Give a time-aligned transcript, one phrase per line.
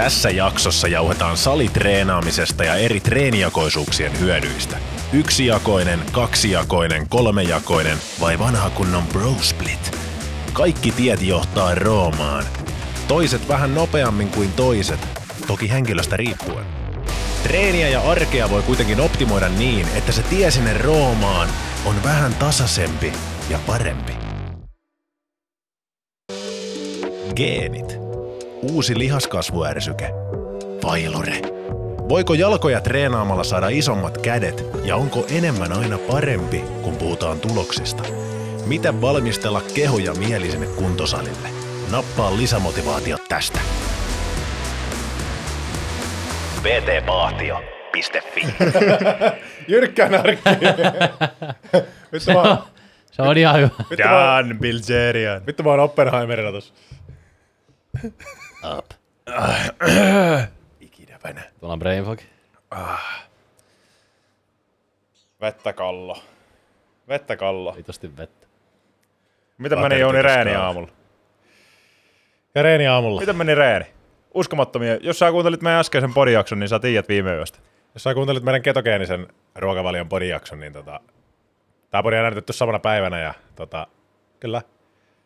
[0.00, 4.78] Tässä jaksossa jauhetaan salitreenaamisesta ja eri treenijakoisuuksien hyödyistä.
[5.12, 9.98] Yksijakoinen, kaksijakoinen, kolmejakoinen vai vanha kunnon bro split?
[10.52, 12.44] Kaikki tiet johtaa Roomaan.
[13.08, 15.00] Toiset vähän nopeammin kuin toiset,
[15.46, 16.64] toki henkilöstä riippuen.
[17.42, 21.48] Treeniä ja arkea voi kuitenkin optimoida niin, että se tie sinne Roomaan
[21.84, 23.12] on vähän tasaisempi
[23.50, 24.12] ja parempi.
[27.36, 28.09] Geenit.
[28.62, 30.10] Uusi lihaskasvuärsyke.
[30.84, 31.32] Vailore.
[32.08, 38.02] Voiko jalkoja treenaamalla saada isommat kädet ja onko enemmän aina parempi, kun puhutaan tuloksista?
[38.66, 41.48] Miten valmistella keho ja mieli sinne kuntosalille?
[41.90, 43.58] Nappaa lisämotivaatiot tästä.
[46.62, 48.40] vtpahtio.fi
[49.68, 50.50] Jyrkkä närkki.
[52.12, 52.58] vittu, mä,
[53.12, 53.68] Se on ihan hyvä.
[53.90, 55.46] vittu, Dan Bilzerian.
[55.46, 56.74] vittu mä oon Oppenheimerilla tossa.
[58.78, 58.86] Up.
[60.80, 61.42] Ikinäpänä.
[61.60, 62.18] Tuolla on brain fog.
[65.40, 66.18] Vettä kallo.
[67.08, 67.76] Vettä kallo.
[67.76, 68.46] Vitosti vettä.
[69.58, 70.88] Miten Pater meni Jouni reeni aamulla?
[72.54, 73.20] Ja reeni aamulla.
[73.20, 73.86] Miten meni reeni?
[74.34, 74.96] Uskomattomia.
[74.96, 77.58] Jos sä kuuntelit meidän äskeisen podijakson, niin sä tiedät viime yöstä.
[77.94, 81.00] Jos sä kuuntelit meidän ketogeenisen ruokavalion podijakson, niin tota,
[81.90, 83.86] tää podi on äänitetty samana päivänä ja tota,
[84.40, 84.62] kyllä.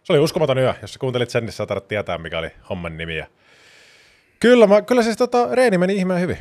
[0.05, 0.74] Se oli uskomaton yö.
[0.83, 3.16] Jos sä kuuntelit sen, niin sä tietää, mikä oli homman nimi.
[3.16, 3.27] Ja...
[4.41, 6.38] Kyllä, mä, kyllä siis tota, reeni meni ihmeen hyvin.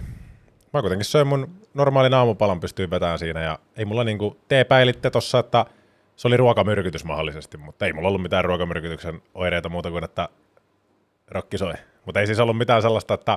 [0.74, 5.10] Mä kuitenkin söin mun normaalin aamupalan, pystyin vetämään siinä ja ei mulla niinku, te epäilitte
[5.10, 5.66] tossa, että
[6.16, 10.30] se oli ruokamyrkytys mahdollisesti, mutta ei mulla ollut mitään ruokamyrkytyksen oireita muuta kuin, että
[11.28, 11.74] rokki soi.
[12.06, 13.34] Mutta ei siis ollut mitään sellaista, että,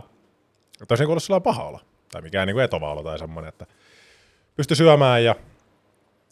[0.82, 1.80] että olisi niinku ollut sellainen paha olo.
[2.12, 3.66] Tai mikään niinku etova olo tai semmoinen, että
[4.56, 5.34] pystyi syömään ja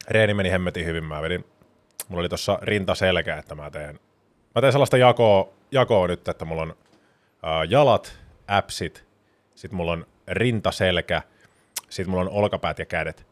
[0.09, 1.05] reeni meni hemmetin hyvin.
[1.05, 1.45] Mä vedin,
[2.09, 4.01] mulla oli tuossa rinta selkä, että mä teen,
[4.55, 6.77] mä teen sellaista jakoa, jakoa nyt, että mulla on
[7.43, 9.05] ää, jalat, appsit,
[9.55, 11.23] sitten mulla on rinta, selkä,
[11.89, 13.27] sitten mulla on olkapäät ja kädet.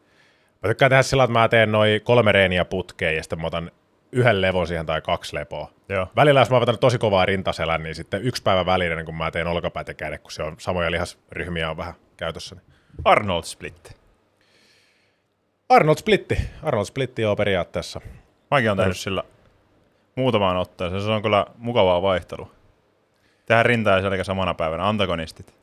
[0.63, 3.71] Mä tykkään tehdä sillä, että mä teen noin kolme reeniä putkeen ja sitten mä otan
[4.11, 5.69] yhden levon siihen tai kaksi lepoa.
[5.89, 6.07] Joo.
[6.15, 9.47] Välillä jos mä vetänyt tosi kovaa rintaselän, niin sitten yksi päivä välinen, kun mä teen
[9.47, 12.55] olkapäät ja kädet, kun se on samoja lihasryhmiä on vähän käytössä.
[12.55, 12.63] Niin.
[13.05, 13.97] Arnold Split.
[15.69, 16.37] Arnold Splitti.
[16.63, 18.01] Arnold Splitti on periaatteessa.
[18.53, 19.23] Mäkin on tehnyt sillä
[20.15, 21.01] muutamaan otteeseen.
[21.01, 22.51] Se on kyllä mukavaa vaihtelua.
[23.45, 24.87] Tehdään rinta ja selkä samana päivänä.
[24.87, 25.55] Antagonistit.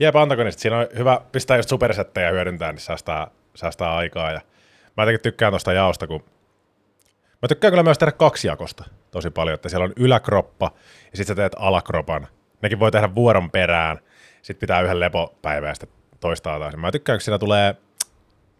[0.00, 0.60] Jep, antagonista.
[0.62, 4.30] Siinä on hyvä pistää just supersettejä hyödyntää, niin säästää, säästää aikaa.
[4.30, 4.40] Ja
[4.96, 6.24] mä jotenkin tykkään tuosta jaosta, kun
[7.42, 10.70] mä tykkään kyllä myös tehdä kaksijakosta tosi paljon, että siellä on yläkroppa
[11.10, 12.28] ja sitten sä teet alakropan.
[12.62, 13.98] Nekin voi tehdä vuoron perään,
[14.42, 16.76] sitten pitää yhden lepopäivän ja sitten toistaa taas.
[16.76, 17.76] Mä tykkään, kun siinä tulee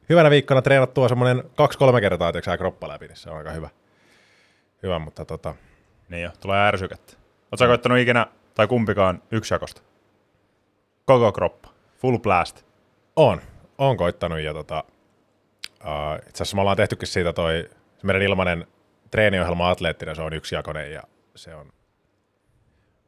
[0.09, 3.69] hyvänä viikkona treenattua semmoinen kaksi-kolme kertaa, että kroppa läpi, niin se on aika hyvä.
[4.83, 5.55] Hyvä, mutta tota,
[6.09, 7.13] Niin jo, tulee ärsykettä.
[7.53, 7.69] Oletko mm.
[7.69, 9.83] koittanut ikinä, tai kumpikaan, yksijakosta?
[11.05, 11.69] Koko kroppa.
[11.97, 12.65] Full blast.
[13.17, 13.41] On,
[13.79, 14.85] on koittanut ja tota,
[15.65, 17.71] uh, itse asiassa me ollaan tehtykin siitä toi,
[18.03, 18.67] meidän ilmainen
[19.11, 21.03] treeniohjelma atleettinen, se on yksijakoinen ja
[21.35, 21.67] se on,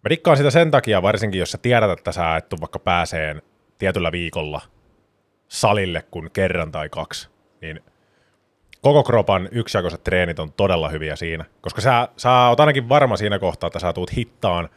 [0.04, 3.42] mä dikkaan sitä sen takia varsinkin, jos sä tiedät, että sä et vaikka pääseen
[3.78, 4.60] tietyllä viikolla
[5.50, 7.28] salille kun kerran tai kaksi,
[7.60, 7.80] niin
[8.80, 13.38] koko kropan yksijakoiset treenit on todella hyviä siinä, koska sä, sä oot ainakin varma siinä
[13.38, 14.68] kohtaa, että sä tuut hittaan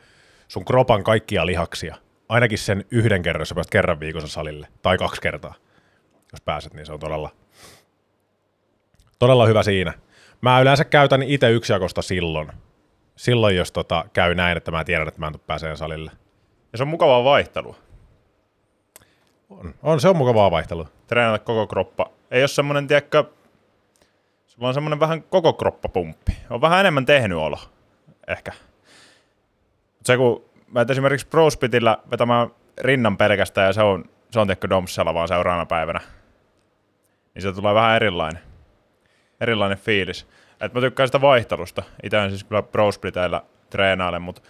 [0.48, 1.96] sun kropan kaikkia lihaksia.
[2.30, 5.54] Ainakin sen yhden kerran, jos sä pääset kerran viikossa salille, tai kaksi kertaa,
[6.32, 7.30] jos pääset, niin se on todella,
[9.20, 9.94] todella hyvä siinä.
[10.42, 12.52] Mä yleensä käytän itse yksijakosta silloin,
[13.16, 16.12] silloin jos tota, käy näin, että mä tiedän, että mä en tuu pääseen salille.
[16.72, 17.76] Ja se on mukavaa vaihtelua.
[19.50, 20.88] On, on se on mukavaa vaihtelua.
[21.08, 22.10] Treenata koko kroppa.
[22.32, 23.24] Ei ole semmonen, tiedätkö,
[24.48, 26.38] sulla on semmonen vähän koko kroppapumppi.
[26.50, 27.60] On vähän enemmän tehnyt olo,
[28.28, 28.52] ehkä.
[29.98, 32.48] Mut se kun mä esimerkiksi ProSpitillä vetämään
[32.82, 36.00] rinnan pelkästään ja se on, se on tiedätkö domsella vaan seuraavana päivänä,
[37.34, 38.42] niin se tulee vähän erilainen,
[39.42, 40.28] erilainen fiilis.
[40.62, 41.84] Et mä tykkään sitä vaihtelusta.
[42.04, 44.42] Itse siis kyllä ProSpliteillä treenailen, mutta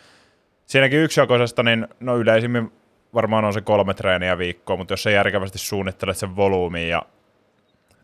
[0.65, 2.71] siinäkin yksijakoisesta, niin no yleisimmin
[3.13, 7.01] varmaan on se kolme treeniä viikkoa, mutta jos sä järkevästi suunnittelet sen volyymiin ja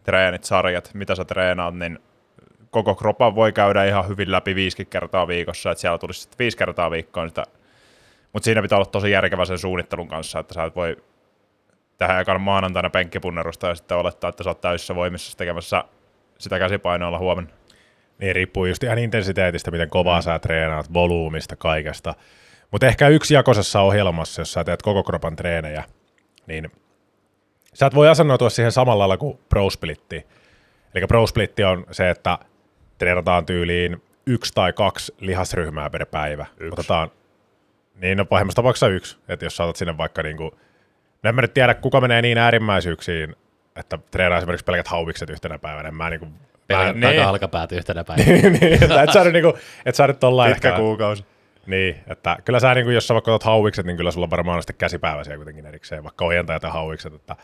[0.03, 2.00] treenit, sarjat, mitä sä treenaat, niin
[2.71, 6.57] koko kropan voi käydä ihan hyvin läpi 50 kertaa viikossa, että siellä tulisi sitten viisi
[6.57, 7.44] kertaa viikkoon sitä,
[8.33, 10.97] mutta siinä pitää olla tosi järkevä sen suunnittelun kanssa, että sä et voi
[11.97, 15.83] tehdä ekana maanantaina penkkipunnerusta ja sitten olettaa, että sä oot täysissä voimissa tekemässä
[16.38, 17.51] sitä käsipainoilla huomenna.
[18.19, 20.23] Niin riippuu just ihan intensiteetistä, miten kovaa mm.
[20.23, 22.15] sä treenaat, volyymista, kaikesta.
[22.71, 25.83] Mutta ehkä yksijakoisessa ohjelmassa, jos sä teet koko kropan treenejä,
[26.48, 26.71] niin
[27.74, 30.27] sä et voi asennoitua siihen samalla lailla kuin Pro Splitti.
[30.95, 32.38] Eli Pro Splitti on se, että
[32.98, 36.45] treenataan tyyliin yksi tai kaksi lihasryhmää per päivä.
[36.60, 36.74] Yksi.
[36.74, 37.12] Otetaan,
[38.01, 39.18] Niin, no pahimmassa tapauksessa yksi.
[39.27, 40.57] Että jos saatat sinne vaikka niinku,
[41.24, 43.36] no en mä nyt tiedä, kuka menee niin äärimmäisyyksiin,
[43.75, 45.92] että treenaa esimerkiksi pelkät hauvikset yhtenä päivänä.
[45.92, 46.27] Mä niinku,
[46.68, 47.04] Pelkät niin.
[47.77, 48.50] yhtenä päivänä.
[48.50, 51.25] niin, että et sä nyt niinku, et sä nyt tollain Pitkä ehkä, kuukausi.
[51.69, 54.62] Niin, että kyllä sä niinku, jos sä vaikka otat hauikset, niin kyllä sulla varmaan on
[54.62, 57.36] sitten käsipäivä siellä kuitenkin erikseen, vaikka ojentajat ja hauikset, että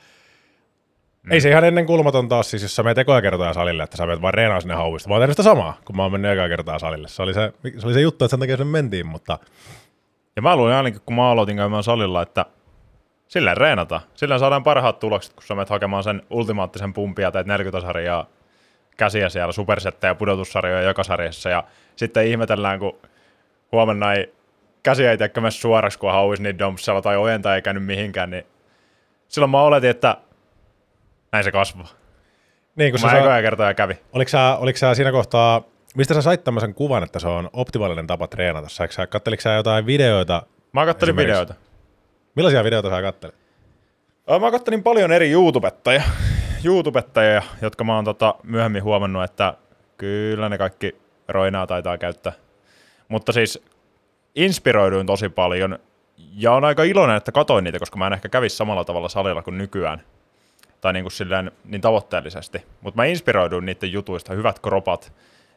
[1.24, 1.32] mm.
[1.32, 4.06] ei se ihan ennen kulmatonta ole, siis jos sä menet ekoja kertaa salille, että sä
[4.06, 5.10] menet vaan reenaa sinne hauista.
[5.10, 7.08] Mä oon tehnyt sitä samaa, kun mä oon mennyt ekaa kertaa salille.
[7.08, 9.40] Se oli se, se, oli se juttu, että sen takia sen mentiin, mutta
[10.36, 12.46] Ja mä luulin ainakin, kun mä aloitin käymään salilla, että
[13.28, 14.02] sillä reenata.
[14.14, 18.26] Sillä saadaan parhaat tulokset, kun sä menet hakemaan sen ultimaattisen pumpia tai 40 sarjaa
[18.98, 21.50] käsiä siellä, supersettejä, pudotussarjoja joka sarjassa.
[21.50, 21.64] Ja
[21.96, 23.00] sitten ihmetellään, kun
[23.76, 24.34] huomenna ei
[24.84, 28.46] käsiä ei teekö mene suoraksi, kun hauis niin dumpsella tai ojenta ei käynyt mihinkään, niin
[29.28, 30.18] silloin mä oletin, että
[31.32, 31.88] näin se kasvaa.
[32.76, 33.94] niin kun Kun sä mä saa, kertoja kävi.
[34.14, 35.62] oliko, sä, oliko sä siinä kohtaa,
[35.96, 38.70] mistä sä sait tämmöisen kuvan, että se on optimaalinen tapa treenata?
[38.70, 40.44] Sä, sä, katteliko sä jotain videoita?
[40.74, 41.54] Mä kattelin videoita.
[42.36, 43.36] Millaisia videoita sä kattelit?
[44.42, 46.04] Mä kattelin paljon eri YouTubettajia,
[46.64, 49.54] YouTubettajia jotka mä oon tota myöhemmin huomannut, että
[49.98, 50.96] kyllä ne kaikki
[51.28, 52.34] roinaa taitaa käyttää.
[53.08, 53.64] Mutta siis
[54.36, 55.80] inspiroiduin tosi paljon
[56.18, 59.42] ja on aika iloinen, että katoin niitä, koska mä en ehkä kävisi samalla tavalla salilla
[59.42, 60.02] kuin nykyään.
[60.82, 62.66] Tai niin kuin silleen niin tavoitteellisesti.
[62.82, 65.14] Mutta mä inspiroiduin niiden jutuista, hyvät kropat.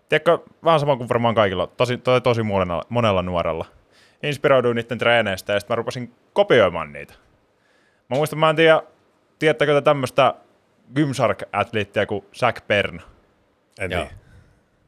[0.09, 3.67] Tiedätkö, vähän sama kuin varmaan kaikilla, tosi, tosi, tosi monella, monella nuorella.
[4.23, 7.15] Inspiroiduin niiden treeneistä ja sitten mä rupesin kopioimaan niitä.
[8.11, 8.83] Mä muistan, mä en tiedä,
[9.39, 10.35] tiedättekö te tämmöistä
[10.95, 13.01] Gymshark-atleettia kuin Zach Pern?
[13.81, 14.07] En Joo.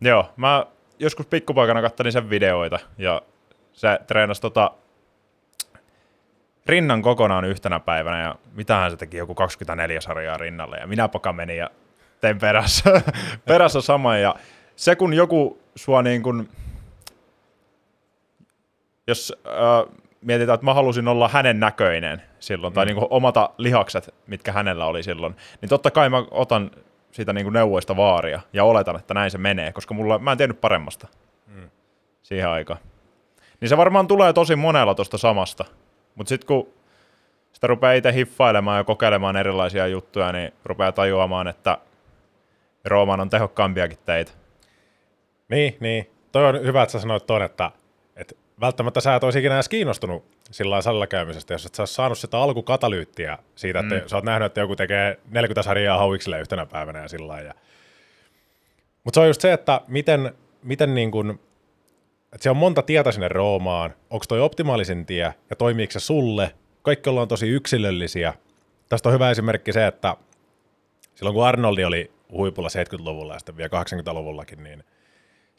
[0.01, 0.67] Joo, mä
[1.01, 3.23] joskus pikkupoikana kattelin sen videoita ja
[3.73, 4.71] se treenasi tota
[6.67, 11.33] rinnan kokonaan yhtenä päivänä ja mitähän se teki, joku 24 sarjaa rinnalle ja minä poka
[11.33, 11.71] menin ja
[12.21, 13.03] tein perässä,
[13.49, 14.35] perässä sama ja
[14.77, 16.49] se kun joku sua niin kuin,
[19.07, 24.15] jos äh, mietitään, että mä halusin olla hänen näköinen silloin, tai niin kuin omata lihakset,
[24.27, 26.71] mitkä hänellä oli silloin, niin totta kai mä otan
[27.13, 30.39] siitä niin kuin neuvoista vaaria ja oletan, että näin se menee, koska mulla, mä en
[30.39, 31.09] tiennyt paremmasta
[31.47, 31.71] mm.
[32.23, 32.81] siihen aikaan.
[33.61, 35.65] Niin se varmaan tulee tosi monella tuosta samasta,
[36.15, 36.69] mutta sitten kun
[37.53, 41.79] sitä rupeaa itse hiffailemaan ja kokeilemaan erilaisia juttuja, niin rupeaa tajuamaan, että
[42.85, 44.33] Rooman on tehokkaampiakin teitä.
[45.49, 46.11] Niin, niin.
[46.33, 47.71] Toi on hyvä, että sä sanoit ton, että,
[48.17, 51.87] että välttämättä sä et olisi ikinä edes kiinnostunut sillä lailla salilla käymisestä, jos et sä
[51.87, 54.03] saanut sitä alkukatalyyttiä siitä, että mm.
[54.07, 57.55] sä oot nähnyt, että joku tekee 40 sarjaa hauiksille yhtenä päivänä ja sillä lailla.
[59.05, 61.31] Mutta se on just se, että miten, miten niin kun,
[62.25, 66.55] että siellä on monta tietä sinne Roomaan, onko toi optimaalisin tie ja toimiiko se sulle,
[66.83, 68.35] kaikki ollaan tosi yksilöllisiä.
[68.89, 70.17] Tästä on hyvä esimerkki se, että
[71.15, 74.85] silloin kun Arnoldi oli huipulla 70-luvulla ja sitten vielä 80-luvullakin, niin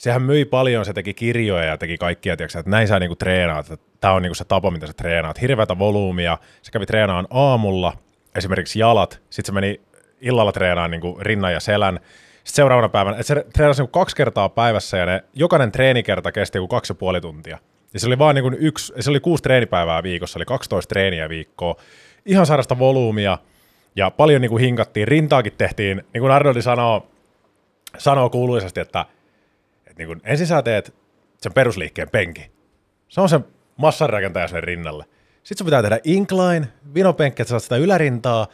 [0.01, 3.71] sehän myi paljon, se teki kirjoja ja teki kaikkia, tiiäksä, että näin sä niinku treenaat,
[3.71, 5.41] että tämä on niinku se tapa, mitä sä treenaat.
[5.41, 7.93] Hirveätä volyymia, se kävi treenaan aamulla,
[8.35, 9.81] esimerkiksi jalat, sitten se meni
[10.21, 11.99] illalla treenaan niinku rinnan ja selän,
[12.43, 16.57] sitten seuraavana päivänä, että se treenasi niinku kaksi kertaa päivässä ja ne, jokainen treenikerta kesti
[16.57, 17.57] joku kaksi ja puoli tuntia.
[17.93, 21.75] Ja se oli vaan niinku yksi, se oli kuusi treenipäivää viikossa, eli 12 treeniä viikkoa.
[22.25, 23.37] Ihan sairasta volyymia
[23.95, 27.07] ja paljon niinku hinkattiin, rintaakin tehtiin, niin kuin Arnoldi sanoo,
[27.97, 29.20] sanoo kuuluisasti, että et
[30.01, 30.93] niin kun ensin sä teet
[31.37, 32.51] sen perusliikkeen penki.
[33.09, 33.39] Se on se
[33.77, 35.05] massanrakentaja sen rinnalle.
[35.43, 38.47] Sitten sun pitää tehdä incline, vinopenkki, että sä saat sitä ylärintaa.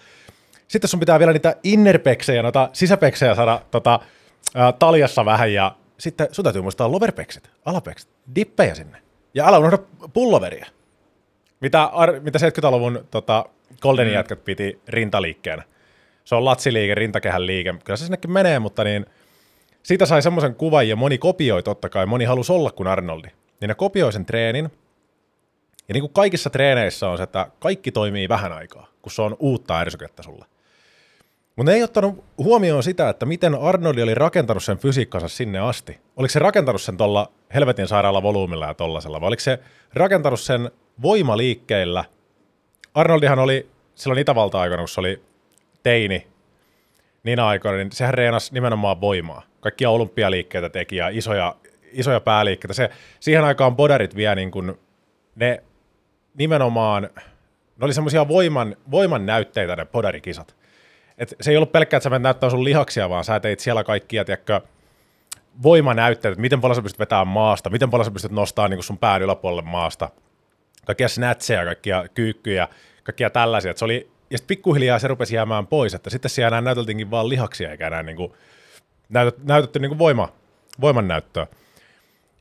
[0.67, 3.99] Sitten sun pitää vielä niitä innerpeksejä, noita sisäpeksejä saada tota,
[4.55, 5.53] ää, taljassa vähän.
[5.53, 8.97] Ja sitten sun täytyy muistaa lowerpeksit, alapeksit, dippejä sinne.
[9.33, 9.77] Ja älä unohda
[10.13, 10.65] pulloveria.
[11.59, 13.45] Mitä, ar, mitä 70-luvun tota,
[13.81, 14.15] Goldenin mm.
[14.15, 15.63] jätkät piti rintaliikkeenä.
[16.23, 17.75] Se on latsiliike, rintakehän liike.
[17.83, 19.05] Kyllä se sinnekin menee, mutta niin
[19.87, 23.27] siitä sai semmoisen kuvan ja moni kopioi totta kai, moni halusi olla kuin Arnoldi.
[23.61, 24.71] Niin ne kopioi sen treenin.
[25.87, 29.35] Ja niin kuin kaikissa treeneissä on se, että kaikki toimii vähän aikaa, kun se on
[29.39, 30.45] uutta ärsykettä sulle.
[31.55, 35.99] Mutta ei ottanut huomioon sitä, että miten Arnoldi oli rakentanut sen fysiikkansa sinne asti.
[36.15, 39.59] Oliko se rakentanut sen tuolla helvetin sairaalla volyymilla ja tollasella, vai oliko se
[39.93, 42.05] rakentanut sen voimaliikkeillä?
[42.93, 45.21] Arnoldihan oli silloin Itävalta-aikana, kun se oli
[45.83, 46.27] teini,
[47.27, 49.43] niinä aikoina, niin sehän reenasi nimenomaan voimaa.
[49.59, 51.55] Kaikkia olympialiikkeitä teki ja isoja,
[51.91, 52.73] isoja pääliikkeitä.
[52.73, 54.79] Se, siihen aikaan bodarit vie niin kuin,
[55.35, 55.63] ne
[56.37, 57.09] nimenomaan,
[57.77, 60.55] ne oli semmoisia voiman, voiman näytteitä ne bodarikisat.
[61.17, 64.25] Et se ei ollut pelkkää, että sä näyttää sun lihaksia, vaan sä teit siellä kaikkia,
[64.25, 64.61] tiedätkö,
[65.63, 68.97] voimanäytteet, että miten paljon sä pystyt vetämään maasta, miten paljon sä pystyt nostamaan niin sun
[68.97, 70.09] pään yläpuolelle maasta,
[70.85, 72.67] kaikkia snatcheja, kaikkia kyykkyjä,
[73.03, 73.71] kaikkia tällaisia.
[73.71, 77.11] Et se oli, ja sitten pikkuhiljaa se rupesi jäämään pois, että sitten siellä enää näyteltiinkin
[77.11, 78.33] vaan lihaksia, eikä enää niin kuin,
[79.09, 80.29] näytet, näytetty niin kuin voima,
[80.81, 81.47] voiman näyttöä.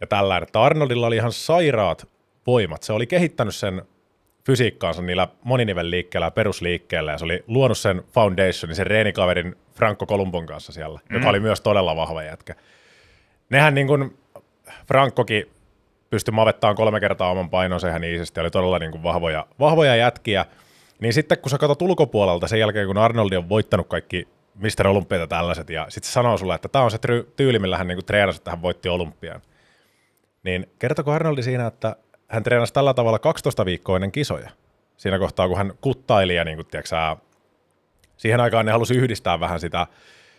[0.00, 2.08] Ja tällainen, että Arnoldilla oli ihan sairaat
[2.46, 2.82] voimat.
[2.82, 3.82] Se oli kehittänyt sen
[4.46, 10.46] fysiikkaansa niillä moninivelliikkeellä ja perusliikkeellä, ja se oli luonut sen foundationin, sen reenikaverin Franco Columbon
[10.46, 11.16] kanssa siellä, mm.
[11.16, 12.54] joka oli myös todella vahva jätkä.
[13.50, 14.18] Nehän niin kuin
[14.86, 15.50] Frankokin
[16.10, 20.46] pystyi mavettaan kolme kertaa oman painonsa ihan iisisti, oli todella niin kuin vahvoja, vahvoja jätkiä.
[21.00, 24.86] Niin sitten kun sä katsot ulkopuolelta sen jälkeen, kun Arnoldi on voittanut kaikki Mr.
[24.88, 26.98] Olympiat tällaiset, ja sitten se sanoo sulle, että tämä on se
[27.36, 29.42] tyyli, millä hän niin kuin treenasi, että hän voitti olympian.
[30.42, 31.96] Niin kertoko Arnoldi siinä, että
[32.28, 34.50] hän treenasi tällä tavalla 12 viikkoa ennen kisoja.
[34.96, 36.96] Siinä kohtaa, kun hän kuttaili ja niin kuin, tiedätkö,
[38.16, 39.86] siihen aikaan ne halusi yhdistää vähän sitä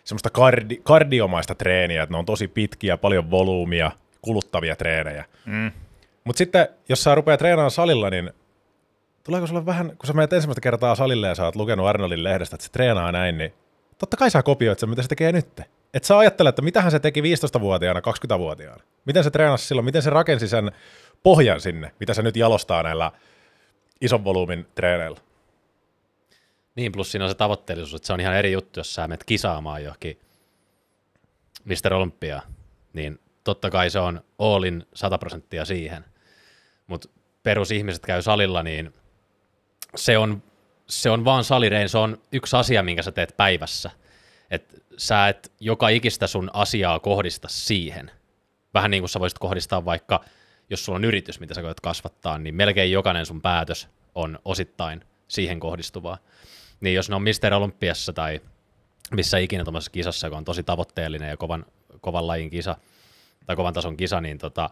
[0.04, 3.90] semmoista kardi, kardiomaista treeniä, että ne on tosi pitkiä, paljon volyymia,
[4.22, 5.24] kuluttavia treenejä.
[5.46, 5.70] Mm.
[6.24, 8.30] Mutta sitten, jos sä rupeat treenaamaan salilla, niin
[9.28, 12.56] tuleeko sulle vähän, kun sä menet ensimmäistä kertaa salille ja sä oot lukenut Arnoldin lehdestä,
[12.56, 13.54] että se treenaa näin, niin
[13.98, 15.60] totta kai sä kopioit sen, mitä se tekee nyt.
[15.94, 18.82] Et sä ajattelet, että mitä se teki 15-vuotiaana, 20-vuotiaana.
[19.04, 20.72] Miten se treenasi silloin, miten se rakensi sen
[21.22, 23.12] pohjan sinne, mitä se nyt jalostaa näillä
[24.00, 25.20] ison volyymin treeneillä.
[26.74, 29.24] Niin, plus siinä on se tavoitteellisuus, että se on ihan eri juttu, jos sä menet
[29.24, 30.18] kisaamaan johonkin
[31.64, 31.94] Mr.
[31.94, 32.42] Olympia,
[32.92, 36.04] niin totta kai se on all 100 prosenttia siihen.
[36.86, 37.08] Mutta
[37.42, 38.92] perusihmiset käy salilla, niin
[39.98, 40.42] se on,
[40.86, 43.90] se on vaan salirein, se on yksi asia, minkä sä teet päivässä.
[44.50, 48.10] Et sä et joka ikistä sun asiaa kohdista siihen.
[48.74, 50.20] Vähän niin kuin sä voisit kohdistaa vaikka,
[50.70, 55.04] jos sulla on yritys, mitä sä koet kasvattaa, niin melkein jokainen sun päätös on osittain
[55.28, 56.18] siihen kohdistuvaa.
[56.80, 58.40] Niin jos ne on Mister Olympiassa tai
[59.10, 61.66] missä ikinä tuommoisessa kisassa, joka on tosi tavoitteellinen ja kovan,
[62.00, 62.76] kovan lajin kisa,
[63.46, 64.70] tai kovan tason kisa, niin tota,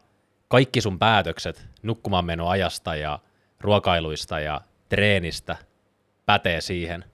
[0.48, 2.26] kaikki sun päätökset nukkumaan
[3.00, 3.18] ja
[3.60, 5.56] ruokailuista ja treenistä
[6.26, 7.04] pätee siihen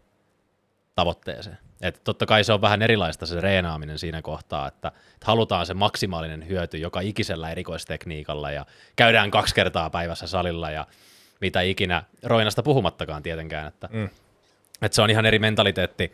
[0.95, 1.59] tavoitteeseen.
[1.83, 5.75] Et totta kai se on vähän erilaista se reenaaminen siinä kohtaa, että, että halutaan se
[5.75, 10.87] maksimaalinen hyöty joka ikisellä erikoistekniikalla ja käydään kaksi kertaa päivässä salilla ja
[11.41, 14.09] mitä ikinä roinasta puhumattakaan tietenkään, että, mm.
[14.83, 16.13] että se on ihan eri mentaliteetti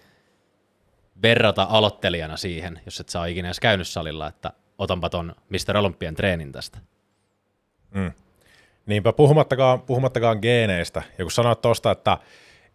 [1.22, 5.76] verrata aloittelijana siihen, jos et saa ikinä edes käynyt salilla, että otanpa ton Mr.
[5.76, 6.78] Olympian treenin tästä.
[7.90, 8.12] Mm.
[8.88, 11.02] Niinpä puhumattakaan, puhumattakaan geeneistä.
[11.18, 12.18] Ja kun sanoit tuosta, että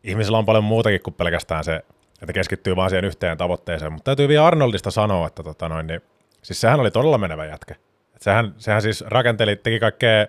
[0.03, 1.75] ihmisillä on paljon muutakin kuin pelkästään se,
[2.22, 3.93] että keskittyy vaan siihen yhteen tavoitteeseen.
[3.93, 6.01] Mutta täytyy vielä Arnoldista sanoa, että tota noin, niin,
[6.41, 7.75] siis sehän oli todella menevä jätkä.
[8.20, 10.27] Sehän, sehän siis rakenteli, teki kaikkea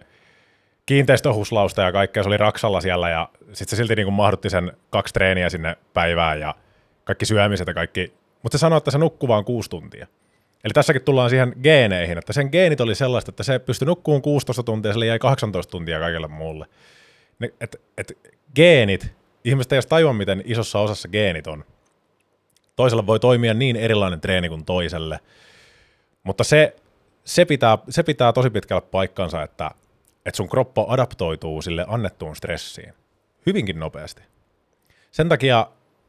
[0.87, 4.73] kiinteistöhuslausta ja kaikkea, se oli Raksalla siellä ja sitten se silti niin kuin mahdutti sen
[4.91, 6.55] kaksi treeniä sinne päivään ja
[7.05, 8.15] kaikki syömiset ja kaikki.
[8.43, 10.07] Mutta se sanoi, että se nukkuu vaan kuusi tuntia.
[10.65, 14.63] Eli tässäkin tullaan siihen geeneihin, että sen geenit oli sellaista, että se pystyi nukkuun 16
[14.63, 16.67] tuntia, sille jäi 18 tuntia kaikille muulle.
[17.39, 18.19] Ne, et, et,
[18.55, 19.13] geenit,
[19.45, 21.65] ihmiset ei edes tajua, miten isossa osassa geenit on.
[22.77, 25.21] Toisella voi toimia niin erilainen treeni kuin toiselle,
[26.23, 26.77] mutta se,
[27.25, 29.71] se, pitää, se pitää tosi pitkällä paikkansa, että,
[30.27, 32.95] että sun kroppa adaptoituu sille annettuun stressiin
[33.47, 34.23] hyvinkin nopeasti.
[35.11, 35.67] Sen takia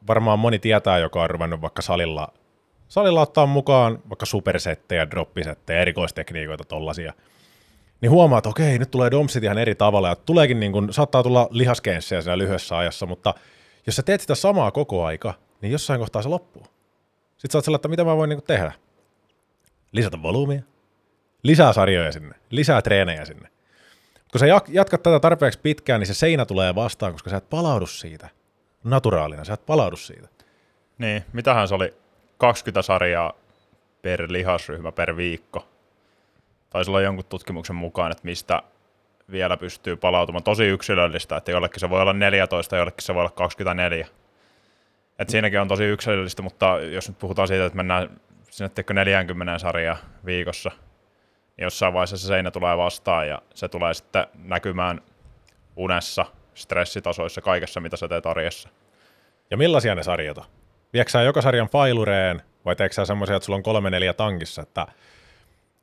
[0.07, 2.33] varmaan moni tietää, joka on ruvennut vaikka salilla
[2.88, 7.13] salilla ottaa mukaan vaikka supersettejä, droppisettejä, erikoistekniikoita tollasia,
[8.01, 11.24] niin huomaa, että okei, nyt tulee domsit ihan eri tavalla, ja tuleekin niin kuin, saattaa
[11.24, 13.34] tulla lihaskenssejä siinä lyhyessä ajassa, mutta
[13.86, 16.63] jos sä teet sitä samaa koko aika, niin jossain kohtaa se loppuu.
[17.38, 18.72] Sitten sä oot sellainen, että mitä mä voin niin tehdä?
[19.92, 20.62] Lisätä volyymia,
[21.44, 23.50] lisää sarjoja sinne, lisää treenejä sinne.
[24.32, 27.88] Kun sä jatkat tätä tarpeeksi pitkään, niin se seinä tulee vastaan, koska sä et palaudu
[27.88, 28.30] siitä
[28.84, 30.27] naturaalina, sä et palaudu siitä.
[30.98, 31.94] Niin, mitähän se oli
[32.38, 33.34] 20 sarjaa
[34.01, 35.68] per lihasryhmä per viikko.
[36.70, 38.63] Taisi olla jonkun tutkimuksen mukaan, että mistä
[39.32, 40.44] vielä pystyy palautumaan.
[40.44, 44.08] Tosi yksilöllistä, että jollekin se voi olla 14, jollekin se voi olla 24.
[45.20, 49.98] Et siinäkin on tosi yksilöllistä, mutta jos nyt puhutaan siitä, että mennään sinne 40 sarjaa
[50.25, 50.72] viikossa,
[51.58, 55.01] niin jossain vaiheessa se seinä tulee vastaan ja se tulee sitten näkymään
[55.75, 58.70] unessa, stressitasoissa, kaikessa mitä sä teet arjessa.
[59.51, 60.46] Ja millaisia ne sarjat on?
[60.94, 64.88] Viekö joka sarjan failureen vai teekö sä semmoisia, että sulla on kolme neljä tankissa, että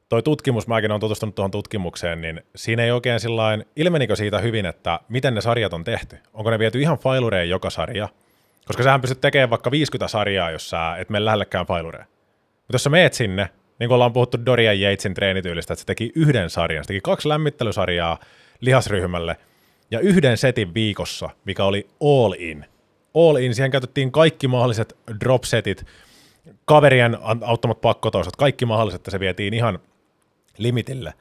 [0.09, 4.67] toi tutkimus, mäkin olen tutustunut tuohon tutkimukseen, niin siinä ei oikein sillain, ilmenikö siitä hyvin,
[4.67, 6.19] että miten ne sarjat on tehty?
[6.35, 8.09] Onko ne viety ihan failureen joka sarja?
[8.67, 12.07] Koska sähän pystyt tekemään vaikka 50 sarjaa, jos sä et mene lähellekään failureen.
[12.59, 16.13] Mutta jos sä meet sinne, niin kuin ollaan puhuttu Dorian Yatesin treenityylistä, että se teki
[16.15, 18.19] yhden sarjan, se teki kaksi lämmittelysarjaa
[18.61, 19.37] lihasryhmälle
[19.91, 22.65] ja yhden setin viikossa, mikä oli all in
[23.14, 25.87] all in, siihen käytettiin kaikki mahdolliset dropsetit,
[26.64, 29.78] kaverien auttamat pakkotoistot, kaikki mahdolliset, että se vietiin ihan
[30.59, 31.14] limitille.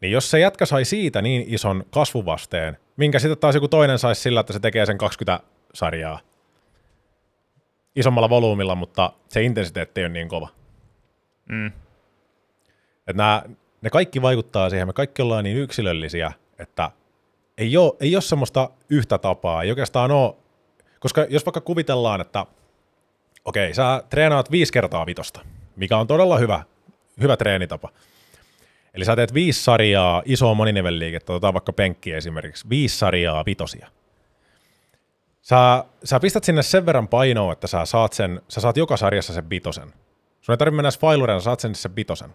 [0.00, 4.20] Niin jos se jätkä sai siitä niin ison kasvuvasteen, minkä sitten taas joku toinen saisi
[4.20, 5.40] sillä, että se tekee sen 20
[5.74, 6.20] sarjaa
[7.96, 10.48] isommalla volyymilla, mutta se intensiteetti ei ole niin kova.
[11.48, 11.66] Mm.
[12.98, 13.42] Että nämä,
[13.82, 16.90] ne kaikki vaikuttaa siihen, me kaikki ollaan niin yksilöllisiä, että
[17.58, 20.34] ei ole, ei ole semmoista yhtä tapaa, ei oikeastaan ole,
[21.04, 22.46] koska jos vaikka kuvitellaan, että
[23.44, 25.40] okei, sä treenaat viisi kertaa vitosta,
[25.76, 26.62] mikä on todella hyvä,
[27.20, 27.88] hyvä treenitapa.
[28.94, 33.88] Eli sä teet viisi sarjaa isoa moninivelliikettä, otetaan vaikka penkki esimerkiksi, viisi sarjaa vitosia.
[35.42, 39.32] Sä, sä pistät sinne sen verran painoa, että sä saat, sen, sä saat joka sarjassa
[39.32, 39.92] sen vitosen.
[40.40, 42.34] Sun ei tarvitse mennä failureen, sä saat sen sen vitosen.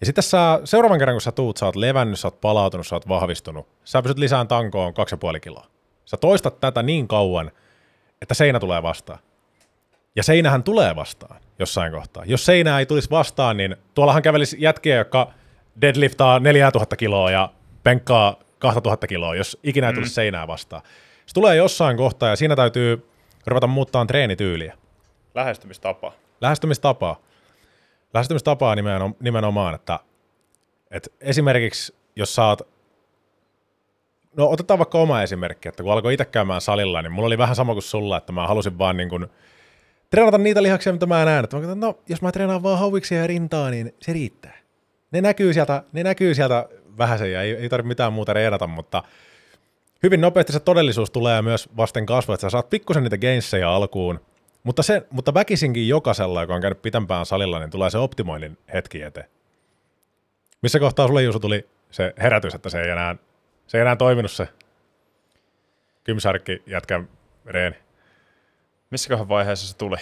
[0.00, 2.96] Ja sitten sä, seuraavan kerran kun sä tuut, sä oot levännyt, sä oot palautunut, sä
[2.96, 3.66] oot vahvistunut.
[3.84, 4.94] Sä pysyt lisään tankoon
[5.34, 5.66] 2,5 kiloa.
[6.04, 7.50] Sä toistat tätä niin kauan,
[8.22, 9.18] että seinä tulee vastaan.
[10.16, 12.24] Ja seinähän tulee vastaan jossain kohtaa.
[12.26, 15.32] Jos seinää ei tulisi vastaan, niin tuollahan kävelisi jätkiä, jotka
[15.80, 20.14] deadliftaa 4000 kiloa ja penkkaa 2000 kiloa, jos ikinä ei tulisi mm.
[20.14, 20.82] seinää vastaan.
[21.26, 23.08] Se tulee jossain kohtaa ja siinä täytyy
[23.46, 24.74] ruveta muuttaa treenityyliä.
[25.34, 26.12] Lähestymistapa.
[26.40, 27.20] Lähestymistapaa.
[28.14, 28.76] Lähestymistapaa
[29.20, 29.98] nimenomaan, että,
[30.90, 32.62] että esimerkiksi jos saat
[34.38, 37.56] No otetaan vaikka oma esimerkki, että kun alkoi itse käymään salilla, niin mulla oli vähän
[37.56, 39.26] sama kuin sulla, että mä halusin vaan niin kuin
[40.10, 41.44] treenata niitä lihaksia, mitä mä näen.
[41.44, 44.58] Että mä katson, no jos mä treenaan vaan hauiksia ja rintaa, niin se riittää.
[45.10, 46.68] Ne näkyy sieltä, ne näkyy sieltä
[46.98, 49.02] vähäsen ja ei, ei tarvitse mitään muuta reenata, mutta
[50.02, 54.20] hyvin nopeasti se todellisuus tulee myös vasten kasvua, että sä saat pikkusen niitä gainsseja alkuun,
[54.62, 59.02] mutta, se, mutta väkisinkin jokaisella, joka on käynyt pitempään salilla, niin tulee se optimoinnin hetki
[59.02, 59.26] eteen.
[60.62, 63.16] Missä kohtaa sulle Juuso tuli se herätys, että se ei enää,
[63.68, 64.48] se ei enää toiminut se
[66.04, 67.08] kymsarkki jätkän
[67.46, 67.76] reeni?
[68.90, 69.96] Missäköhän vaiheessa se tuli?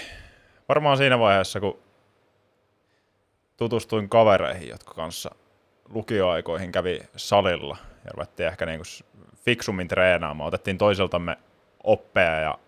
[0.69, 1.79] Varmaan siinä vaiheessa, kun
[3.57, 5.31] tutustuin kavereihin, jotka kanssa
[5.89, 9.07] lukioaikoihin kävi salilla ja ruvettiin ehkä niin kuin
[9.45, 10.49] fiksummin treenaamaan.
[10.49, 11.37] Otettiin toiseltamme
[11.85, 12.59] oppeja ja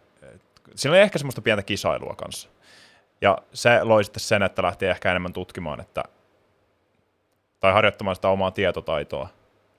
[0.75, 2.49] siinä oli ehkä semmoista pientä kisailua kanssa.
[3.21, 6.05] Ja se loi sitten sen, että lähti ehkä enemmän tutkimaan, että,
[7.61, 9.29] tai harjoittamaan sitä omaa tietotaitoa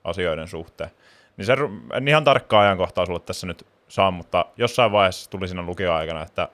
[0.04, 0.90] asioiden suhteen.
[1.40, 1.56] Niin se
[1.92, 6.48] en ihan tarkkaa ajankohtaa sulle tässä nyt saa, mutta jossain vaiheessa tuli siinä lukioaikana, että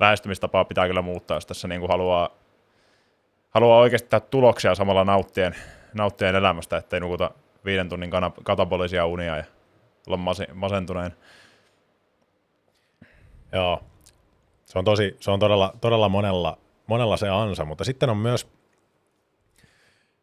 [0.00, 2.30] lähestymistapaa pitää kyllä muuttaa, jos tässä niin kuin haluaa,
[3.50, 5.54] haluaa oikeasti tehdä tuloksia samalla nauttien,
[5.94, 7.30] nauttien elämästä, ettei nukuta
[7.64, 8.10] viiden tunnin
[8.42, 9.44] katabolisia unia ja
[10.06, 10.18] olla
[10.54, 11.16] masentuneen.
[13.52, 13.82] Joo,
[14.64, 18.48] se on, tosi, se on todella, todella monella, monella se ansa, mutta sitten on myös,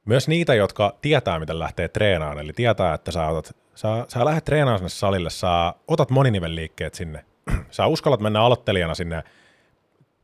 [0.06, 4.46] myös niitä, jotka tietää, miten lähtee treenaamaan, eli tietää, että sä, otat, sä, sä lähdet
[4.46, 7.26] treenaamaan sinne salille, sä otat moninivelliikkeet sinne,
[7.72, 9.24] sä uskallat mennä aloittelijana sinne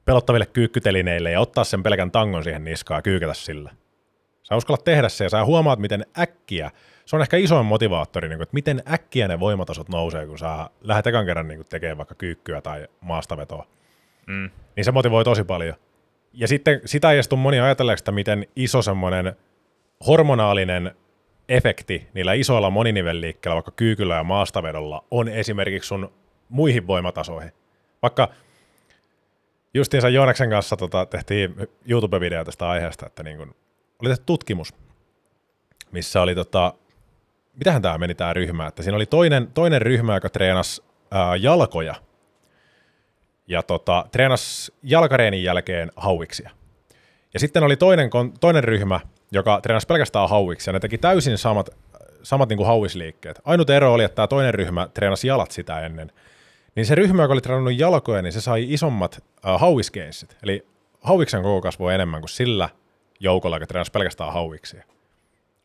[0.06, 3.72] pelottaville kyykkytelineille ja ottaa sen pelkän tangon siihen niskaan ja kyykätä sillä.
[4.44, 6.72] Sä uskallat tehdä se ja sä huomaat, miten äkkiä
[7.06, 10.70] se on ehkä isoin motivaattori, niin kuin, että miten äkkiä ne voimatasot nousee, kun sä
[10.82, 13.68] lähdet ekan kerran niin kuin, tekemään vaikka kyykkyä tai maastavetoa.
[14.28, 14.50] Mm.
[14.76, 15.76] Niin se motivoi tosi paljon.
[16.34, 19.36] Ja sitten sitä ei moni ajatelleeksi, että miten iso semmoinen
[20.08, 20.96] hormonaalinen
[21.50, 26.14] efekti niillä isoilla moninivelliikkeillä, vaikka kyykyllä ja maastavedolla, on esimerkiksi sun
[26.50, 27.52] muihin voimatasoihin.
[28.02, 28.30] Vaikka
[29.74, 31.56] justiinsa Joonaksen kanssa tota, tehtiin
[31.90, 33.56] YouTube-video tästä aiheesta, että niin kun,
[34.00, 34.74] oli tehty tutkimus,
[35.92, 36.74] missä oli tota,
[37.58, 41.96] mitähän tämä meni tämä ryhmä, että siinä oli toinen, toinen ryhmä, joka treenasi ää, jalkoja
[43.48, 46.50] ja tota, treenasi jalkareenin jälkeen hauiksia.
[47.34, 49.00] Ja sitten oli toinen, toinen ryhmä,
[49.36, 50.74] joka treenasi pelkästään hauiksia.
[50.74, 51.70] Ne teki täysin samat,
[52.24, 53.42] samat niin kuin hauisliikkeet.
[53.46, 56.12] Ainut ero oli, että tämä toinen ryhmä treenasi jalat sitä ennen.
[56.76, 60.38] Niin se ryhmä, joka oli treenannut jalkoja, niin se sai isommat äh, hauiskeinsit.
[60.44, 60.66] Eli
[61.02, 62.70] hauiksen koko kasvoi enemmän kuin sillä
[63.20, 64.84] joukolla, joka treenasi pelkästään hauiksia.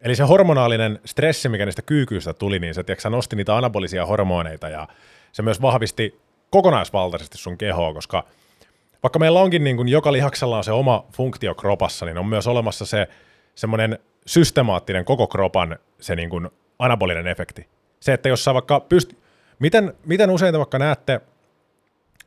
[0.00, 4.68] Eli se hormonaalinen stressi, mikä niistä kyykyistä tuli, niin se tiedätkö, nosti niitä anabolisia hormoneita
[4.68, 4.88] ja
[5.32, 8.24] se myös vahvisti kokonaisvaltaisesti sun kehoa, koska
[9.02, 12.46] vaikka meillä onkin niin kuin joka lihaksella on se oma funktio kropassa, niin on myös
[12.46, 13.08] olemassa se
[13.54, 17.68] semmoinen systemaattinen koko kropan se niin kuin anabolinen efekti.
[18.00, 19.12] Se, että jos sä vaikka pyst...
[19.58, 21.20] Miten, miten usein te vaikka näette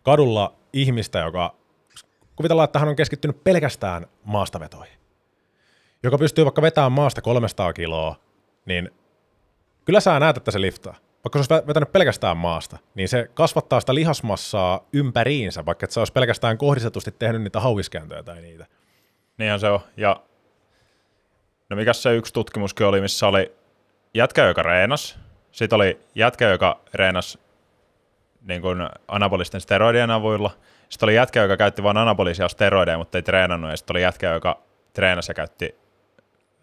[0.04, 1.56] kadulla ihmistä, joka
[2.36, 5.04] kuvitellaan, että hän on keskittynyt pelkästään maastavetoihin
[6.04, 8.16] joka pystyy vaikka vetämään maasta 300 kiloa,
[8.66, 8.90] niin
[9.86, 10.96] kyllä sä näet, että se liftaa.
[11.24, 16.00] Vaikka se olisi vetänyt pelkästään maasta, niin se kasvattaa sitä lihasmassaa ympäriinsä, vaikka että se
[16.00, 18.66] olisi pelkästään kohdistetusti tehnyt niitä hauiskääntöjä tai niitä.
[19.38, 19.80] Niinhän se on.
[19.98, 20.24] Ja
[21.76, 23.52] no mikä se yksi tutkimuskin oli, missä oli
[24.14, 25.20] jätkä, joka reenas.
[25.52, 27.38] Sitten oli jätkä, joka reenas
[28.42, 30.52] niin kuin anabolisten steroidien avuilla.
[30.90, 33.72] Sitten oli jätkä, joka käytti vain anabolisia steroideja, mutta ei treenannut.
[33.72, 34.60] Ja sitten oli jätkä, joka
[34.94, 35.84] treenasi ja käytti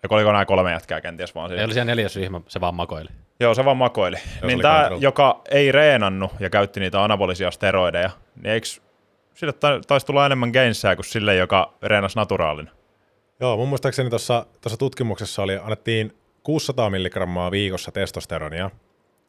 [0.03, 1.53] ja oliko nämä kolme jätkää kenties vaan?
[1.53, 3.09] Ei oli siellä neljäs ryhmä, se vaan makoili.
[3.41, 4.17] Joo, se vaan makoili.
[4.41, 8.67] Joo, niin tämä, joka ei reenannut ja käytti niitä anabolisia steroideja, niin eikö
[9.35, 9.53] sille
[9.87, 12.71] taisi tulla enemmän gainsää kuin sille, joka reenasi naturaalin?
[13.41, 14.47] Joo, mun muistaakseni tuossa
[14.79, 18.71] tutkimuksessa oli, annettiin 600 milligrammaa viikossa testosteronia,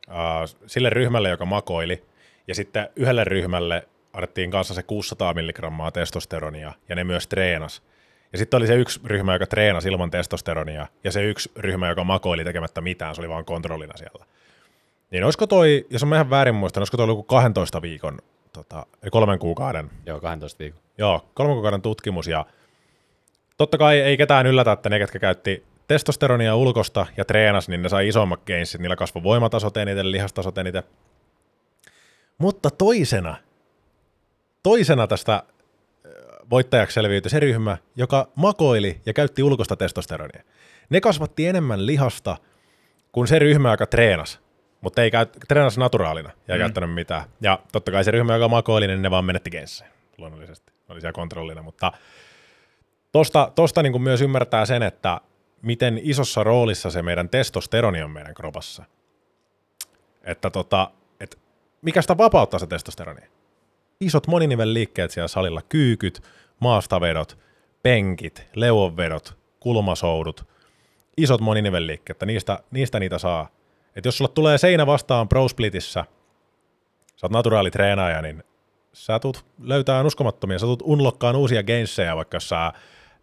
[0.07, 2.03] uh, sille ryhmälle, joka makoili,
[2.47, 7.83] ja sitten yhdelle ryhmälle annettiin kanssa se 600 milligrammaa testosteronia, ja ne myös treenas.
[8.31, 12.03] Ja sitten oli se yksi ryhmä, joka treenasi ilman testosteronia, ja se yksi ryhmä, joka
[12.03, 14.25] makoili tekemättä mitään, se oli vaan kontrollina siellä.
[15.11, 18.19] Niin olisiko toi, jos mä ihan väärin muistan, olisiko toi ollut joku 12 viikon,
[18.53, 20.81] tota, kolmen kuukauden, Joo, 12 viikon.
[20.97, 22.45] joo, kolmen kuukauden tutkimus, ja
[23.61, 27.89] totta kai ei ketään yllätä, että ne, ketkä käytti testosteronia ulkosta ja treenas, niin ne
[27.89, 30.83] sai isommat gainsit, niillä kasvoi voimatasot eniten, lihastasot eniten.
[32.37, 33.35] Mutta toisena,
[34.63, 35.43] toisena tästä
[36.49, 40.43] voittajaksi selviytyi se ryhmä, joka makoili ja käytti ulkosta testosteronia.
[40.89, 42.37] Ne kasvatti enemmän lihasta
[43.11, 44.39] kuin se ryhmä, joka treenasi,
[44.81, 46.63] mutta ei käy, treenasi naturaalina ja ei mm.
[46.63, 47.23] käyttänyt mitään.
[47.41, 50.73] Ja totta kai se ryhmä, joka makoili, niin ne vaan menetti genssejä luonnollisesti.
[50.89, 51.91] Oli siellä kontrollina, mutta
[53.11, 55.21] tosta, tosta niin kuin myös ymmärtää sen, että
[55.61, 58.83] miten isossa roolissa se meidän testosteroni on meidän kropassa.
[60.23, 61.39] Että tota, et
[61.81, 63.21] mikä sitä vapauttaa se testosteroni?
[63.99, 66.23] Isot moninivelliikkeet siellä salilla, kyykyt,
[66.59, 67.37] maastavedot,
[67.83, 70.47] penkit, leuonvedot, kulmasoudut,
[71.17, 73.49] isot moninivelliikkeet, että niistä, niistä niitä saa.
[73.95, 76.05] Et jos sulla tulee seinä vastaan Pro Splitissä,
[77.15, 78.43] sä oot naturaali treenaaja, niin
[78.93, 82.73] sä tulet löytää uskomattomia, sä tulet unlokkaan uusia gainsseja, vaikka sä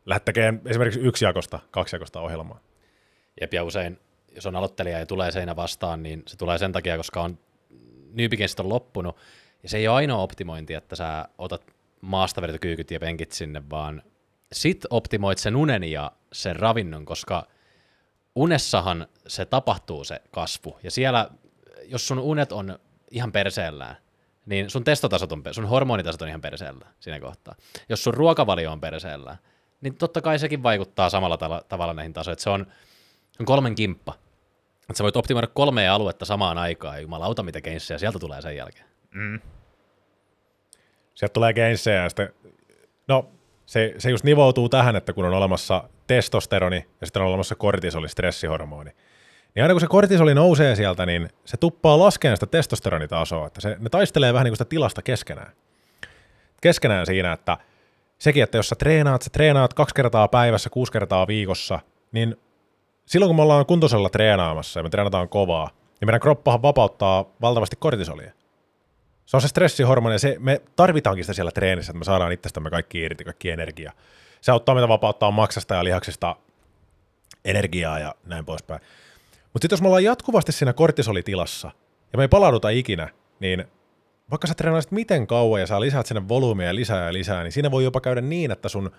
[0.08, 2.60] lähdet tekemään esimerkiksi yksi jakosta, kaksi jakosta ohjelmaa.
[3.40, 3.98] Jep, ja usein,
[4.34, 7.38] jos on aloittelija ja tulee seinä vastaan, niin se tulee sen takia, koska on
[8.12, 9.16] nyypikensit on loppunut.
[9.62, 11.62] Ja se ei ole ainoa optimointi, että sä otat
[12.00, 14.02] maasta kyykyt ja penkit sinne, vaan
[14.52, 17.46] sit optimoit sen unen ja sen ravinnon, koska
[18.34, 20.78] unessahan se tapahtuu se kasvu.
[20.82, 21.30] Ja siellä,
[21.84, 22.78] jos sun unet on
[23.10, 23.96] ihan perseellään,
[24.46, 27.54] niin sun testotasot on, sun hormonitasot on ihan perseellään siinä kohtaa.
[27.88, 29.38] Jos sun ruokavalio on perseellään,
[29.80, 32.32] niin totta kai sekin vaikuttaa samalla tavalla näihin tasoihin.
[32.32, 32.66] Että se on,
[33.40, 34.14] on kolmen kimppa.
[34.80, 38.56] Että sä voit optimoida kolmea aluetta samaan aikaan, ja jumalauta mitä keinssejä sieltä tulee sen
[38.56, 38.86] jälkeen.
[41.14, 42.32] Sieltä tulee gainsseja ja sitten,
[43.08, 43.30] no
[43.66, 48.08] se, se just nivoutuu tähän, että kun on olemassa testosteroni ja sitten on olemassa kortisoli,
[48.08, 48.90] stressihormoni,
[49.54, 53.76] niin aina kun se kortisoli nousee sieltä, niin se tuppaa laskemaan sitä testosteronitasoa, että se,
[53.78, 55.52] ne taistelee vähän niin kuin sitä tilasta keskenään.
[56.60, 57.56] Keskenään siinä, että
[58.18, 61.80] sekin, että jos sä treenaat, sä treenaat kaksi kertaa päivässä, kuusi kertaa viikossa,
[62.12, 62.36] niin
[63.06, 67.76] silloin kun me ollaan kuntoisella treenaamassa ja me treenataan kovaa, niin meidän kroppahan vapauttaa valtavasti
[67.76, 68.32] kortisolia.
[69.26, 72.70] Se on se stressihormoni ja se, me tarvitaankin sitä siellä treenissä, että me saadaan itsestämme
[72.70, 73.92] kaikki irti, kaikki energia.
[74.40, 76.36] Se auttaa meitä vapauttaa maksasta ja lihaksista
[77.44, 78.80] energiaa ja näin poispäin.
[79.52, 81.70] Mutta sitten jos me ollaan jatkuvasti siinä kortisolitilassa
[82.12, 83.08] ja me ei palauduta ikinä,
[83.40, 83.64] niin
[84.30, 87.70] vaikka sä treenaisit miten kauan ja sä lisäät sinne volyymia lisää ja lisää, niin siinä
[87.70, 88.90] voi jopa käydä niin, että sun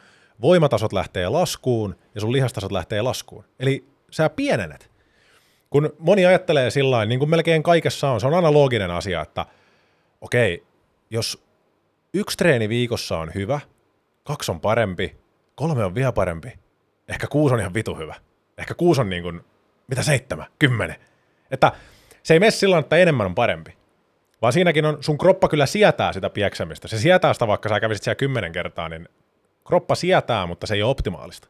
[0.41, 3.45] voimatasot lähtee laskuun ja sun lihastasot lähtee laskuun.
[3.59, 4.91] Eli sä pienenet.
[5.69, 9.45] Kun moni ajattelee sillä niin kuin melkein kaikessa on, se on aina looginen asia, että
[10.21, 10.63] okei,
[11.09, 11.43] jos
[12.13, 13.59] yksi treeni viikossa on hyvä,
[14.23, 15.17] kaksi on parempi,
[15.55, 16.53] kolme on vielä parempi,
[17.07, 18.15] ehkä kuusi on ihan vitu hyvä.
[18.57, 19.41] Ehkä kuusi on niin kuin,
[19.87, 20.95] mitä seitsemän, kymmenen.
[21.51, 21.71] Että
[22.23, 23.78] se ei mene sillä että enemmän on parempi.
[24.41, 26.87] Vaan siinäkin on, sun kroppa kyllä sietää sitä pieksämistä.
[26.87, 29.09] Se sietää sitä, vaikka sä kävisit siellä kymmenen kertaa, niin
[29.67, 31.47] kroppa sietää, mutta se ei ole optimaalista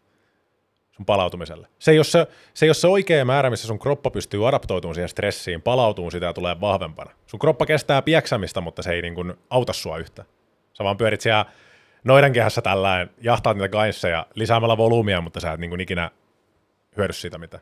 [0.99, 1.67] sun palautumiselle.
[1.79, 4.95] Se ei, ole se, se ei ole se oikea määrä, missä sun kroppa pystyy adaptoitumaan
[4.95, 7.11] siihen stressiin, palautumaan sitä ja tulee vahvempana.
[7.25, 10.25] Sun kroppa kestää pieksämistä, mutta se ei niin kuin auta sua yhtä.
[10.73, 11.45] Sä vaan pyörit siellä
[12.03, 16.11] noidankehässä tällään, jahtaat niitä gainseja lisäämällä volyymia, mutta sä et niin kuin ikinä
[16.97, 17.59] hyödy siitä mitä.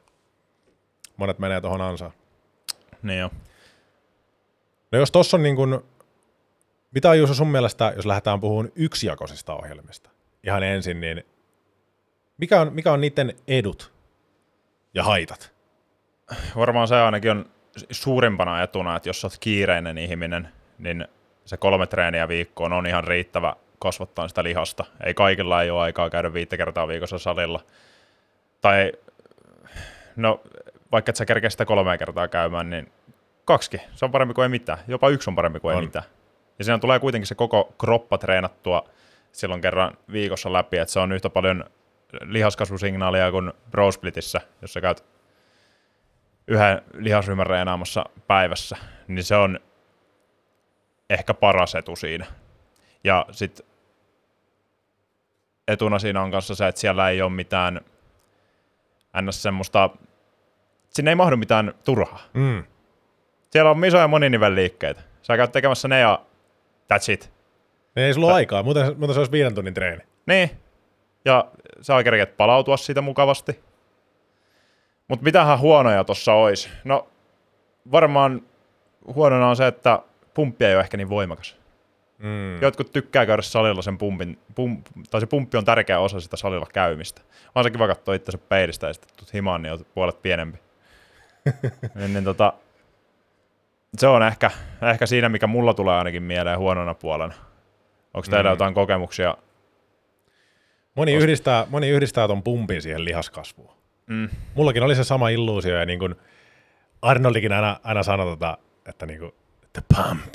[1.18, 2.14] Monet menee tuohon ansaan.
[3.04, 3.32] Niin jo.
[4.92, 5.80] No jos tossa on niin kuin,
[6.92, 10.10] mitä on Juuso sun mielestä, jos lähdetään puhumaan yksijakoisista ohjelmista?
[10.44, 11.26] Ihan ensin, niin
[12.38, 13.92] mikä on, mikä on niiden edut
[14.94, 15.52] ja haitat?
[16.56, 17.46] Varmaan se ainakin on
[17.92, 21.08] suurimpana etuna, että jos olet kiireinen ihminen, niin
[21.46, 24.86] se kolme treeniä viikkoon on ihan riittävä kasvattaa sitä lihasta.
[25.06, 27.64] Ei kaikilla ei ole aikaa käydä viittä kertaa viikossa salilla.
[28.62, 28.92] Tai
[30.16, 30.42] no,
[30.92, 32.92] vaikka et sä kerkeä sitä kolme kertaa käymään, niin
[33.48, 33.82] kaksi.
[33.94, 34.80] Se on parempi kuin ei mitään.
[34.88, 35.82] Jopa yksi on parempi kuin On.
[35.82, 36.06] ei mitään.
[36.60, 38.84] Ja siinä tulee kuitenkin se koko kroppa treenattua
[39.32, 41.66] silloin kerran viikossa läpi, että se on yhtä paljon
[42.22, 45.06] lihaskasvusignaalia kuin Bro Splitissä, jos sä käyt
[46.48, 49.60] yhden lihasryhmän reenaamassa päivässä, niin se on
[51.10, 52.26] ehkä paras etu siinä.
[53.04, 53.66] Ja sitten
[55.68, 57.82] etuna siinä on kanssa se, että siellä ei ole mitään
[59.22, 59.44] ns.
[59.44, 59.90] semmoista,
[60.90, 62.20] sinne ei mahdu mitään turhaa.
[62.34, 62.64] Mm.
[63.50, 65.02] Siellä on isoja moninivelliikkeitä.
[65.22, 66.22] Sä käyt tekemässä ne ja
[66.94, 67.32] that's it.
[67.96, 70.02] Ei sulla ole aikaa, muuten, muuten se olisi viiden tunnin treeni.
[70.26, 70.52] Niin.
[71.26, 71.46] Ja
[71.82, 73.60] sä kerkeet palautua siitä mukavasti.
[75.08, 76.70] Mutta mitähän huonoja tossa olisi?
[76.84, 77.08] No
[77.92, 78.42] varmaan
[79.16, 80.00] huonona on se, että
[80.34, 81.58] pumppi ei ole ehkä niin voimakas.
[82.18, 82.62] Mm.
[82.62, 86.68] Jotkut tykkää käydä salilla sen pumpin, pum, tai se pumppi on tärkeä osa sitä salilla
[86.74, 87.22] käymistä.
[87.56, 90.60] On se kiva katsoa itsensä peilistä ja sitten tuut himaan, niin puolet pienempi.
[91.96, 92.54] niin, niin tota,
[93.98, 94.52] se on ehkä,
[94.92, 97.34] ehkä siinä, mikä mulla tulee ainakin mieleen huonona puolena.
[98.14, 98.54] Onko teillä Mm.
[98.54, 99.38] jotain kokemuksia?
[100.96, 103.74] Moni, yhdistää, moni yhdistää ton pumpin siihen lihaskasvuun.
[104.08, 104.30] Mm.
[104.56, 106.16] Mullakin oli se sama illuusio, ja niin kuin
[107.02, 109.32] Arnoldikin aina, aina sanoi, tota, että niin kuin,
[109.74, 110.34] the pump,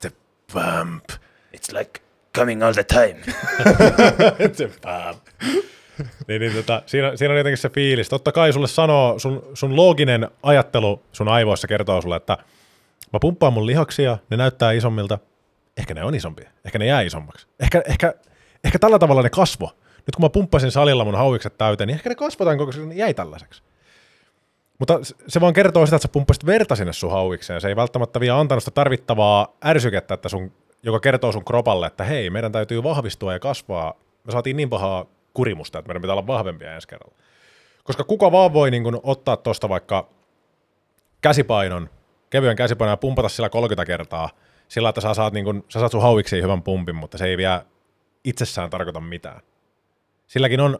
[0.00, 0.10] the
[0.52, 1.04] pump,
[1.56, 2.00] It's like
[2.36, 3.20] coming all the time.
[4.56, 5.22] the pump.
[6.28, 8.08] niin, niin tota, siinä, siinä on jotenkin se fiilis.
[8.08, 12.38] Totta kai sulle sanoo, sun, sun looginen ajattelu sun aivoissa kertoo sulle, että
[13.12, 15.18] mä pumppaan mun lihaksia, ne näyttää isommilta.
[15.76, 17.46] Ehkä ne on isompia, ehkä ne jää isommaksi.
[17.60, 18.14] Ehkä, ehkä,
[18.64, 19.70] ehkä tällä tavalla ne kasvo.
[19.96, 23.14] Nyt kun mä pumppasin salilla mun hauikset täyteen, niin ehkä ne kasvotaan koko ajan, jäi
[23.14, 23.62] tällaiseksi.
[24.78, 27.60] Mutta se vaan kertoo sitä, että sä pumppasit verta sinne sun hauikseen.
[27.60, 30.52] Se ei välttämättä vielä antanut sitä tarvittavaa ärsykettä, että sun,
[30.82, 33.94] joka kertoo sun kropalle, että hei, meidän täytyy vahvistua ja kasvaa.
[34.24, 37.16] Me saatiin niin pahaa kurimusta, että meidän pitää olla vahvempia ensi kerralla.
[37.84, 40.08] Koska kuka vaan voi niin kun, ottaa tuosta vaikka
[41.20, 41.90] käsipainon,
[42.30, 44.30] kevyen käsipainon ja pumpata sillä 30 kertaa,
[44.68, 47.36] sillä että sä saat, niin kun, sä saat sun hauiksiin hyvän pumpin, mutta se ei
[47.36, 47.64] vielä
[48.24, 49.40] itsessään tarkoita mitään.
[50.26, 50.78] Silläkin on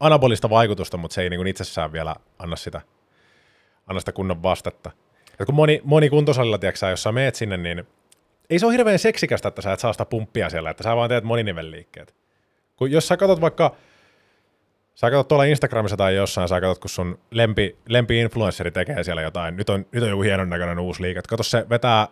[0.00, 2.80] anabolista vaikutusta, mutta se ei niin kun itsessään vielä anna sitä,
[3.86, 4.90] anna sitä kunnon vastetta.
[5.38, 7.86] Ja kun moni, moni kuntosalilla, tiedätkö, jos sä meet sinne, niin
[8.50, 11.08] ei se ole hirveän seksikästä, että sä et saa sitä pumppia siellä, että sä vaan
[11.08, 12.14] teet moninivelliikkeet.
[12.76, 13.74] Kun jos sä katsot vaikka,
[14.96, 19.56] sä katsot tuolla Instagramissa tai jossain, sä katsot, kun sun lempi, lempi-influenssari tekee siellä jotain,
[19.56, 22.08] nyt on, nyt on joku hienon näköinen uusi liike, kato se vetää,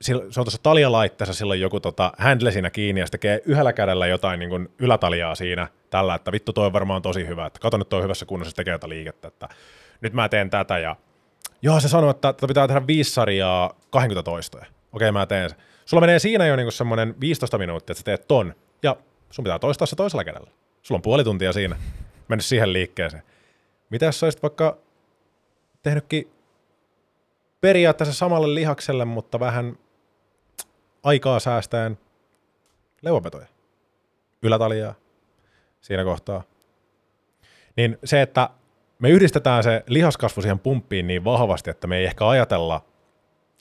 [0.00, 3.72] se on tuossa taljalaitteessa, sillä on joku tota, handle siinä kiinni, ja se tekee yhdellä
[3.72, 7.60] kädellä jotain niin kuin ylätaljaa siinä, tällä, että vittu toi on varmaan tosi hyvä, että
[7.60, 9.48] kato nyt toi on hyvässä kunnossa, se tekee jotain liikettä, että
[10.00, 10.96] nyt mä teen tätä, ja
[11.62, 14.66] joo, se sanoo, että pitää tehdä viisi sarjaa 20 toistoja.
[14.92, 15.56] Okei, mä teen se.
[15.84, 18.96] Sulla menee siinä jo niinku semmoinen 15 minuuttia, että sä teet ton, ja
[19.30, 20.50] sun pitää toistaa se toisella kädellä.
[20.82, 21.76] Sulla on puoli tuntia siinä,
[22.28, 23.22] mennyt siihen liikkeeseen.
[23.90, 24.76] Mitä jos olisit vaikka
[25.82, 26.30] tehnytkin
[27.60, 29.78] periaatteessa samalle lihakselle, mutta vähän
[31.02, 31.98] aikaa säästäen
[33.02, 33.46] leuanvetoja,
[34.42, 34.94] ylätaljaa
[35.80, 36.42] siinä kohtaa.
[37.76, 38.50] Niin se, että
[38.98, 42.84] me yhdistetään se lihaskasvu siihen pumppiin niin vahvasti, että me ei ehkä ajatella,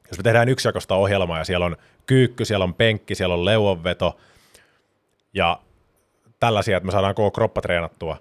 [0.07, 4.17] jos me tehdään yksijakosta ohjelmaa ja siellä on kyykky, siellä on penkki, siellä on leuanveto
[5.33, 5.59] ja
[6.39, 8.17] tällaisia, että me saadaan koko kroppa treenattua,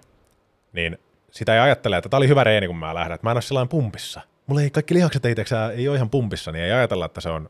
[0.75, 0.97] niin
[1.31, 3.41] sitä ei ajattele, että tämä oli hyvä reeni, kun mä lähden, että mä en ole
[3.41, 4.21] sillä pumpissa.
[4.47, 5.35] Mulla ei kaikki lihakset ei,
[5.75, 7.49] ei ole ihan pumpissa, niin ei ajatella, että se on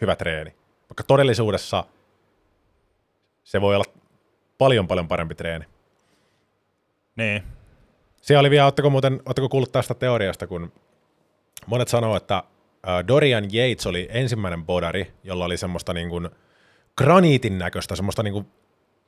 [0.00, 0.54] hyvä treeni.
[0.90, 1.84] Vaikka todellisuudessa
[3.44, 3.84] se voi olla
[4.58, 5.64] paljon paljon parempi treeni.
[7.16, 7.42] Niin.
[8.20, 10.72] Siellä oli vielä, ootteko muuten, ootteko kuullut tästä teoriasta, kun
[11.66, 12.42] monet sanoo, että
[13.08, 16.30] Dorian Yates oli ensimmäinen bodari, jolla oli semmoista niin kuin
[16.96, 18.46] graniitin näköistä, semmoista niin kuin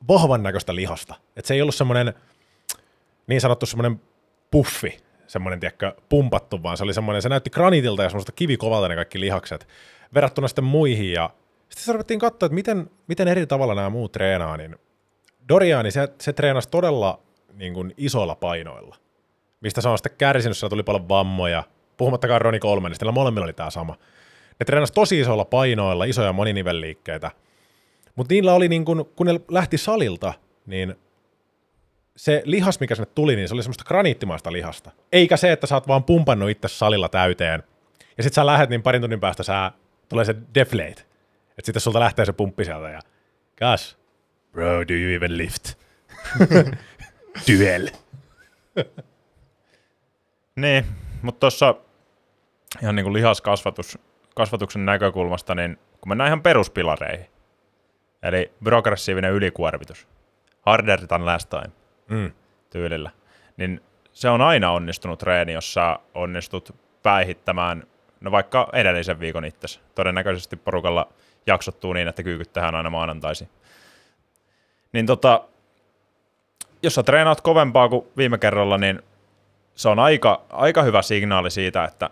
[0.08, 1.14] vahvan näköistä lihasta.
[1.36, 2.14] Että se ei ollut semmoinen
[3.26, 4.00] niin sanottu semmoinen
[4.50, 8.94] puffi, semmoinen, tiedätkö, pumpattu, vaan se oli semmoinen, se näytti graniitilta ja semmoista kivikovalta ne
[8.94, 9.68] kaikki lihakset,
[10.14, 11.12] verrattuna sitten muihin.
[11.12, 11.30] Ja
[11.68, 14.76] sitten se ruvettiin katsoa, että miten, miten eri tavalla nämä muut treenaa, niin
[15.48, 18.96] Doriani, se, se treenasi todella niin kuin isoilla painoilla,
[19.60, 21.62] mistä se on sitten kärsinyt, sillä tuli paljon vammoja,
[21.96, 23.96] puhumattakaan Roni Kolmenista, niillä molemmilla oli tämä sama.
[24.60, 27.30] Ne treenasi tosi isoilla painoilla, isoja moninivelliikkeitä,
[28.16, 30.34] mutta niillä oli niin kuin, kun ne lähti salilta,
[30.66, 30.94] niin
[32.16, 34.90] se lihas, mikä sinne tuli, niin se oli semmoista graniittimaista lihasta.
[35.12, 37.62] Eikä se, että sä oot vaan pumpannut itse salilla täyteen.
[38.16, 39.72] Ja sit sä lähet, niin parin tunnin päästä sä
[40.08, 40.90] tulee se deflate.
[40.90, 43.00] Että sitten sulta lähtee se pumppi sieltä ja
[43.58, 43.96] gosh,
[44.52, 45.74] bro, do you even lift?
[47.48, 47.88] Duel.
[50.56, 50.84] Niin,
[51.22, 51.74] mutta tuossa
[52.82, 53.98] ihan niin kuin lihaskasvatus,
[54.34, 57.26] kasvatuksen näkökulmasta, niin kun mennään ihan peruspilareihin,
[58.22, 60.08] eli progressiivinen ylikuormitus,
[60.62, 61.79] harder than last time
[62.10, 62.32] Mm.
[62.70, 63.10] tyylillä,
[63.56, 63.80] niin
[64.12, 67.86] se on aina onnistunut treeni, jos sä onnistut päihittämään,
[68.20, 69.80] no vaikka edellisen viikon itsesi.
[69.94, 71.08] Todennäköisesti porukalla
[71.46, 73.48] jaksottuu niin, että kyykyt tehdään aina maanantaisin.
[74.92, 75.44] Niin tota,
[76.82, 79.02] jos sä treenaat kovempaa kuin viime kerralla, niin
[79.74, 82.10] se on aika, aika hyvä signaali siitä, että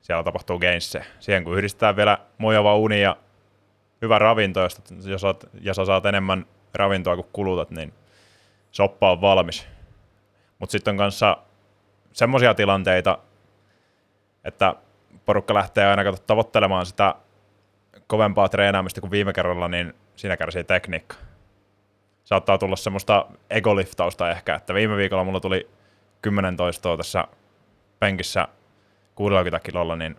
[0.00, 1.02] siellä tapahtuu gainse.
[1.20, 3.16] Siihen kun yhdistetään vielä mojava uni ja
[4.02, 7.92] hyvä ravinto, jos, jos saat, ja sä saat enemmän ravintoa kuin kulutat, niin
[8.76, 9.66] soppa on valmis.
[10.58, 11.36] Mutta sitten on kanssa
[12.12, 13.18] semmoisia tilanteita,
[14.44, 14.74] että
[15.26, 17.14] porukka lähtee aina kato tavoittelemaan sitä
[18.06, 21.16] kovempaa treenaamista kuin viime kerralla, niin siinä kärsii tekniikka.
[22.24, 25.70] Saattaa tulla semmoista egoliftausta ehkä, että viime viikolla mulla tuli
[26.22, 27.24] 10 toistoa tässä
[27.98, 28.48] penkissä
[29.14, 30.16] 60 kilolla, niin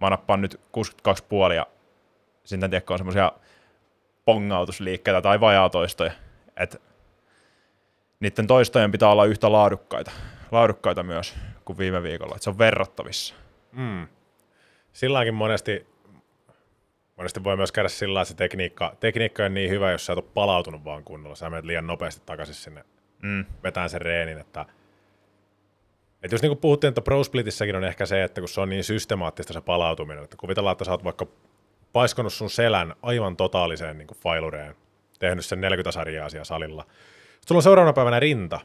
[0.00, 0.60] mä nappaan nyt
[1.48, 1.66] 62,5 ja
[2.44, 3.32] sitten tiedätkö on semmoisia
[4.24, 6.12] pongautusliikkeitä tai vajaatoistoja,
[6.56, 6.78] että
[8.20, 10.10] niiden toistojen pitää olla yhtä laadukkaita,
[10.50, 13.34] laadukkaita myös kuin viime viikolla, että se on verrattavissa.
[13.72, 14.08] Mm.
[14.92, 15.86] Silläkin monesti,
[17.16, 20.18] monesti voi myös käydä sillä että se tekniikka, tekniikka on niin hyvä, jos sä et
[20.18, 21.36] ole palautunut vaan kunnolla.
[21.36, 22.84] Sä menet liian nopeasti takaisin sinne
[23.22, 23.44] Mm.
[23.62, 24.66] vetään sen reenin, että
[26.22, 28.68] että jos niin kuin puhuttiin, että Pro Splitissäkin on ehkä se, että kun se on
[28.68, 31.26] niin systemaattista se palautuminen, että kuvitellaan, että sä oot vaikka
[31.92, 34.74] paiskonut sun selän aivan totaaliseen niin kuin failureen,
[35.18, 36.86] tehnyt sen 40 sarjaa siellä salilla.
[37.48, 38.60] Sulla on seuraavana päivänä rinta.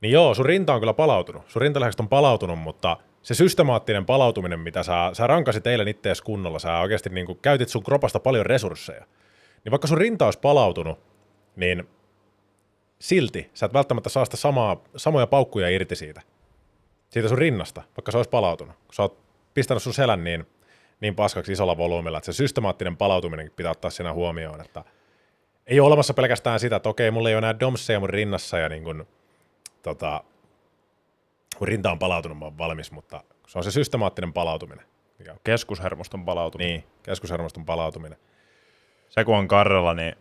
[0.00, 1.50] Niin joo, sun rinta on kyllä palautunut.
[1.50, 6.58] Sun rintalähekset on palautunut, mutta se systemaattinen palautuminen, mitä sä, sä rankasit eilen ittees kunnolla,
[6.58, 9.04] sä oikeasti niin kuin käytit sun kropasta paljon resursseja.
[9.64, 10.98] Niin vaikka sun rinta olisi palautunut,
[11.56, 11.88] niin
[12.98, 16.22] silti sä et välttämättä saa sitä samaa, samoja paukkuja irti siitä.
[17.10, 18.76] Siitä sun rinnasta, vaikka se olisi palautunut.
[18.76, 19.18] Kun sä oot
[19.54, 20.46] pistänyt sun selän niin,
[21.00, 24.84] niin paskaksi isolla volyymilla, että se systemaattinen palautuminen pitää ottaa siinä huomioon, että
[25.70, 28.68] ei ole olemassa pelkästään sitä, että okei, mulla ei ole enää domseja mun rinnassa ja
[28.68, 29.06] niin kun,
[29.82, 30.24] tota,
[31.60, 34.86] mun rinta on palautunut, mä oon valmis, mutta se on se systemaattinen palautuminen.
[35.18, 36.70] Mikä, Keskushermoston palautuminen.
[36.72, 38.18] niin, keskushermoston palautuminen.
[39.08, 40.14] Se kun on karrella, niin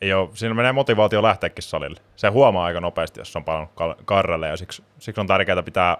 [0.00, 2.00] ei ole, siinä menee motivaatio lähteäkin salille.
[2.16, 5.98] Se huomaa aika nopeasti, jos on palannut karrelle, ja siksi, siksi on tärkeää pitää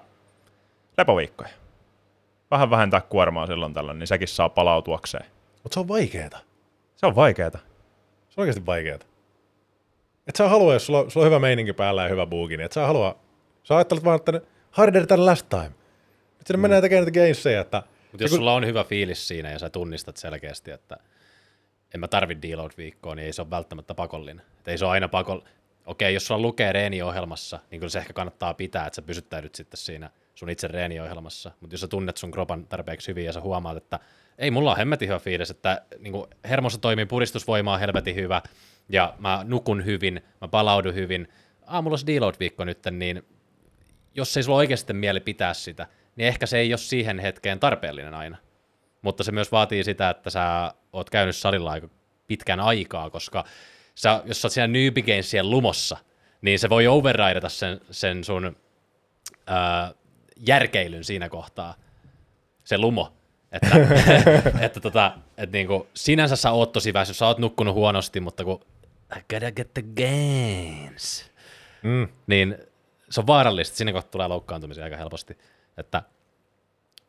[0.98, 1.50] lepoviikkoja.
[2.50, 5.24] Vähän vähentää kuormaa silloin tällä, niin sekin saa palautuakseen.
[5.62, 6.38] Mutta se on vaikeeta.
[6.96, 7.58] Se on vaikeeta.
[8.34, 9.06] Se on oikeasti vaikeeta.
[10.26, 12.64] Et sä halua, jos sulla, on- sulla on hyvä meininki päällä ja hyvä buuki, niin
[12.64, 13.18] et sä halua,
[13.62, 15.70] sä ajattelet vaan, että harder than last time.
[16.38, 16.60] Nyt sinne mm.
[16.60, 20.16] menee tekemään niitä gameseja, että Mutta jos sulla on hyvä fiilis siinä ja sä tunnistat
[20.16, 20.96] selkeästi, että
[21.94, 24.42] en mä tarvi deload-viikkoa, niin ei se ole välttämättä pakollinen.
[24.60, 25.52] Et ei se ole aina pakollinen.
[25.86, 29.78] Okei, jos sulla lukee reeniohjelmassa, niin kyllä se ehkä kannattaa pitää, että sä pysyttäydyt sitten
[29.78, 31.50] siinä sun itse reeniohjelmassa.
[31.60, 34.00] Mutta jos sä tunnet sun kropan tarpeeksi hyvin ja sä huomaat, että
[34.38, 36.14] ei, mulla on hemmetin hyvä fiilis, että niin
[36.48, 38.42] hermossa toimii puristusvoima on helvetin hyvä,
[38.88, 41.28] ja mä nukun hyvin, mä palaudun hyvin,
[41.66, 43.22] aamulla olisi deload-viikko nyt, niin
[44.14, 48.14] jos ei sulla oikeasti mieli pitää sitä, niin ehkä se ei ole siihen hetkeen tarpeellinen
[48.14, 48.36] aina.
[49.02, 51.88] Mutta se myös vaatii sitä, että sä oot käynyt salilla aika
[52.26, 53.44] pitkän aikaa, koska
[53.94, 55.96] sä, jos sä oot siellä Newbie Gamesien lumossa,
[56.42, 58.56] niin se voi overridata sen, sen sun
[59.46, 59.94] ää,
[60.46, 61.74] järkeilyn siinä kohtaa,
[62.64, 63.12] se lumo.
[63.54, 63.76] Että,
[64.66, 68.60] että, tota, että niinku, sinänsä sä oot tosi väsy, sä oot nukkunut huonosti, mutta kun
[69.16, 71.30] I gotta get the games,
[71.82, 72.56] mm, niin
[73.10, 75.38] se on vaarallista, sinne kohta tulee loukkaantumisia aika helposti.
[75.76, 76.02] Että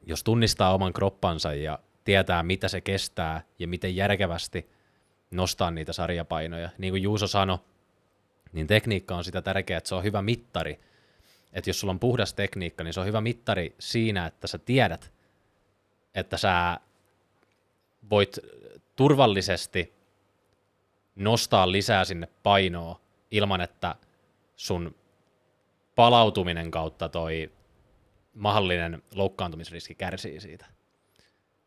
[0.05, 4.69] jos tunnistaa oman kroppansa ja tietää, mitä se kestää ja miten järkevästi
[5.31, 7.57] nostaa niitä sarjapainoja, niin kuin Juuso sanoi,
[8.53, 10.79] niin tekniikka on sitä tärkeää, että se on hyvä mittari.
[11.53, 15.11] Että jos sulla on puhdas tekniikka, niin se on hyvä mittari siinä, että sä tiedät,
[16.15, 16.79] että sä
[18.09, 18.39] voit
[18.95, 19.93] turvallisesti
[21.15, 22.99] nostaa lisää sinne painoa
[23.31, 23.95] ilman, että
[24.55, 24.95] sun
[25.95, 27.51] palautuminen kautta toi
[28.33, 30.65] mahdollinen loukkaantumisriski kärsii siitä.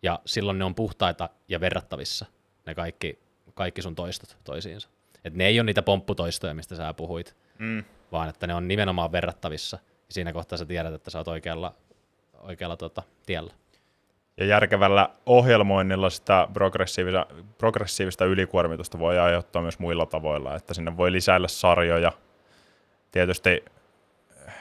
[0.03, 2.27] Ja silloin ne on puhtaita ja verrattavissa,
[2.67, 3.19] ne kaikki,
[3.55, 4.89] kaikki sun toistot toisiinsa.
[5.25, 7.85] Et ne ei ole niitä pompputoistoja, mistä sä puhuit, Mm.
[8.13, 9.79] vaan että ne on nimenomaan verrattavissa.
[10.09, 11.75] Ja siinä kohtaa sä tiedät, että sä oot oikealla,
[12.39, 13.55] oikealla tota, tiellä.
[14.39, 17.27] Ja järkevällä ohjelmoinnilla sitä progressiivista,
[17.59, 22.13] progressiivista ylikuormitusta voi aiheuttaa myös muilla tavoilla, että sinne voi lisäillä sarjoja.
[23.11, 23.65] Tietysti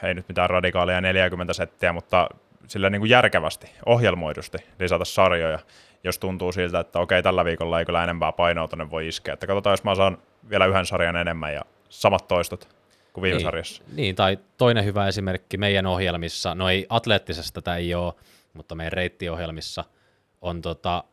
[0.02, 2.28] ei nyt mitään radikaalia 40 settiä, mutta
[2.66, 5.58] sillä niin kuin järkevästi, ohjelmoidusti lisätä sarjoja,
[6.04, 9.34] jos tuntuu siltä, että okei, tällä viikolla ei kyllä enempää painoa tonne voi iskeä.
[9.34, 10.18] Että katsotaan, jos mä saan
[10.50, 12.68] vielä yhden sarjan enemmän ja samat toistot
[13.12, 13.82] kuin viime niin, sarjassa.
[13.94, 18.14] Niin, tai toinen hyvä esimerkki meidän ohjelmissa, no ei atleettisesta tätä ei ole,
[18.52, 19.84] mutta meidän reittiohjelmissa
[20.40, 21.04] on tota,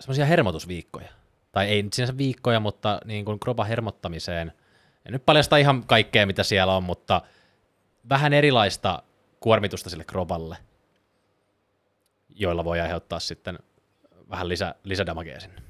[0.00, 1.08] semmoisia hermotusviikkoja.
[1.52, 4.52] Tai ei nyt sinänsä viikkoja, mutta niin kuin kropan hermottamiseen.
[5.06, 7.22] En nyt paljasta ihan kaikkea, mitä siellä on, mutta
[8.08, 9.02] vähän erilaista
[9.40, 10.56] kuormitusta sille kropalle,
[12.28, 13.58] joilla voi aiheuttaa sitten
[14.30, 15.62] vähän lisä, lisädamagea sinne.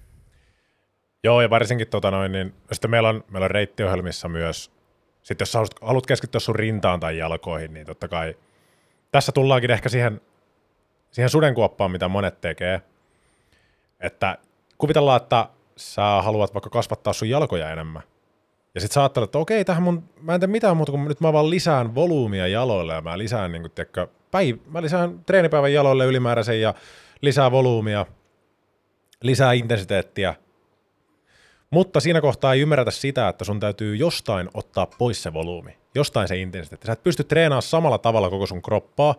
[1.24, 4.70] Joo, ja varsinkin tota noin, niin sitten meillä on, meillä on reittiohjelmissa myös,
[5.22, 8.37] sitten jos haluat- haluat keskittyä sun rintaan tai jalkoihin, niin totta kai
[9.12, 10.20] tässä tullaankin ehkä siihen,
[11.15, 12.83] siihen sudenkuoppaan, mitä monet tekee.
[14.01, 14.39] Että
[14.79, 18.03] kuvitellaan, että sä haluat vaikka kasvattaa sun jalkoja enemmän.
[18.75, 21.21] Ja sit sä ajattelet, että okei, tähän mun, mä en tee mitään muuta kuin nyt
[21.21, 25.73] mä vaan lisään volyymia jaloille ja mä lisään, niin kuin, tiedätkö, päiv- mä lisään treenipäivän
[25.73, 26.75] jaloille ylimääräisen ja
[27.21, 28.07] lisää volyymia,
[29.23, 30.35] lisää intensiteettiä,
[31.71, 36.29] mutta siinä kohtaa ei ymmärretä sitä, että sun täytyy jostain ottaa pois se volyymi, jostain
[36.29, 36.87] se intensiteetti.
[36.87, 39.15] Sä et pysty treenaamaan samalla tavalla koko sun kroppaa.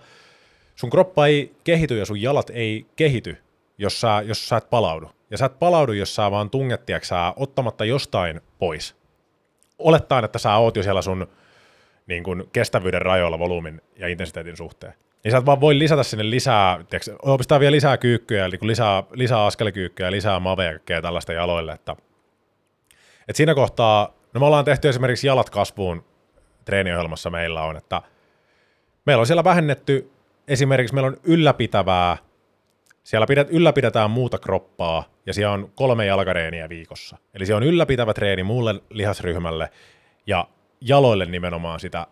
[0.76, 3.38] Sun kroppa ei kehity ja sun jalat ei kehity,
[3.78, 5.12] jos sä, jos sä et palaudu.
[5.32, 8.96] Ja sä et palaudu, jos sä vaan tunget, sä ottamatta jostain pois.
[9.80, 11.28] Olettaen, että sä oot jo siellä sun
[12.08, 14.94] niin kuin kestävyyden rajoilla volyymin ja intensiteetin suhteen.
[15.24, 19.04] Niin sä et vaan voi lisätä sinne lisää, tiiäks, pistaa vielä lisää kyykkyjä, eli lisää,
[19.12, 21.74] lisää askelikyykkyjä, lisää maveja ja kaikkea tällaista jaloille.
[21.74, 21.96] Että,
[23.28, 26.06] et siinä kohtaa, no me ollaan tehty esimerkiksi jalat kasvuun
[26.66, 28.02] treeniohjelmassa meillä on, että
[29.06, 30.12] meillä on siellä vähennetty,
[30.48, 32.18] esimerkiksi meillä on ylläpitävää,
[33.04, 37.18] siellä pidet, ylläpidetään muuta kroppaa, ja siellä on kolme jalkareeniä viikossa.
[37.34, 39.70] Eli se on ylläpitävä treeni muulle lihasryhmälle,
[40.28, 40.48] ja
[40.82, 42.08] jaloille nimenomaan sitä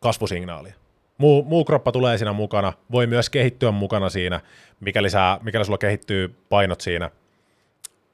[0.00, 0.74] kasvusignaalia.
[1.18, 4.40] Muu, muu kroppa tulee siinä mukana, voi myös kehittyä mukana siinä,
[4.80, 7.10] mikäli, sä, mikäli sulla kehittyy painot siinä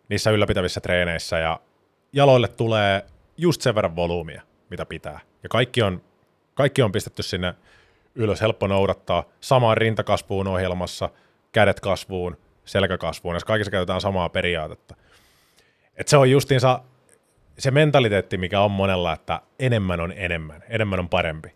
[0.08, 1.60] niissä ylläpitävissä treeneissä, ja
[2.12, 3.04] jaloille tulee
[3.36, 5.20] just sen verran volyymia, mitä pitää.
[5.42, 6.02] Ja kaikki on,
[6.54, 7.54] kaikki on pistetty sinne
[8.18, 9.24] ylös, helppo noudattaa.
[9.40, 11.08] Samaan rintakasvuun ohjelmassa,
[11.52, 14.94] kädet kasvuun, selkäkasvuun, ja kaikissa käytetään samaa periaatetta.
[15.96, 16.80] Et se on justiinsa
[17.58, 21.48] se mentaliteetti, mikä on monella, että enemmän on enemmän, enemmän on parempi.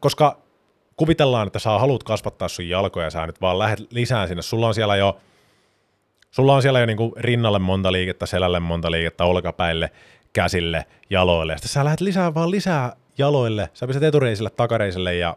[0.00, 0.38] Koska
[0.96, 4.42] kuvitellaan, että sä haluat kasvattaa sun jalkoja, sä nyt vaan lähdet lisään sinne.
[4.42, 5.20] Sulla on siellä jo,
[6.30, 9.90] sulla on siellä jo niinku rinnalle monta liikettä, selälle monta liikettä, olkapäille,
[10.32, 11.52] käsille, jaloille.
[11.52, 15.36] Ja sitten sä lähdet lisää vaan lisää jaloille, sä pistät etureisille, takareisille ja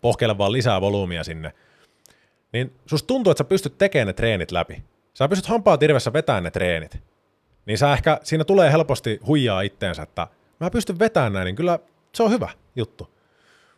[0.00, 1.52] pohkeille vaan lisää volyymia sinne.
[2.52, 4.82] Niin susta tuntuu, että sä pystyt tekemään ne treenit läpi.
[5.14, 7.00] Sä pystyt hampaa tirvessä vetämään ne treenit
[7.66, 10.26] niin sä ehkä, siinä tulee helposti huijaa itteensä, että
[10.60, 11.78] mä pystyn vetämään näin, niin kyllä
[12.14, 13.14] se on hyvä juttu.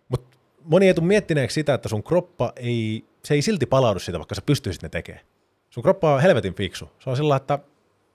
[0.08, 4.18] Mutta moni ei tule miettineeksi sitä, että sun kroppa ei, se ei silti palaudu siitä,
[4.18, 5.24] vaikka sä pystyisit ne tekemään.
[5.70, 6.90] Sun kroppa on helvetin fiksu.
[6.98, 7.58] Se on sillä että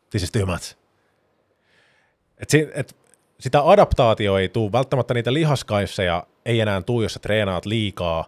[0.09, 0.75] this is too much.
[2.37, 2.95] Et, si, et
[3.39, 8.25] sitä adaptaatio ei tule, välttämättä niitä lihaskaisseja ei enää tuu, jos sä treenaat liikaa,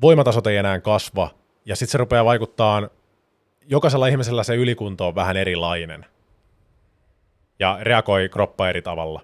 [0.00, 1.30] voimatasot ei enää kasva,
[1.64, 2.88] ja sitten se rupeaa vaikuttaa,
[3.66, 6.06] jokaisella ihmisellä se ylikunto on vähän erilainen
[7.58, 9.20] ja reagoi kroppa eri tavalla.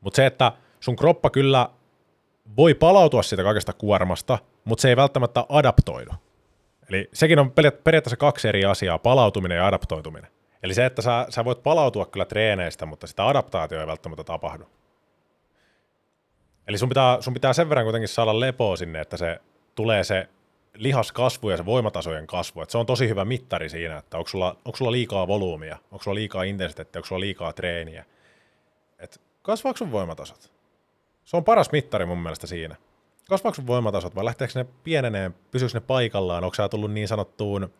[0.00, 1.68] Mutta se, että sun kroppa kyllä
[2.56, 6.10] voi palautua siitä kaikesta kuormasta, mutta se ei välttämättä adaptoidu.
[6.88, 10.30] Eli sekin on periaatteessa kaksi eri asiaa, palautuminen ja adaptoituminen.
[10.62, 14.64] Eli se, että sä, sä voit palautua kyllä treeneistä, mutta sitä adaptaatio ei välttämättä tapahdu.
[16.68, 19.40] Eli sun pitää, sun pitää sen verran kuitenkin saada lepoa sinne, että se
[19.74, 20.28] tulee se
[20.74, 24.56] lihaskasvu ja se voimatasojen kasvu, että se on tosi hyvä mittari siinä, että onko sulla,
[24.64, 28.04] onko sulla liikaa volyymia, onko sulla liikaa intensiteettiä, onko sulla liikaa treeniä.
[28.98, 30.52] Et kasvaako sun voimatasot?
[31.24, 32.76] Se on paras mittari mun mielestä siinä.
[33.28, 37.72] Kasvaako sun voimatasot vai lähteekö ne pieneneen, pysyykö ne paikallaan, onko sä tullut niin sanottuun,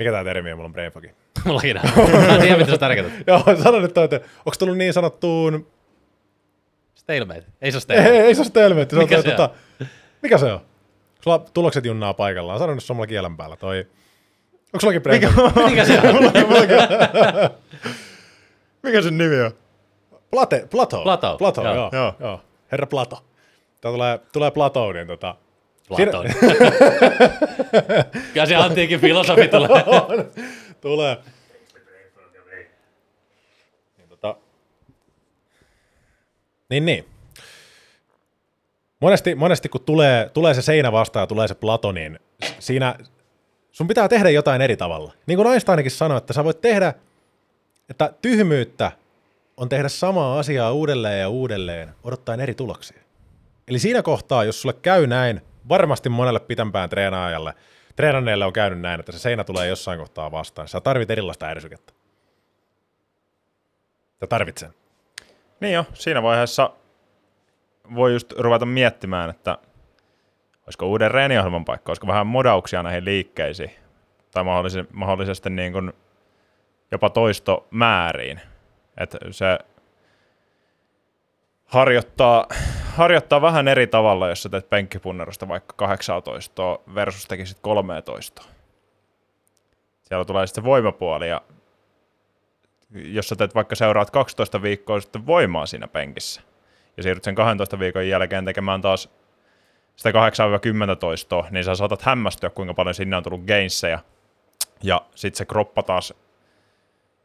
[0.00, 1.10] mikä tämä termi on, mulla on brainfogi.
[1.44, 2.10] Mullakin on.
[2.26, 3.20] Mä en tiedä, mitä se tarkoittaa.
[3.26, 5.66] Joo, sano nyt toi, että onko tullut niin sanottuun,
[6.94, 7.44] Stalemate.
[7.62, 8.10] Ei se ole stalemate.
[8.10, 9.36] ei, ei se ole stelmeetti, se on Mikä toi, se on?
[9.36, 9.54] tota,
[10.22, 10.60] mikä se on?
[11.24, 13.78] Sulla tulokset junnaa paikallaan, sano nyt sulla kielen päällä toi,
[14.66, 15.60] onko sullakin brainfogi?
[15.70, 16.14] Mikä se on?
[18.82, 19.50] Mikä sen nimi on?
[20.30, 21.02] Plate, Plato.
[21.02, 21.90] Plato, Plato, joo.
[21.92, 22.14] joo.
[22.20, 22.40] joo.
[22.72, 23.24] Herra Plato.
[23.80, 24.50] Tää tulee, tulee
[24.94, 25.34] niin tota...
[25.96, 26.26] Platon.
[28.32, 29.84] Kyllä se antiikin filosofi tulee.
[30.80, 31.16] tulee.
[33.98, 34.36] Niin, tota...
[36.70, 37.04] niin, niin.
[39.00, 42.94] Monesti, monesti kun tulee, tulee se seinä vastaan ja tulee se Plato, niin s- siinä
[43.72, 45.12] sun pitää tehdä jotain eri tavalla.
[45.26, 46.94] Niin kuin Einsteinikin sanoi, että sä voit tehdä,
[47.88, 48.92] että tyhmyyttä
[49.56, 52.98] on tehdä samaa asiaa uudelleen ja uudelleen, odottaen eri tuloksia.
[53.68, 57.54] Eli siinä kohtaa, jos sulle käy näin, varmasti monelle pitempään treenaajalle,
[57.96, 60.68] treenanneelle on käynyt näin, että se seinä tulee jossain kohtaa vastaan.
[60.68, 61.92] Sä tarvit erilaista ärsykettä.
[64.20, 64.74] Sä tarvit sen.
[65.60, 66.70] Niin jo, siinä vaiheessa
[67.94, 69.58] voi just ruveta miettimään, että
[70.66, 73.70] olisiko uuden reeniohjelman paikka, olisiko vähän modauksia näihin liikkeisiin,
[74.30, 75.92] tai mahdollisesti, mahdollisesti niin kuin
[76.90, 78.40] jopa toistomääriin.
[78.96, 79.58] Että se
[81.70, 82.46] harjoittaa,
[82.94, 88.42] harjoittaa vähän eri tavalla, jos sä teet penkkipunnerusta vaikka 18 versus tekisit 13.
[90.02, 91.40] Siellä tulee sitten voimapuoli ja
[92.94, 96.40] jos sä teet vaikka seuraat 12 viikkoa sitten voimaa siinä penkissä
[96.96, 99.08] ja siirryt sen 12 viikon jälkeen tekemään taas
[99.96, 100.10] sitä
[100.92, 103.98] 8-10 toistoa, niin sä saatat hämmästyä, kuinka paljon sinne on tullut gainsseja.
[104.82, 106.14] Ja sitten se kroppa taas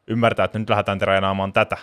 [0.07, 1.77] ymmärtää, että nyt lähdetään treenaamaan tätä.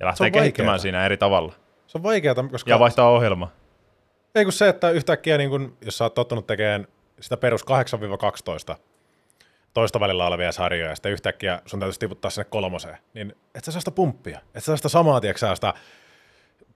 [0.00, 1.52] Ja lähtee kehittymään siinä eri tavalla.
[1.88, 2.70] Se on vaikeaa, koska...
[2.70, 3.50] Ja vaihtaa ohjelma.
[4.34, 6.86] Ei kun se, että yhtäkkiä, niin kun, jos sä oot tottunut tekemään
[7.20, 7.64] sitä perus
[8.72, 8.76] 8-12
[9.74, 13.72] toista välillä olevia sarjoja, ja sitten yhtäkkiä sun täytyisi tiputtaa sinne kolmoseen, niin et sä
[13.72, 14.40] saa sitä pumppia.
[14.54, 15.74] Et sä saa sitä samaa, tiedätkö sitä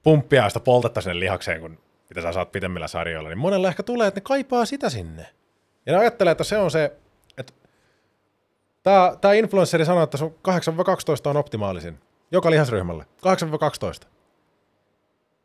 [0.03, 3.83] pumppia ja sitä poltetta sinne lihakseen, kun mitä sä saat pitemmillä sarjoilla, niin monella ehkä
[3.83, 5.27] tulee, että ne kaipaa sitä sinne.
[5.87, 6.97] Ja ne ajattelee, että se on se,
[7.39, 7.53] että
[8.83, 11.99] tämä, tämä influensseri sanoo, että sun 8-12 on optimaalisin.
[12.31, 13.07] Joka lihasryhmälle.
[14.05, 14.07] 8-12.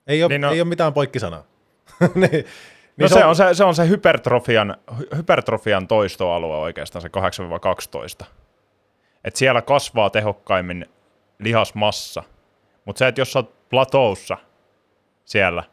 [0.07, 1.43] Ei ole, Niin no- ei ole mitään poikkisanaa.
[2.15, 2.45] niin, niin
[2.99, 7.09] No se on se, se, on se hypertrofian, hy- hypertrofian toistoalue oikeastaan, se
[8.23, 8.25] 8-12.
[9.23, 10.85] Et siellä kasvaa tehokkaimmin
[11.39, 12.23] lihasmassa.
[12.85, 14.37] Mutta se, että jos sä oot platoussa
[15.25, 15.63] siellä,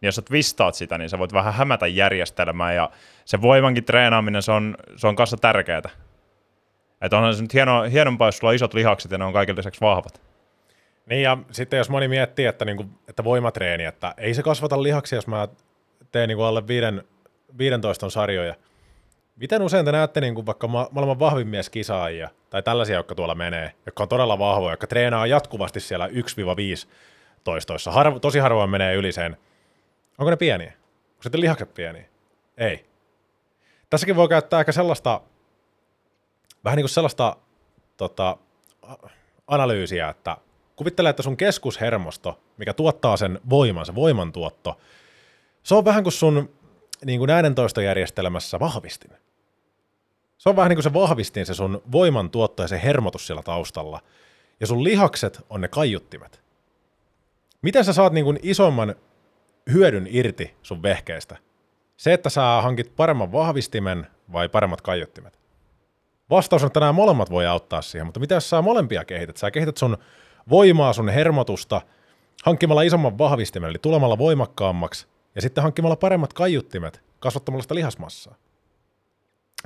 [0.00, 2.90] niin jos sä twistaat sitä, niin sä voit vähän hämätä järjestelmää ja
[3.24, 5.82] se voimankin treenaaminen, se on, se on kanssa tärkeää.
[7.00, 9.58] Että onhan se nyt hieno, hienompaa, jos sulla on isot lihakset ja ne on kaikille
[9.58, 10.29] lisäksi vahvat.
[11.06, 15.14] Niin ja sitten jos moni miettii, että, niinku, että voimatreeni, että ei se kasvata lihaksi,
[15.14, 15.48] jos mä
[16.12, 17.04] teen niinku alle viiden,
[17.58, 18.54] 15 sarjoja.
[19.36, 23.34] Miten usein te näette niinku vaikka ma- maailman vahvin mies kisaajia, tai tällaisia, jotka tuolla
[23.34, 26.10] menee, jotka on todella vahvoja, jotka treenaa jatkuvasti siellä 1-5
[27.44, 27.90] toistoissa.
[27.90, 29.36] Harvo, tosi harvoin menee yli sen.
[30.18, 30.72] Onko ne pieniä?
[31.10, 32.04] Onko sitten lihakset pieniä?
[32.56, 32.86] Ei.
[33.90, 35.20] Tässäkin voi käyttää ehkä sellaista,
[36.64, 37.36] vähän niin kuin sellaista
[37.96, 38.36] tota,
[39.46, 40.36] analyysiä, että
[40.80, 44.80] kuvittele, että sun keskushermosto, mikä tuottaa sen voiman, se voimantuotto,
[45.62, 46.50] se on vähän kuin sun
[47.04, 49.10] niin kuin äänentoistojärjestelmässä vahvistin.
[50.38, 54.00] Se on vähän niin kuin se vahvistin, se sun voimantuotto ja se hermotus siellä taustalla.
[54.60, 56.42] Ja sun lihakset on ne kaiuttimet.
[57.62, 58.94] Miten sä saat niin kuin isomman
[59.72, 61.36] hyödyn irti sun vehkeistä?
[61.96, 65.38] Se, että sä hankit paremman vahvistimen vai paremmat kaiuttimet?
[66.30, 69.36] Vastaus on, että nämä molemmat voi auttaa siihen, mutta mitä jos sä molempia kehität?
[69.36, 69.98] Sä kehität sun
[70.48, 71.80] voimaa, sun hermotusta,
[72.44, 78.34] hankkimalla isomman vahvistimen, eli tulemalla voimakkaammaksi, ja sitten hankkimalla paremmat kaiuttimet, kasvattamalla sitä lihasmassaa.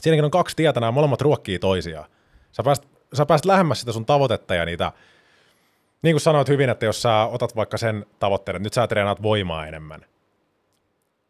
[0.01, 2.11] Siinäkin on kaksi tietä, nämä molemmat ruokkii toisiaan.
[2.53, 4.93] Sä pääst, sä pääst lähemmäs sitä sun tavoitetta ja niitä,
[6.03, 9.23] niin kuin sanoit hyvin, että jos sä otat vaikka sen tavoitteen, että nyt sä treenaat
[9.23, 10.01] voimaa enemmän,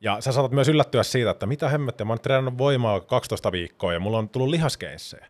[0.00, 3.92] ja sä saatat myös yllättyä siitä, että mitä hemmettiä, mä oon treenannut voimaa 12 viikkoa
[3.92, 5.26] ja mulla on tullut lihaskeissejä.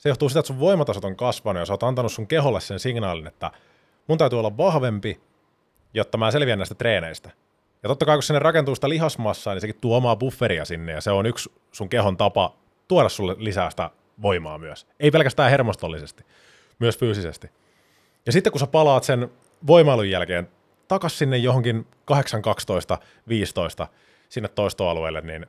[0.00, 2.78] Se johtuu siitä, että sun voimatasot on kasvanut ja sä oot antanut sun keholle sen
[2.78, 3.50] signaalin, että
[4.06, 5.20] mun täytyy olla vahvempi,
[5.94, 7.30] jotta mä selviän näistä treeneistä.
[7.82, 11.00] Ja totta kai kun sinne rakentuu sitä lihasmassaa, niin sekin tuo omaa bufferia sinne ja
[11.00, 12.56] se on yksi sun kehon tapa
[12.88, 13.90] tuoda sulle lisää sitä
[14.22, 14.86] voimaa myös.
[15.00, 16.24] Ei pelkästään hermostollisesti,
[16.78, 17.50] myös fyysisesti.
[18.26, 19.30] Ja sitten kun sä palaat sen
[19.66, 20.48] voimailun jälkeen
[20.88, 22.98] takas sinne johonkin 8, 12,
[23.28, 23.88] 15
[24.28, 25.46] sinne toistoalueelle, niin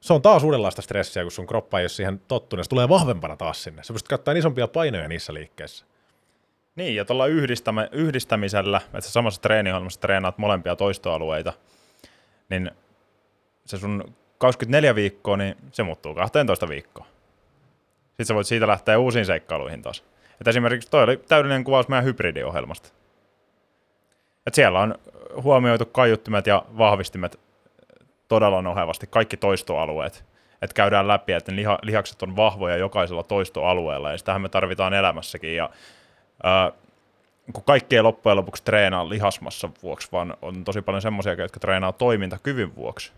[0.00, 3.36] se on taas uudenlaista stressiä, kun sun kroppa ei ole siihen tottunut, se tulee vahvempana
[3.36, 3.82] taas sinne.
[3.82, 5.84] Sä pystyt käyttämään isompia painoja niissä liikkeissä.
[6.76, 11.52] Niin, ja tuolla yhdistämi- yhdistämisellä, että sä samassa treeniohjelmassa treenaat molempia toistoalueita,
[12.48, 12.70] niin
[13.64, 17.06] se sun 24 viikkoa, niin se muuttuu 12 viikkoa.
[18.06, 20.04] Sitten sä voit siitä lähteä uusiin seikkailuihin taas.
[20.40, 22.88] Et esimerkiksi toi oli täydellinen kuvaus meidän hybridiohjelmasta.
[24.46, 24.94] Et siellä on
[25.42, 27.40] huomioitu kaiuttimet ja vahvistimet
[28.30, 30.24] todella nohevasti, kaikki toistoalueet.
[30.62, 34.94] Että käydään läpi, että ne liha, lihakset on vahvoja jokaisella toistoalueella, ja sitähän me tarvitaan
[34.94, 35.56] elämässäkin.
[35.56, 35.70] Ja,
[36.42, 36.72] ää,
[37.52, 41.92] kun kaikki ei loppujen lopuksi treenaa lihasmassa vuoksi, vaan on tosi paljon semmoisia, jotka treenaa
[41.92, 43.12] toimintakyvyn vuoksi.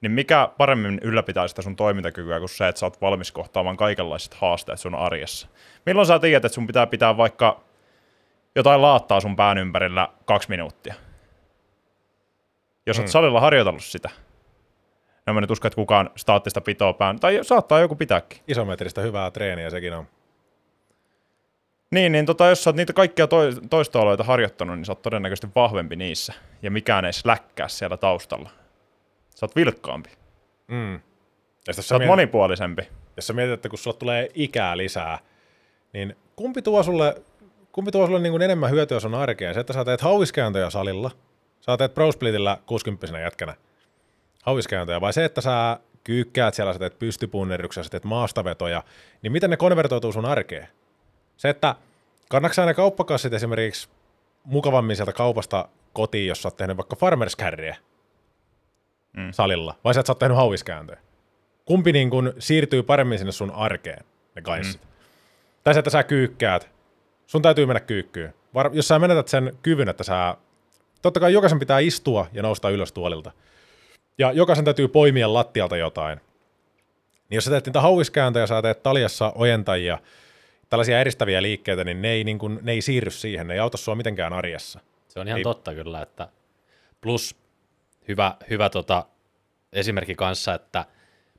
[0.00, 4.34] Niin mikä paremmin ylläpitää sitä sun toimintakykyä kuin se, että sä oot valmis kohtaamaan kaikenlaiset
[4.34, 5.48] haasteet sun arjessa?
[5.86, 7.60] Milloin sä tiedät, että sun pitää pitää vaikka
[8.54, 10.94] jotain laattaa sun pään ympärillä kaksi minuuttia?
[12.86, 14.10] Jos oot salilla harjoitellut sitä.
[15.28, 18.38] No mä nyt uskon, että kukaan staattista pitoa pään, tai saattaa joku pitääkin.
[18.48, 20.06] Isometristä hyvää treeniä sekin on.
[21.90, 25.46] Niin, niin tota, jos sä oot niitä kaikkia toi, toistoalueita harjoittanut, niin sä oot todennäköisesti
[25.54, 26.32] vahvempi niissä.
[26.62, 28.50] Ja mikään ei släkkää siellä taustalla.
[29.34, 30.10] Sä oot vilkkaampi.
[30.68, 31.00] Mm.
[31.66, 32.88] Ja Sä oot mietit- monipuolisempi.
[33.16, 35.18] jos sä mietit, että kun sulla tulee ikää lisää,
[35.92, 37.22] niin kumpi tuo sulle,
[37.72, 39.54] kumpi tuo sulle niin kuin enemmän hyötyä sun arkeen?
[39.54, 41.10] Se, että sä teet hauiskääntöjä salilla,
[41.60, 43.54] sä teet pro splitillä 60 jätkänä
[44.48, 48.82] hauiskääntöjä, vai se, että sä kyykkäät siellä, sä teet pystypunnerryksia, sä teet maastavetoja,
[49.22, 50.68] niin miten ne konvertoituu sun arkeen?
[51.36, 51.74] Se, että
[52.30, 53.88] kannaksä ne kauppakassit esimerkiksi
[54.44, 57.76] mukavammin sieltä kaupasta kotiin, jos sä oot tehnyt vaikka farmers carryä
[59.16, 59.32] mm.
[59.32, 60.98] salilla, vai sä et sä oot tehnyt hauiskääntöjä?
[61.68, 64.82] kumpi niin kun siirtyy paremmin sinne sun arkeen, ne kaissit.
[64.82, 64.88] Mm.
[65.64, 66.70] Tai se, että sä kyykkäät.
[67.26, 68.34] Sun täytyy mennä kyykkyyn.
[68.54, 70.36] Var- jos sä menetät sen kyvyn, että sä...
[71.02, 73.32] Totta kai jokaisen pitää istua ja nousta ylös tuolilta.
[74.18, 76.20] Ja jokaisen täytyy poimia lattialta jotain.
[77.30, 79.98] Niin jos sä teet niitä hauiskääntöjä, sä teet taljassa ojentajia,
[80.68, 83.76] tällaisia eristäviä liikkeitä, niin ne ei, niin kun, ne ei siirry siihen, ne ei auta
[83.76, 84.80] sua mitenkään arjessa.
[85.08, 85.44] Se on ihan Ei.
[85.44, 86.28] totta kyllä, että
[87.00, 87.36] plus
[88.08, 89.06] hyvä, hyvä tota,
[89.72, 90.84] esimerkki kanssa, että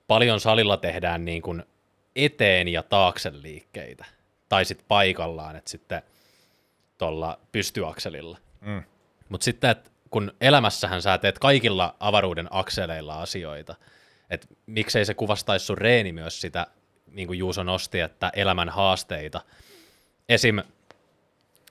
[0.07, 1.63] paljon salilla tehdään niin kuin
[2.15, 4.05] eteen ja taakse liikkeitä.
[4.49, 6.01] Tai sitten paikallaan, että sitten
[6.97, 8.37] tuolla pystyakselilla.
[8.61, 8.83] Mm.
[9.29, 13.75] Mutta sitten, että kun elämässähän sä teet kaikilla avaruuden akseleilla asioita,
[14.29, 16.67] että miksei se kuvastaisi sun reeni myös sitä,
[17.11, 19.41] niin kuin Juuso nosti, että elämän haasteita.
[20.29, 20.59] Esim.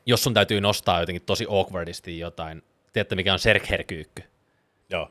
[0.07, 2.63] jos sun täytyy nostaa jotenkin tosi awkwardisti jotain,
[2.93, 4.23] tiedätte mikä on serkherkyykky?
[4.91, 5.11] Joo.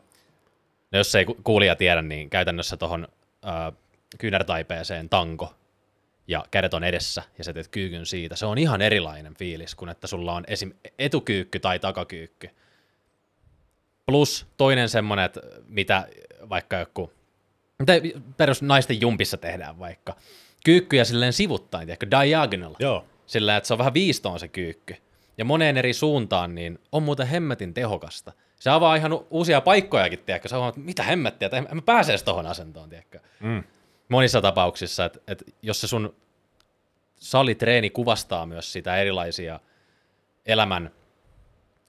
[0.92, 3.08] No jos ei ku- kuulija tiedä, niin käytännössä tuohon
[3.48, 3.78] äh,
[4.18, 5.54] kyynärtaipeeseen tanko
[6.28, 8.36] ja kädet on edessä ja sä teet kyykyn siitä.
[8.36, 10.74] Se on ihan erilainen fiilis kuin että sulla on esim.
[11.00, 12.50] etukyykky tai takakyykky.
[14.12, 16.08] Plus toinen semmoinen, että mitä
[16.50, 17.14] vaikka joku,
[17.80, 17.94] mitä
[18.38, 20.16] perus naisten jumpissa tehdään vaikka.
[20.66, 22.76] Kyykkyjä silleen sivuttain, tiedätkö, diagonal.
[22.80, 23.06] Joo.
[23.26, 24.96] Sillä että se on vähän viistoon se kyykky.
[25.38, 28.32] Ja moneen eri suuntaan, niin on muuten hemmetin tehokasta.
[28.60, 30.48] Se avaa ihan uusia paikkojakin, tiedätkö?
[30.48, 33.20] Sä huomaat, mitä hemmettiä, että en mä pääse edes tohon asentoon, tiedätkö?
[33.40, 33.64] Mm.
[34.10, 36.16] Monissa tapauksissa, että, että jos se sun
[37.16, 39.60] salitreeni kuvastaa myös sitä erilaisia
[40.46, 40.92] elämän,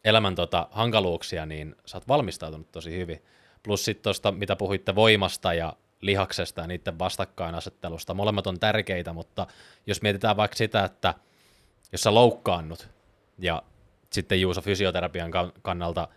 [0.04, 3.22] elämän tota, hankaluuksia, niin sä oot valmistautunut tosi hyvin.
[3.62, 9.46] Plus sitten tuosta, mitä puhuitte voimasta ja lihaksesta ja niiden vastakkainasettelusta, molemmat on tärkeitä, mutta
[9.86, 11.14] jos mietitään vaikka sitä, että
[11.92, 12.88] jos sä loukkaannut
[13.38, 13.62] ja
[14.10, 16.08] sitten Juuso fysioterapian kan- kannalta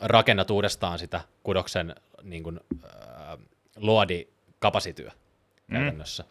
[0.00, 3.38] rakennat uudestaan sitä kudoksen niin kuin, äh,
[3.76, 5.10] luodikapasityö
[5.70, 6.24] käytännössä,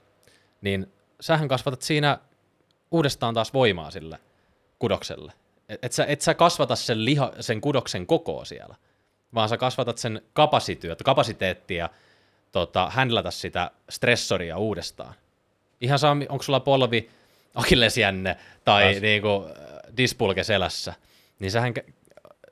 [0.61, 2.19] niin sähän kasvatat siinä
[2.91, 4.19] uudestaan taas voimaa sille
[4.79, 5.33] kudokselle.
[5.69, 8.75] Et, et, sä, et sä kasvata sen, liha, sen kudoksen kokoa siellä,
[9.33, 11.89] vaan sä kasvatat sen kapasityötä, kapasiteettia
[12.51, 15.13] tota, handlata sitä stressoria uudestaan.
[15.81, 17.09] Ihan saa, onko sulla polvi
[17.55, 19.01] akillesjänne tai Taas.
[19.01, 20.93] niinku, äh, dispulke selässä,
[21.39, 21.73] niin sähän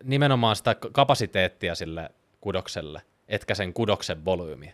[0.03, 2.09] nimenomaan sitä kapasiteettia sille
[2.41, 4.73] kudokselle, etkä sen kudoksen volyymiä.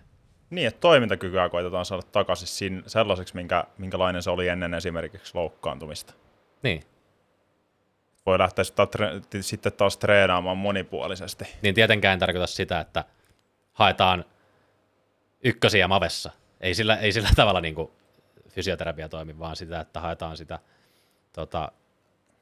[0.50, 6.14] Niin, että toimintakykyä koitetaan saada takaisin sin, sellaiseksi, minkä, minkälainen se oli ennen esimerkiksi loukkaantumista.
[6.64, 6.84] Niin.
[8.26, 11.46] Voi lähteä sitä tre- sitten taas treenaamaan monipuolisesti.
[11.62, 13.04] niin tietenkään en tarkoita sitä, että
[13.74, 14.26] haetaan
[15.44, 16.32] ykkösiä mavessa.
[16.62, 17.92] Ei sillä, ei sillä tavalla niin kuin
[18.50, 20.60] fysioterapia toimi, vaan sitä, että haetaan sitä
[21.34, 21.72] tota,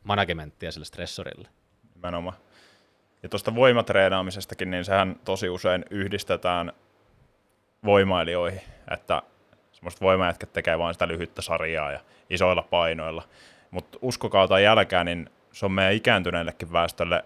[0.03, 1.47] managementtia sille stressorille.
[1.95, 2.37] nimenomaan.
[3.23, 6.73] Ja tuosta voimatreenaamisestakin, niin sehän tosi usein yhdistetään
[7.85, 8.61] voimailijoihin,
[8.91, 9.21] että
[9.71, 11.99] semmoiset voimajätkät tekee vain sitä lyhyttä sarjaa ja
[12.29, 13.23] isoilla painoilla.
[13.71, 17.25] Mutta uskokaa tai jälkää, niin se on meidän ikääntyneellekin väestölle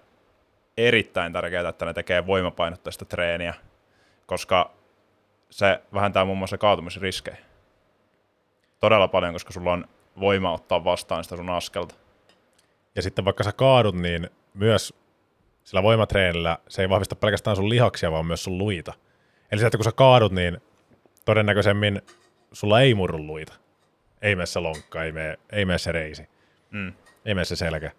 [0.78, 3.54] erittäin tärkeää, että ne tekee voimapainotteista treeniä,
[4.26, 4.72] koska
[5.50, 7.38] se vähentää muun muassa kaatumisriskejä.
[8.80, 9.88] Todella paljon, koska sulla on
[10.20, 11.96] voima ottaa vastaan sitä sun askelta.
[12.96, 14.94] Ja sitten vaikka sä kaadut, niin myös
[15.64, 18.94] sillä voimatreenillä se ei vahvista pelkästään sun lihaksia, vaan myös sun luita.
[19.52, 20.62] Eli se, että kun sä kaadut, niin
[21.26, 22.02] todennäköisemmin
[22.52, 23.54] sulla ei murru luita.
[24.22, 26.30] Ei mene se lonkka, ei mene, ei mene se reisi,
[26.72, 26.94] Mm.
[27.26, 27.92] ei mene se selkä.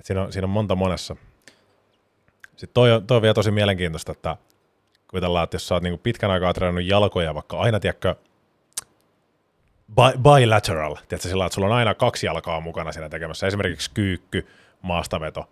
[0.00, 1.16] Et siinä, on, siinä on monta monessa.
[2.56, 4.36] Sitten toi on, toi on vielä tosi mielenkiintoista, että
[5.08, 8.14] kuvitellaan, että jos sä oot niinku pitkän aikaa treenannut jalkoja, vaikka aina, tiedätkö,
[9.90, 14.46] bi- bilateral, tiedätkö, sillä että sulla on aina kaksi jalkaa mukana siinä tekemässä, esimerkiksi kyykky,
[14.82, 15.48] maastaveto,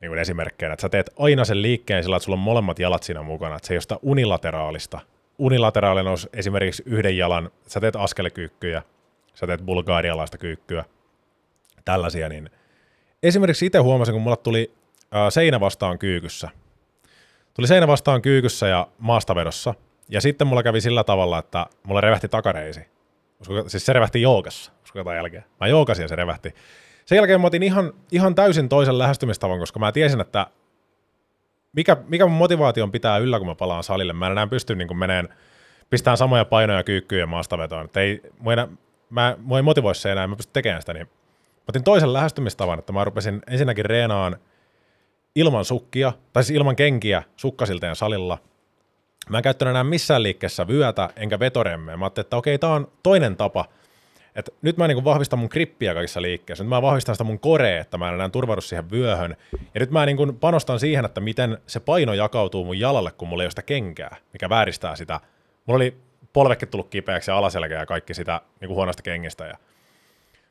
[0.00, 3.02] niin kuin esimerkkeinä, että sä teet aina sen liikkeen sillä, että sulla on molemmat jalat
[3.02, 5.00] siinä mukana, että se ei ole sitä unilateraalista.
[5.38, 8.82] Unilateraalinen on esimerkiksi yhden jalan, sä teet askelkyykkyjä,
[9.34, 10.84] sä teet bulgaarialaista kyykkyä,
[11.84, 12.50] tällaisia, niin
[13.22, 14.72] esimerkiksi itse huomasin, kun mulla tuli
[15.10, 16.48] ää, seinä vastaan kyykyssä,
[17.54, 19.74] tuli seinä vastaan kyykyssä ja maastavedossa,
[20.08, 22.80] ja sitten mulla kävi sillä tavalla, että mulla revähti takareisi.
[23.66, 25.44] Siis se revähti joukassa, uskotaan jälkeen.
[25.60, 26.54] Mä joukasin ja se revähti.
[27.06, 30.46] Sen jälkeen mä otin ihan, ihan täysin toisen lähestymistavan, koska mä tiesin, että
[31.72, 34.12] mikä, mikä mun motivaation pitää yllä, kun mä palaan salille.
[34.12, 35.28] Mä en enää pysty niin meneen,
[35.90, 37.84] pistämään samoja painoja kyykkyyn ja maastavetoon.
[37.84, 38.68] Että ei, mua, enää,
[39.10, 40.92] mä, mua ei motivoi se enää, mä pystyn tekemään sitä.
[40.92, 41.19] Niin mä
[41.70, 44.36] otin toisen lähestymistavan, että mä rupesin ensinnäkin reenaan
[45.34, 48.38] ilman sukkia, tai siis ilman kenkiä sukkasilteen salilla.
[49.28, 51.96] Mä en käyttänyt enää missään liikkeessä vyötä, enkä vetoremmeä.
[51.96, 53.64] Mä ajattelin, että okei, tää on toinen tapa.
[54.34, 56.64] Et nyt mä niin vahvistan mun grippiä kaikissa liikkeissä.
[56.64, 59.36] Nyt mä vahvistan sitä mun korea, että mä en enää turvaudu siihen vyöhön.
[59.52, 63.42] Ja nyt mä niin panostan siihen, että miten se paino jakautuu mun jalalle, kun mulla
[63.42, 65.20] ei ole sitä kenkää, mikä vääristää sitä.
[65.66, 65.96] Mulla oli
[66.32, 69.46] polvekin tullut kipeäksi ja alaselkä ja kaikki sitä niin huonosta kengistä.
[69.46, 69.56] Ja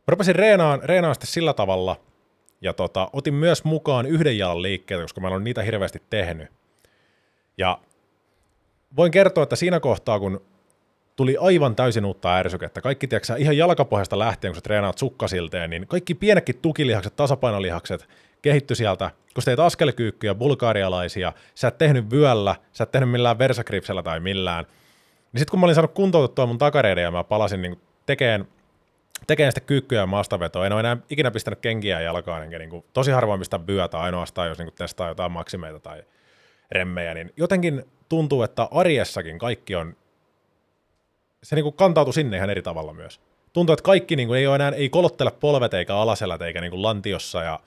[0.09, 1.95] mä rupesin reenaan, reenaan sitten sillä tavalla,
[2.61, 6.47] ja tota, otin myös mukaan yhden jalan liikkeitä, koska mä en ole niitä hirveästi tehnyt.
[7.57, 7.79] Ja
[8.95, 10.41] voin kertoa, että siinä kohtaa, kun
[11.15, 15.87] tuli aivan täysin uutta ärsykettä, kaikki tiedätkö, ihan jalkapohjasta lähtien, kun sä treenaat sukkasilteen, niin
[15.87, 18.07] kaikki pienetkin tukilihakset, tasapainolihakset
[18.41, 23.39] kehitty sieltä, kun sä teet askelkyykkyjä, bulgaarialaisia, sä et tehnyt vyöllä, sä et tehnyt millään
[23.39, 24.65] versakripsellä tai millään,
[25.33, 28.47] niin sitten kun mä olin saanut kuntoutettua mun takareiden ja mä palasin niin tekemään
[29.27, 30.65] tekee sitten kyykkyä ja maastavetoa.
[30.65, 34.47] En ole enää ikinä pistänyt kenkiä jalkaan, enkä niin kuin, tosi harvoin pistää vyötä ainoastaan,
[34.47, 36.03] jos niin kuin testaa jotain maksimeita tai
[36.71, 39.95] remmejä, niin jotenkin tuntuu, että arjessakin kaikki on,
[41.43, 43.21] se niin kuin kantautuu sinne ihan eri tavalla myös.
[43.53, 46.71] Tuntuu, että kaikki niin kuin, ei ole enää, ei kolottele polvet eikä alaselät eikä niin
[46.71, 47.59] kuin lantiossa ja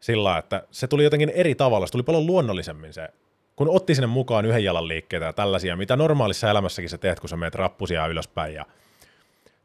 [0.00, 3.08] sillä että se tuli jotenkin eri tavalla, se tuli paljon luonnollisemmin se,
[3.56, 7.28] kun otti sinne mukaan yhden jalan liikkeitä ja tällaisia, mitä normaalissa elämässäkin sä teet, kun
[7.28, 8.66] sä meet rappusia ylöspäin ja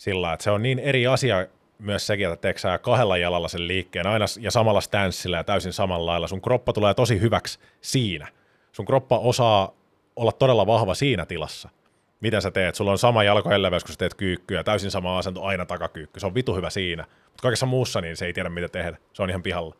[0.03, 1.47] sillä että se on niin eri asia
[1.79, 5.73] myös sekin, että teekö sä kahdella jalalla sen liikkeen aina ja samalla stanssilla ja täysin
[5.73, 6.27] samalla lailla.
[6.27, 8.27] Sun kroppa tulee tosi hyväksi siinä.
[8.71, 9.73] Sun kroppa osaa
[10.15, 11.69] olla todella vahva siinä tilassa.
[12.21, 12.75] Miten sä teet?
[12.75, 16.19] Sulla on sama jalkojen leveys, kun sä teet kyykkyä, täysin sama asento, aina takakyykky.
[16.19, 17.03] Se on vitu hyvä siinä.
[17.03, 18.97] Mutta kaikessa muussa niin se ei tiedä, mitä tehdä.
[19.13, 19.75] Se on ihan pihalla.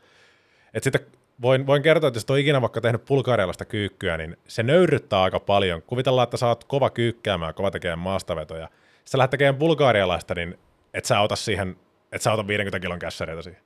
[0.74, 1.02] Et sitten
[1.42, 5.40] voin, voin kertoa, että jos ole ikinä vaikka tehnyt pulkaarialaista kyykkyä, niin se nöyryttää aika
[5.40, 5.82] paljon.
[5.82, 8.70] Kuvitellaan, että sä oot kova kyykkäämään kova tekemään maastavetoja.
[9.06, 10.60] Sä lähdet tekemään bulgaarialaista, niin
[10.94, 11.76] et sä ota siihen,
[12.12, 13.62] et sä ota 50 kilon kässäreitä siihen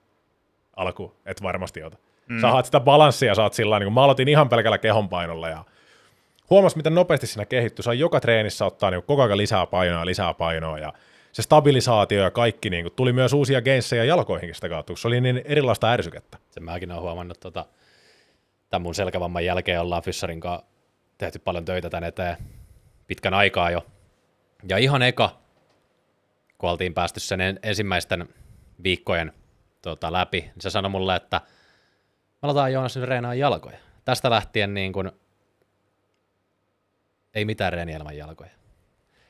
[0.76, 1.16] alkuun.
[1.26, 1.98] Et varmasti ota.
[2.28, 2.42] Mm.
[2.42, 5.66] Sä haat sitä balanssia, sä oot sillä niin mä aloitin ihan pelkällä kehonpainolla ja
[6.50, 7.84] huomas, miten nopeasti siinä kehittyy.
[7.84, 10.94] Saa joka treenissä ottaa niin koko ajan lisää painoa, lisää painoa ja
[11.32, 15.42] se stabilisaatio ja kaikki, niin tuli myös uusia gainsseja jalkoihinkin sitä kautta, se oli niin
[15.46, 16.38] erilaista ärsykettä.
[16.50, 17.66] Sen mäkin olen huomannut, tota,
[18.70, 20.66] tämän mun selkävamman jälkeen ollaan Fyssarin kanssa
[21.18, 22.38] tehty paljon töitä tän eteen
[23.08, 23.86] pitkän aikaa jo.
[24.70, 25.40] Ja ihan eka,
[26.58, 28.30] kun oltiin päästy sen en- ensimmäisten
[28.84, 29.34] viikkojen
[29.82, 31.42] tota, läpi, niin se sanoi mulle, että
[32.28, 33.78] me aletaan Joonas nyt reenaa jalkoja.
[34.06, 35.12] Tästä lähtien niin kun,
[37.34, 38.50] ei mitään ilman jalkoja.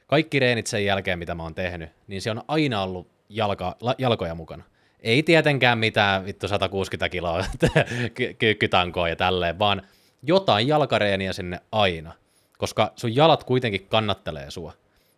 [0.07, 3.95] Kaikki reenit sen jälkeen, mitä mä oon tehnyt, niin se on aina ollut jalka, la,
[3.97, 4.63] jalkoja mukana.
[4.99, 7.45] Ei tietenkään mitään vittu 160 kiloa
[8.15, 9.81] ky- kyykkytankoa ja tälleen, vaan
[10.23, 12.13] jotain jalkareeniä sinne aina,
[12.57, 14.73] koska sun jalat kuitenkin kannattelee sua.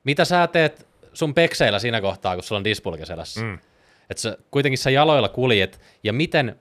[0.09, 3.41] Mitä sä teet sun pekseillä siinä kohtaa, kun sulla on dispulke selässä?
[3.41, 3.59] Mm.
[4.09, 6.59] Että sä, kuitenkin sä jaloilla kuljet, ja miten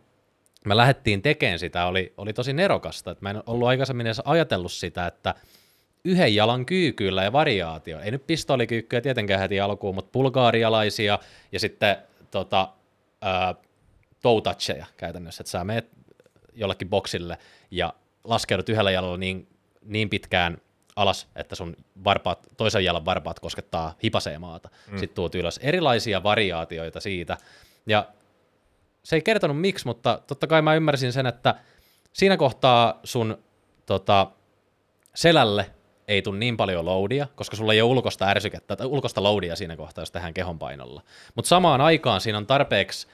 [0.64, 3.10] me lähdettiin tekemään sitä, oli, oli tosi nerokasta.
[3.10, 5.34] Et mä en ollut aikaisemmin edes ajatellut sitä, että
[6.04, 8.00] yhden jalan kyykyllä ja variaatio.
[8.00, 11.18] Ei nyt pistoolikyykkyjä tietenkään heti alkuun, mutta bulgaarialaisia
[11.52, 11.96] ja sitten
[12.30, 12.68] tota,
[13.20, 13.54] ää,
[14.22, 15.90] toe toucheja käytännössä, että sä meet
[16.52, 17.38] jollekin boksille
[17.70, 17.94] ja
[18.24, 19.48] laskeudut yhdellä jalalla niin,
[19.82, 20.58] niin pitkään
[20.98, 24.68] alas, että sun varpaat, toisen jalan varpaat koskettaa hipasee maata.
[24.90, 24.98] Mm.
[24.98, 25.60] Sitten tuut ylös.
[25.62, 27.36] Erilaisia variaatioita siitä.
[27.86, 28.06] Ja
[29.02, 31.54] se ei kertonut miksi, mutta totta kai mä ymmärsin sen, että
[32.12, 33.38] siinä kohtaa sun
[33.86, 34.26] tota,
[35.14, 35.70] selälle
[36.08, 39.76] ei tule niin paljon loadia, koska sulla ei ole ulkosta ärsykettä, tai ulkosta loadia siinä
[39.76, 41.02] kohtaa, jos tehdään kehonpainolla.
[41.34, 43.06] Mutta samaan aikaan siinä on tarpeeksi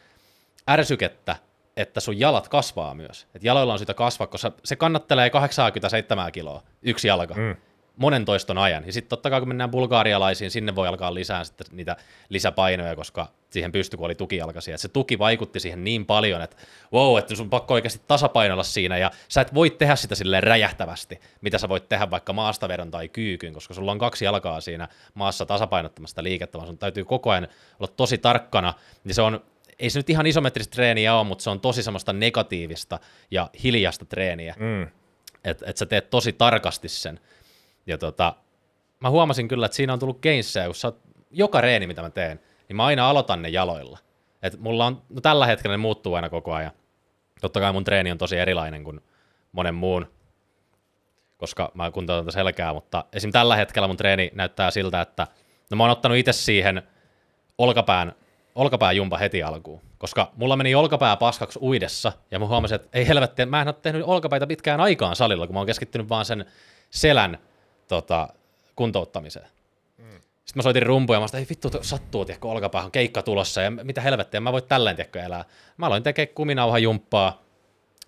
[0.68, 1.37] ärsykettä,
[1.76, 3.26] että sun jalat kasvaa myös.
[3.35, 7.57] Et jaloilla on sitä kasvaa, koska se kannattelee 87 kiloa, yksi jalka, mm.
[7.97, 8.86] Monen toiston ajan.
[8.86, 11.97] Ja sitten totta kai kun mennään bulgaarialaisiin, sinne voi alkaa lisää sitten niitä
[12.28, 14.74] lisäpainoja, koska siihen pystyi, kun oli tukijalkaisia.
[14.74, 16.57] Et se tuki vaikutti siihen niin paljon, että
[16.92, 21.20] wow, että sun pakko oikeasti tasapainolla siinä, ja sä et voi tehdä sitä silleen räjähtävästi,
[21.40, 25.47] mitä sä voit tehdä vaikka maastavedon tai kyykyn, koska sulla on kaksi jalkaa siinä maassa
[25.47, 27.49] tasapainottamasta liikettä, vaan sun täytyy koko ajan
[27.80, 28.74] olla tosi tarkkana,
[29.05, 29.40] ja se on
[29.78, 32.99] ei se nyt ihan isometristä treeniä ole, mutta se on tosi semmoista negatiivista
[33.30, 34.55] ja hiljaista treeniä.
[34.59, 34.88] Mm.
[35.45, 37.20] Että et sä teet tosi tarkasti sen.
[37.87, 38.35] Ja tota,
[39.01, 40.93] mä huomasin kyllä, että siinä on tullut gainsseja, kun sä
[41.30, 43.99] joka reeni, mitä mä teen, niin mä aina aloitan ne jaloilla.
[44.43, 46.72] Et mulla on, no tällä hetkellä ne muuttuu aina koko ajan.
[47.41, 49.01] Totta kai mun treeni on tosi erilainen kuin
[49.53, 50.07] monen muun,
[51.37, 53.32] koska mä kuntoutan selkää, mutta esim.
[53.32, 55.26] tällä hetkellä mun treeni näyttää siltä, että
[55.70, 56.82] no mä oon ottanut itse siihen
[57.59, 58.12] olkapään
[58.55, 63.47] olkapääjumpa heti alkuun, koska mulla meni olkapää paskaksi uidessa, ja mä huomasin, että ei helvetti,
[63.47, 66.45] mä en ole tehnyt olkapäitä pitkään aikaan salilla, kun mä oon keskittynyt vaan sen
[66.91, 67.39] selän
[67.89, 68.28] tota,
[68.76, 69.49] kuntouttamiseen.
[69.99, 70.11] Mm.
[70.11, 73.70] Sitten mä soitin rumpuja, ja mä sanoin, ei vittu, sattuu, tiedätkö, olkapäähän, keikka tulossa, ja
[73.70, 75.45] mitä helvettiä, mä voin tälleen, tiedätkö, elää.
[75.76, 77.43] Mä aloin tekemään kuminauhajumppaa,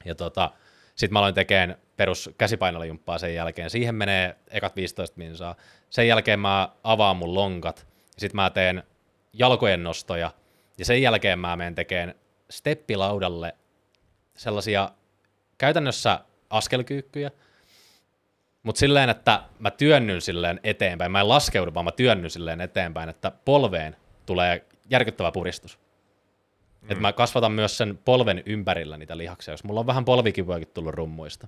[0.05, 0.51] ja tota,
[0.95, 3.71] sitten mä aloin tekemään perus käsipainolajumppaa sen jälkeen.
[3.71, 5.55] Siihen menee ekat 15 minsaa.
[5.91, 8.83] Sen jälkeen mä avaan mun lonkat, ja sitten mä teen
[9.33, 10.31] jalkojen nostoja,
[10.79, 12.15] ja sen jälkeen mä menen tekemään
[12.51, 13.55] steppilaudalle
[14.37, 14.91] sellaisia
[15.59, 16.21] käytännössä
[16.51, 17.31] askelkyykkyjä,
[18.67, 23.09] mutta silleen, että mä työnnyn silleen eteenpäin, mä en laskeudu, vaan mä työnnyn silleen eteenpäin,
[23.09, 23.97] että polveen
[24.27, 25.79] tulee järkyttävä puristus.
[26.81, 26.91] Mm.
[26.91, 30.95] Että mä kasvatan myös sen polven ympärillä niitä lihaksia, jos mulla on vähän polvikivuakin tullut
[30.95, 31.47] rummuista.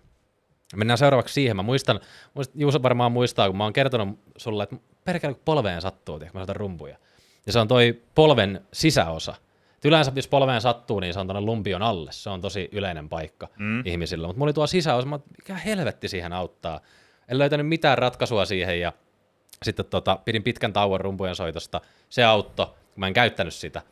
[0.76, 1.56] Mennään seuraavaksi siihen.
[1.56, 2.00] Mä muistan,
[2.34, 6.32] muistan Juuso varmaan muistaa, kun mä oon kertonut sulle, että perkele kun polveen sattuu, tiedä,
[6.32, 6.96] kun mä saatan rumpuja.
[7.46, 9.34] Ja se on toi polven sisäosa.
[9.76, 12.12] Et yleensä jos polveen sattuu, niin se on tuonne lumpion alle.
[12.12, 13.82] Se on tosi yleinen paikka mm.
[13.86, 14.26] ihmisillä.
[14.26, 16.80] Mutta mulla oli tuo sisäosa, mä, mikä helvetti siihen auttaa.
[17.29, 18.93] En löytänyt mitään ratkaisua siihen ja
[19.62, 21.81] sitten tota, pidin pitkän tauon rumpujen soitosta.
[22.09, 22.66] Se auttoi.
[22.66, 23.83] kun mä en käyttänyt sitä.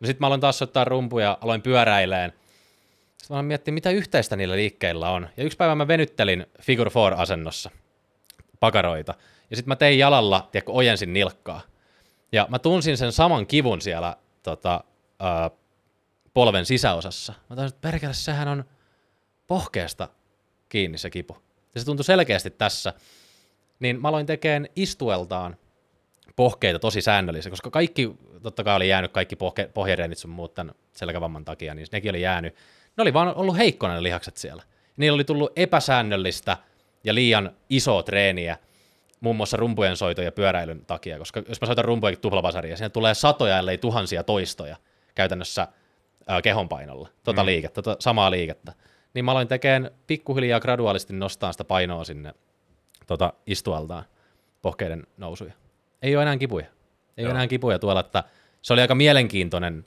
[0.00, 2.32] No sitten mä aloin taas soittaa rumpuja, aloin pyöräileen.
[3.18, 5.28] Sitten mä aloin miettiä, mitä yhteistä niillä liikkeillä on.
[5.36, 7.70] Ja yksi päivä mä venyttelin Figure 4-asennossa
[8.60, 9.14] pakaroita.
[9.50, 11.60] Ja sitten mä tein jalalla, tiedätkö, ojensin nilkkaa.
[12.32, 14.84] Ja mä tunsin sen saman kivun siellä tota,
[15.20, 15.50] ää,
[16.34, 17.34] polven sisäosassa.
[17.50, 18.64] Mä tajusin, että perkele, sehän on
[19.46, 20.08] pohkeesta
[20.68, 21.45] kiinni se kipu.
[21.76, 22.92] Ja se tuntui selkeästi tässä.
[23.80, 25.56] Niin mä aloin tekemään istueltaan
[26.36, 30.74] pohkeita tosi säännöllisiä, koska kaikki, totta kai oli jäänyt kaikki pohke, pohjereenit sun muut tämän
[30.92, 32.54] selkävamman takia, niin nekin oli jäänyt.
[32.96, 34.62] Ne oli vaan ollut heikkona ne lihakset siellä.
[34.96, 36.56] Niillä oli tullut epäsäännöllistä
[37.04, 38.58] ja liian isoa treeniä,
[39.20, 43.14] muun muassa rumpujen soito ja pyöräilyn takia, koska jos mä soitan rumpuja tuplavasaria, siinä tulee
[43.14, 44.76] satoja, ellei tuhansia toistoja
[45.14, 45.68] käytännössä
[46.26, 47.46] ää, kehonpainolla, tota mm.
[47.46, 48.72] liikettä, tota samaa liikettä.
[49.16, 52.34] Niin mä aloin tekemään pikkuhiljaa graduaalisti nostaa sitä painoa sinne
[53.06, 54.04] tota, istualtaan
[54.62, 55.52] pohkeiden nousuja.
[56.02, 56.66] Ei ole enää kipuja.
[57.16, 57.26] Ei Joo.
[57.26, 58.24] ole enää kipuja tuolla, että
[58.62, 59.86] se oli aika mielenkiintoinen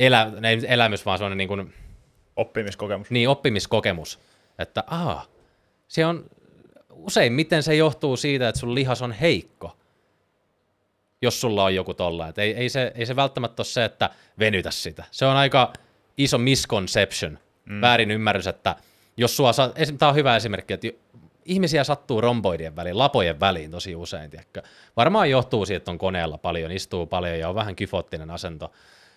[0.00, 1.74] elä, ei elämys, vaan sellainen niin kuin,
[2.36, 3.10] Oppimiskokemus.
[3.10, 4.20] niin oppimiskokemus,
[4.58, 5.26] että aa,
[5.88, 6.24] se on
[6.90, 9.76] useimmiten se johtuu siitä, että sun lihas on heikko,
[11.22, 12.28] jos sulla on joku tolla.
[12.28, 15.04] Et ei, ei, se, ei se välttämättä ole se, että venytä sitä.
[15.10, 15.72] Se on aika
[16.18, 17.80] iso misconception, mm.
[17.80, 18.76] väärin ymmärrys, että
[19.16, 19.52] jos sua,
[19.98, 20.88] tää on hyvä esimerkki, että
[21.44, 24.62] ihmisiä sattuu romboidien väliin, lapojen väliin tosi usein, tiedätkö?
[24.96, 28.72] Varmaan johtuu siitä, että on koneella paljon, istuu paljon ja on vähän kyfottinen asento,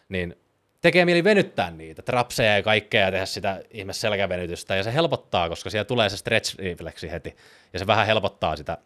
[0.10, 0.38] niin
[0.82, 5.50] tekee mieli venyttää niitä, trapseja ja kaikkea ja tehdä sitä ihme selkävenytystä, ja se helpottaa,
[5.50, 7.36] koska siellä tulee se stretch-refleksi heti,
[7.74, 8.78] ja se vähän helpottaa sitä,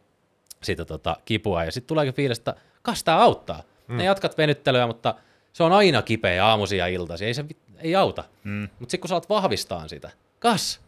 [0.63, 3.63] sitä tota, kipua, ja sitten tuleekin fiilis, että kas tää auttaa.
[3.87, 3.97] Mm.
[3.97, 5.15] Ne jatkat venyttelyä, mutta
[5.53, 7.45] se on aina kipeä aamuisin ja iltaisin, ei se
[7.83, 8.23] ei auta.
[8.43, 8.67] Mm.
[8.79, 10.09] Mutta sitten kun sä alat vahvistaa sitä,
[10.39, 10.81] kas,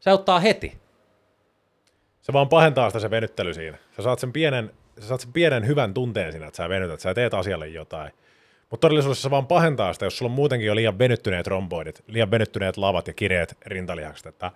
[0.00, 0.78] se auttaa heti.
[2.22, 3.78] Se vaan pahentaa sitä se venyttely siinä.
[3.96, 4.70] Sä saat sen pienen,
[5.00, 8.12] sä saat sen pienen hyvän tunteen siinä, että sä venytät, sä teet asialle jotain.
[8.70, 12.30] Mutta todellisuudessa se vaan pahentaa sitä, jos sulla on muutenkin jo liian venyttyneet romboidit, liian
[12.30, 14.26] venyttyneet lavat ja kireet rintalihakset.
[14.26, 14.50] Että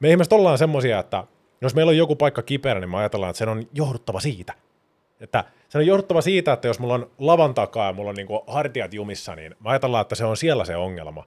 [0.00, 1.24] me ihmiset ollaan semmosia, että
[1.60, 4.54] jos meillä on joku paikka kipeänä, niin me ajatellaan, että sen on johduttava siitä.
[5.22, 8.44] Että se on johduttava siitä, että jos mulla on lavan takaa ja mulla on niinku
[8.46, 11.24] hartiat jumissa, niin mä ajatellaan, että se on siellä se ongelma.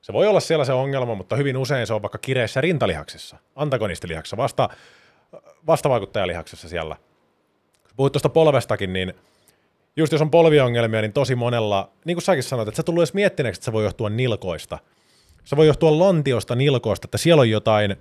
[0.00, 4.36] Se voi olla siellä se ongelma, mutta hyvin usein se on vaikka kireessä rintalihaksessa, antagonistilihaksessa,
[4.36, 4.68] vasta,
[5.66, 6.96] vastavaikuttajalihaksessa siellä.
[7.82, 9.14] Kun puhuit tuosta polvestakin, niin
[9.96, 13.14] just jos on polviongelmia, niin tosi monella, niin kuin säkin sanoit, että sä tullut edes
[13.14, 14.78] miettineeksi, että se voi johtua nilkoista.
[15.44, 17.96] Se voi johtua lantiosta, nilkoista, että siellä on jotain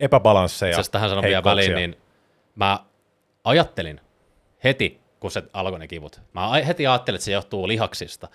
[0.00, 0.78] epäbalansseja.
[0.78, 1.96] Itse tähän sanon vielä väliin, niin
[2.54, 2.80] mä
[3.44, 4.00] ajattelin
[4.66, 6.20] heti, kun se alkoi ne kivut.
[6.32, 8.28] Mä heti ajattelin, että se johtuu lihaksista.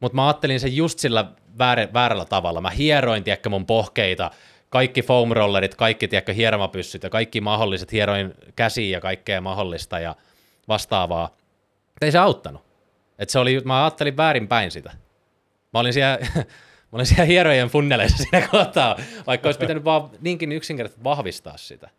[0.00, 1.24] Mutta mä ajattelin sen just sillä
[1.58, 2.60] väär, väärällä tavalla.
[2.60, 4.30] Mä hieroin, tiedätkö, mun pohkeita,
[4.68, 10.16] kaikki foam rollerit, kaikki, tiedätkö, hieromapyssyt ja kaikki mahdolliset, hieroin käsiä ja kaikkea mahdollista ja
[10.68, 11.28] vastaavaa.
[11.86, 12.62] Mutta ei se auttanut.
[13.18, 14.90] Et se oli, mä ajattelin väärinpäin sitä.
[15.72, 16.44] Mä olin siellä, mä
[16.92, 18.96] olin siellä hierojen funneleissa siinä kohtaa,
[19.26, 21.90] vaikka olisi pitänyt vaan niinkin yksinkertaisesti vahvistaa sitä.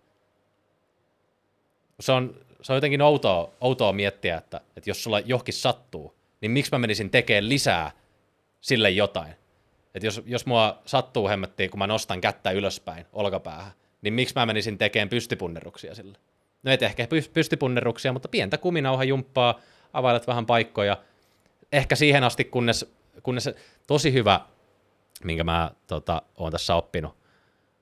[1.99, 6.51] Se on, se on jotenkin outoa, outoa miettiä, että, että jos sulla johonkin sattuu, niin
[6.51, 7.91] miksi mä menisin tekemään lisää
[8.61, 9.35] sille jotain.
[9.95, 14.45] Että jos, jos mua sattuu hemmettiin, kun mä nostan kättä ylöspäin olkapäähän, niin miksi mä
[14.45, 16.17] menisin tekemään pystypunneruksia sille?
[16.63, 19.59] No et ehkä py- pystypunneruksia, mutta pientä kuminauhajumppaa,
[19.93, 20.97] availet vähän paikkoja.
[21.71, 22.93] Ehkä siihen asti, kunnes,
[23.23, 23.49] kunnes
[23.87, 24.39] tosi hyvä,
[25.23, 27.17] minkä mä tota, oon tässä oppinut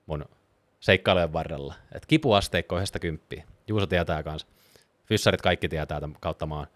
[0.06, 0.24] mun
[0.80, 3.44] seikkailujen varrella, että kipuasteikko yhdestä kymppiä.
[3.68, 4.48] Juuso tietää kanssa.
[5.12, 6.66] Fyssarit kaikki tietää tämän kautta maan.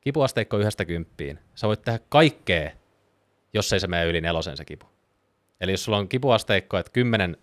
[0.00, 1.38] Kipuasteikko yhdestä kymppiin.
[1.54, 2.70] Sä voit tehdä kaikkea,
[3.52, 4.86] jos ei se mene yli nelosen se kipu.
[5.60, 7.36] Eli jos sulla on kipuasteikko, että kymmenen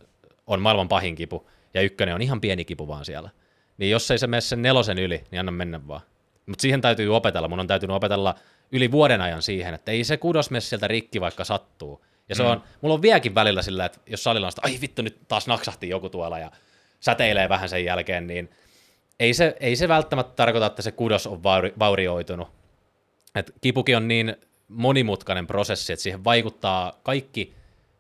[0.48, 3.30] on maailman pahin kipu, ja ykkönen on ihan pieni kipu vaan siellä,
[3.78, 6.02] niin jos ei se mene sen nelosen yli, niin anna mennä vaan.
[6.46, 7.48] Mutta siihen täytyy opetella.
[7.48, 8.36] Mun on täytynyt opetella
[8.72, 12.06] yli vuoden ajan siihen, että ei se kudos mene sieltä rikki, vaikka sattuu.
[12.30, 12.50] Ja se mm.
[12.50, 15.48] on, mulla on vieläkin välillä sillä, että jos salilla on sitä, ai vittu, nyt taas
[15.48, 16.52] naksahti joku tuolla ja
[17.00, 18.50] säteilee vähän sen jälkeen, niin
[19.20, 22.48] ei se, ei se välttämättä tarkoita, että se kudos on vauri, vaurioitunut.
[23.36, 24.36] Et kipukin on niin
[24.68, 27.54] monimutkainen prosessi, että siihen vaikuttaa kaikki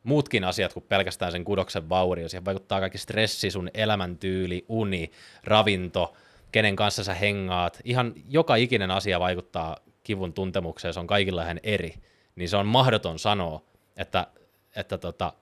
[0.04, 2.30] muutkin asiat kuin pelkästään sen kudoksen vaurio.
[2.30, 5.12] Siihen vaikuttaa kaikki stressi, sun elämäntyyli, uni,
[5.44, 6.14] ravinto,
[6.52, 7.80] kenen kanssa sä hengaat.
[7.84, 11.94] Ihan joka ikinen asia vaikuttaa kivun tuntemukseen, se on kaikilla ihan eri.
[12.36, 13.62] Niin se on mahdoton sanoa,
[13.98, 14.28] että,
[14.76, 15.34] että tota,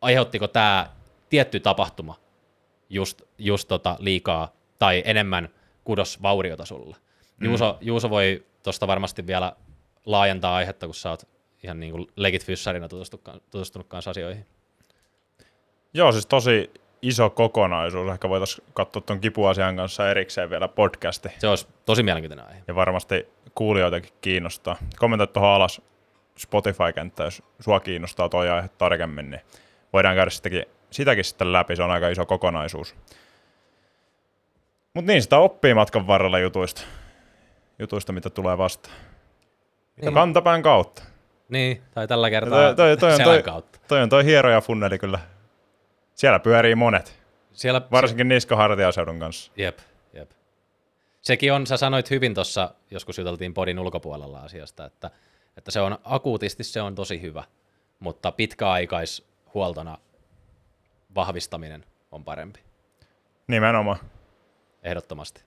[0.00, 0.90] aiheuttiko tämä
[1.28, 2.14] tietty tapahtuma
[2.90, 4.52] just, just tota liikaa
[4.82, 5.48] tai enemmän
[5.84, 6.96] kudosvauriota sulla.
[7.40, 7.46] Mm.
[7.46, 9.52] Juuso, Juuso voi tuosta varmasti vielä
[10.06, 11.28] laajentaa aihetta, kun sä oot
[11.62, 14.46] ihan niin kuin legit fyssarina tutustunut, tutustunut kanssa asioihin.
[15.94, 16.70] Joo, siis tosi
[17.02, 18.12] iso kokonaisuus.
[18.12, 21.28] Ehkä voitaisiin katsoa tuon kipuasian kanssa erikseen vielä podcasti.
[21.38, 22.62] Se olisi Tosi mielenkiintoinen aihe.
[22.68, 24.76] ja varmasti kuulijoitakin kiinnostaa.
[24.98, 25.82] Kommentoi tuohon alas
[26.36, 29.40] Spotify-kenttä, jos sua kiinnostaa toi aihe tarkemmin, niin
[29.92, 32.94] voidaan käydä sitäkin, sitäkin sitten läpi, se on aika iso kokonaisuus.
[34.94, 36.82] Mutta niin, sitä oppii matkan varrella jutuista,
[37.78, 38.96] jutuista mitä tulee vastaan.
[39.96, 40.14] Ja Niin.
[40.14, 41.02] kantapään kautta.
[41.48, 43.78] Niin, tai tällä Ja kertaa toi, toi, toi, on selän toi, kautta.
[43.88, 45.18] toi on toi hieroja funneli kyllä.
[46.14, 47.18] Siellä pyörii monet,
[47.52, 49.52] Siellä, varsinkin niskahartiaseudun kanssa.
[49.56, 49.78] Jep,
[50.12, 50.30] jep.
[51.22, 55.10] Sekin on, sä sanoit hyvin tuossa, joskus juteltiin podin ulkopuolella asiasta, että,
[55.56, 57.44] että se on akuutisti se on tosi hyvä,
[58.00, 59.98] mutta pitkäaikaishuoltona
[61.14, 62.60] vahvistaminen on parempi,
[63.46, 63.98] Nimenomaan.
[64.82, 65.42] Ehdottomasti.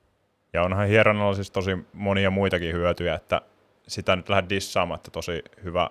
[0.53, 3.41] Ja onhan hieronnalla siis tosi monia muitakin hyötyjä, että
[3.87, 5.89] sitä nyt lähde dissaamaan, että tosi hyvä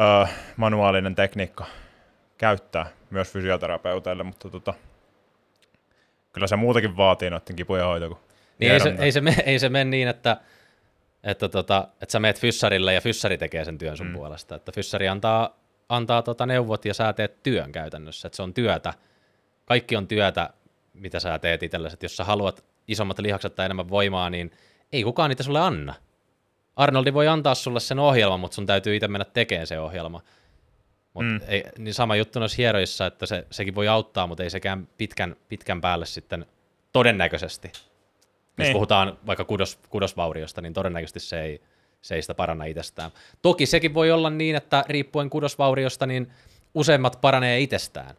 [0.00, 1.66] öö, manuaalinen tekniikka
[2.38, 4.74] käyttää myös fysioterapeuteille, mutta tota,
[6.32, 8.18] kyllä se muutakin vaatii noiden kipujen hoito kuin
[8.58, 10.36] Niin ei se, ei, se, ei se mene niin, että,
[11.24, 14.12] että, tota, että sä meet fyssarille ja fyssari tekee sen työn sun mm.
[14.12, 14.54] puolesta.
[14.54, 15.56] Että fyssari antaa,
[15.88, 18.28] antaa tota neuvot ja sä teet työn käytännössä.
[18.28, 18.94] Että se on työtä.
[19.64, 20.50] Kaikki on työtä,
[21.00, 21.94] mitä sä teet itsellesi.
[21.94, 24.50] Että jos sä haluat isommat lihakset tai enemmän voimaa, niin
[24.92, 25.94] ei kukaan niitä sulle anna.
[26.76, 30.22] Arnoldi voi antaa sulle sen ohjelman, mutta sun täytyy itse mennä tekemään se ohjelma.
[31.14, 31.40] Mut Mm.
[31.48, 35.36] ei, niin sama juttu noissa hieroissa, että se, sekin voi auttaa, mutta ei sekään pitkän,
[35.48, 36.46] pitkän päälle sitten
[36.92, 37.68] todennäköisesti.
[37.68, 37.84] Jos
[38.58, 38.72] Niin.
[38.72, 41.62] puhutaan vaikka kudos, kudosvauriosta, niin todennäköisesti se ei,
[42.02, 43.10] se ei sitä paranna itsestään.
[43.42, 46.30] Toki sekin voi olla niin, että riippuen kudosvauriosta, niin
[46.74, 48.14] useimmat paranee itsestään.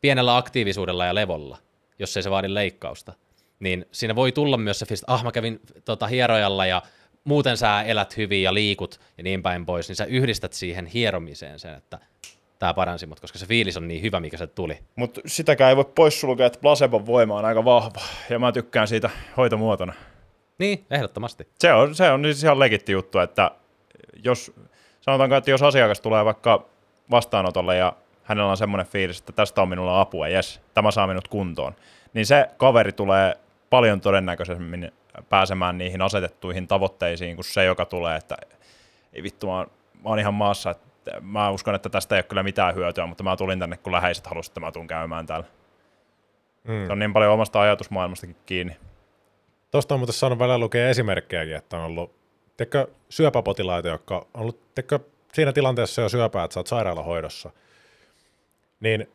[0.00, 1.58] Pienellä aktiivisuudella ja levolla,
[1.98, 3.12] jos ei se vaadi leikkausta.
[3.60, 6.82] Niin siinä voi tulla myös se että ah mä kävin tota, hierojalla ja
[7.24, 11.58] muuten sä elät hyvin ja liikut ja niin päin pois, niin sä yhdistät siihen hieromiseen
[11.58, 11.98] sen, että
[12.58, 14.78] tämä paransi mut, koska se fiilis on niin hyvä, mikä se tuli.
[14.96, 19.10] Mutta sitäkään ei voi poissulkea, että placebon voima on aika vahva, ja mä tykkään siitä
[19.36, 19.92] hoitomuotona.
[20.58, 21.48] Niin, ehdottomasti.
[21.58, 23.50] Se on, se on siis ihan legitti juttu, että
[24.24, 24.52] jos,
[25.00, 26.66] sanotaanko, että jos asiakas tulee vaikka
[27.10, 31.28] vastaanotolle ja hänellä on semmoinen fiilis, että tästä on minulla apua, jes, tämä saa minut
[31.28, 31.74] kuntoon,
[32.14, 33.36] niin se kaveri tulee
[33.70, 34.92] paljon todennäköisemmin
[35.28, 38.36] pääsemään niihin asetettuihin tavoitteisiin kuin se, joka tulee, että
[39.12, 42.24] ei vittu, mä oon, mä oon ihan maassa, että mä uskon, että tästä ei ole
[42.24, 45.46] kyllä mitään hyötyä, mutta mä tulin tänne, kun läheiset halusivat, että mä tuun käymään täällä.
[46.64, 46.86] Mm.
[46.86, 48.76] Se on niin paljon omasta ajatusmaailmastakin kiinni.
[49.70, 52.14] Tuosta on muuten saanut välillä lukea esimerkkejäkin, että on ollut
[52.56, 54.98] teikö, syöpäpotilaita, jotka on ollut teikö,
[55.32, 57.50] siinä tilanteessa jo syöpää, että sä oot sairaalahoidossa.
[58.84, 59.08] Niin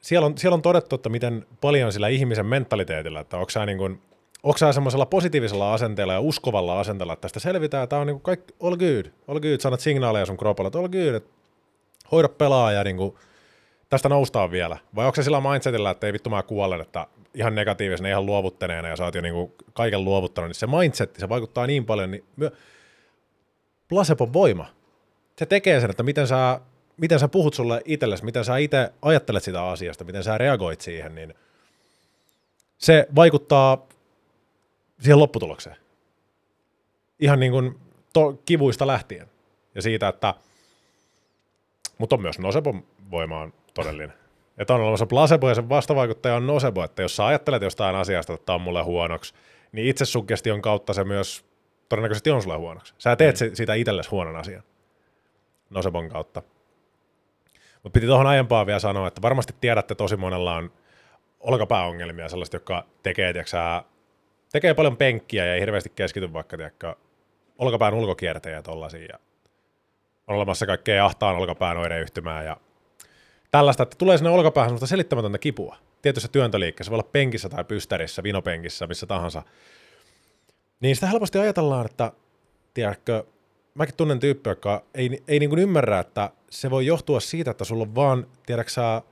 [0.00, 3.78] siellä on, siellä on todettu, että miten paljon sillä ihmisen mentaliteetillä, että onko sä, niin
[3.78, 4.02] kuin,
[4.42, 8.22] onko sä semmoisella positiivisella asenteella ja uskovalla asenteella, että tästä selvitään, tämä on niin kuin
[8.22, 11.30] kaikki, all good, all good, sanat signaaleja sun kropalle, että all good, että
[12.12, 13.14] hoida pelaa ja niin kuin,
[13.88, 14.78] tästä noustaan vielä.
[14.94, 18.88] Vai onko se sillä mindsetillä, että ei vittu mä kuolen, että ihan negatiivisena, ihan luovuttaneena
[18.88, 22.24] ja sä oot jo niinku kaiken luovuttanut, niin se mindset, se vaikuttaa niin paljon, niin
[22.36, 22.50] myö...
[23.88, 24.66] placebon voima,
[25.38, 26.60] se tekee sen, että miten sä,
[27.00, 31.14] miten sä puhut sulle itsellesi, miten sä itse ajattelet sitä asiasta, miten sä reagoit siihen,
[31.14, 31.34] niin
[32.78, 33.86] se vaikuttaa
[35.00, 35.76] siihen lopputulokseen.
[37.18, 37.78] Ihan niin kuin
[38.12, 39.26] to, kivuista lähtien.
[39.74, 40.34] Ja siitä, että
[41.98, 44.12] mutta on myös nocebon voima on todellinen.
[44.58, 48.32] Että on olemassa placebo ja sen vastavaikuttaja on nocebo, että jos sä ajattelet jostain asiasta,
[48.32, 49.34] että tämä on mulle huonoksi,
[49.72, 51.44] niin itsesuggestion kautta se myös
[51.88, 52.94] todennäköisesti on sulle huonoksi.
[52.98, 53.54] Sä teet mm.
[53.54, 54.62] siitä itsellesi huonon asian
[55.70, 56.42] nocebon kautta.
[57.82, 60.72] Mutta piti tuohon aiempaan vielä sanoa, että varmasti tiedätte, tosi monella on
[61.40, 63.84] olkapääongelmia, sellaiset, jotka tekee, tiiäksä,
[64.52, 66.94] tekee paljon penkkiä ja ei hirveästi keskity vaikka tiiäkö,
[67.58, 69.06] olkapään ulkokiertejä ja tollasia.
[69.12, 69.18] Ja
[70.26, 72.56] on olemassa kaikkea ahtaan olkapään oireyhtymää ja
[73.50, 75.76] tällaista, että tulee sinne olkapäähän sellaista selittämätöntä kipua.
[76.02, 79.42] Tietyssä työntöliikkeessä, voi olla penkissä tai pystärissä, vinopenkissä, missä tahansa.
[80.80, 82.12] Niin sitä helposti ajatellaan, että
[82.74, 83.24] tiedätkö,
[83.74, 87.64] mäkin tunnen tyyppiä, joka ei, ei niin kuin ymmärrä, että se voi johtua siitä, että
[87.64, 89.02] sulla on vaan, tiedätkö sä,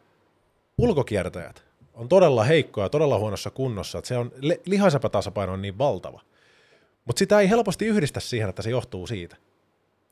[0.78, 4.32] ulkokiertäjät on todella heikkoja, todella huonossa kunnossa, että se on,
[4.64, 6.20] lihasepätasapaino on niin valtava.
[7.04, 9.36] Mutta sitä ei helposti yhdistä siihen, että se johtuu siitä.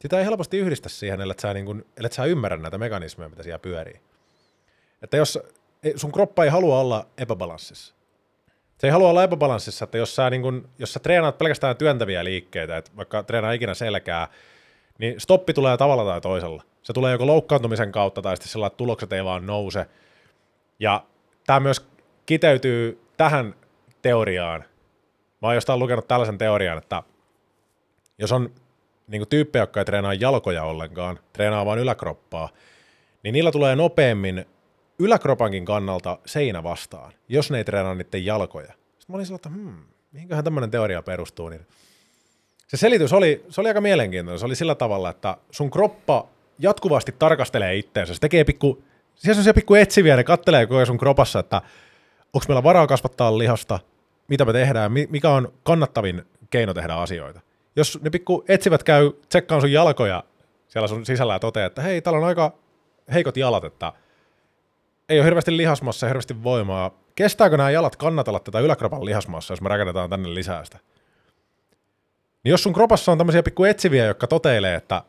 [0.00, 3.58] Sitä ei helposti yhdistä siihen, ellei sä, niin kun, sä ymmärrä näitä mekanismeja, mitä siellä
[3.58, 4.00] pyörii.
[5.02, 5.38] Että jos
[5.96, 7.94] sun kroppa ei halua olla epäbalanssissa.
[8.78, 12.24] Se ei halua olla epäbalanssissa, että jos sä, niin kun, jos sä treenaat pelkästään työntäviä
[12.24, 14.28] liikkeitä, että vaikka treenaa ikinä selkää,
[14.98, 16.62] niin stoppi tulee tavalla tai toisella.
[16.82, 19.86] Se tulee joko loukkaantumisen kautta tai sitten sillä, että tulokset ei vaan nouse.
[20.78, 21.04] Ja
[21.46, 21.86] tämä myös
[22.26, 23.54] kiteytyy tähän
[24.02, 24.64] teoriaan.
[25.42, 27.02] Mä oon jostain lukenut tällaisen teorian, että
[28.18, 28.50] jos on
[29.06, 32.48] niin tyyppejä, jotka ei treenaa jalkoja ollenkaan, treenaa vain yläkroppaa,
[33.22, 34.46] niin niillä tulee nopeammin
[34.98, 38.66] yläkropankin kannalta seinä vastaan, jos ne ei treenaa niiden jalkoja.
[38.66, 39.76] Sitten mä olin sillä, että hmm,
[40.12, 41.66] mihinköhän tämmöinen teoria perustuu, niin
[42.66, 44.38] se selitys oli, se oli aika mielenkiintoinen.
[44.38, 46.28] Se oli sillä tavalla, että sun kroppa
[46.58, 48.14] jatkuvasti tarkastelee itteensä.
[48.14, 48.82] Se tekee pikku,
[49.14, 51.62] siellä on se pikku etsiviä, ne kattelee koko sun kropassa, että
[52.32, 53.78] onko meillä varaa kasvattaa lihasta,
[54.28, 57.40] mitä me tehdään, mi- mikä on kannattavin keino tehdä asioita.
[57.76, 60.24] Jos ne pikku etsivät käy tsekkaan sun jalkoja
[60.68, 62.52] siellä sun sisällä ja toteaa, että hei, täällä on aika
[63.14, 63.92] heikot jalat, että
[65.08, 66.90] ei ole hirveästi lihasmassa hirveästi voimaa.
[67.14, 70.78] Kestääkö nämä jalat kannatella tätä yläkropan lihasmassa, jos me rakennetaan tänne lisää sitä?
[72.44, 75.02] Niin jos sun kropassa on tämmöisiä pikku etsiviä, jotka toteilee, että,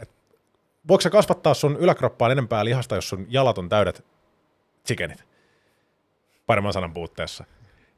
[0.00, 0.14] että
[0.88, 4.04] voiko sä kasvattaa sun yläkroppaan enempää lihasta, jos sun jalat on täydet
[4.86, 5.24] chickenit,
[6.46, 7.44] paremman sanan puutteessa,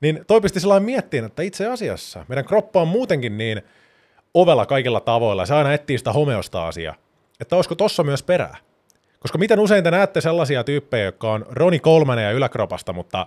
[0.00, 3.62] niin toi pisti sellainen miettiin, että itse asiassa meidän kroppa on muutenkin niin
[4.34, 6.94] ovella kaikilla tavoilla, se aina etsii sitä homeostaasia,
[7.40, 8.56] että olisiko tossa myös perää.
[9.20, 13.26] Koska miten usein te näette sellaisia tyyppejä, jotka on Roni Kolmanen ja yläkropasta, mutta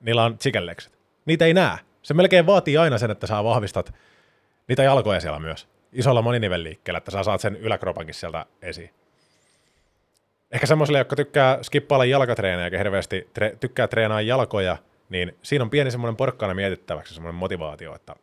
[0.00, 0.98] niillä on chickenlekset.
[1.26, 1.78] Niitä ei näe.
[2.02, 3.94] Se melkein vaatii aina sen, että sä vahvistat
[4.68, 5.68] niitä jalkoja siellä myös.
[5.92, 8.90] Isolla moninivelliikkeellä, että sä saat sen yläkropankin sieltä esiin.
[10.52, 14.76] Ehkä semmoisille, jotka tykkää skippailla jalkatreenejä ja hirveästi tre- tykkää treenaa jalkoja,
[15.08, 18.14] niin siinä on pieni semmoinen porkkana mietittäväksi, semmoinen motivaatio, että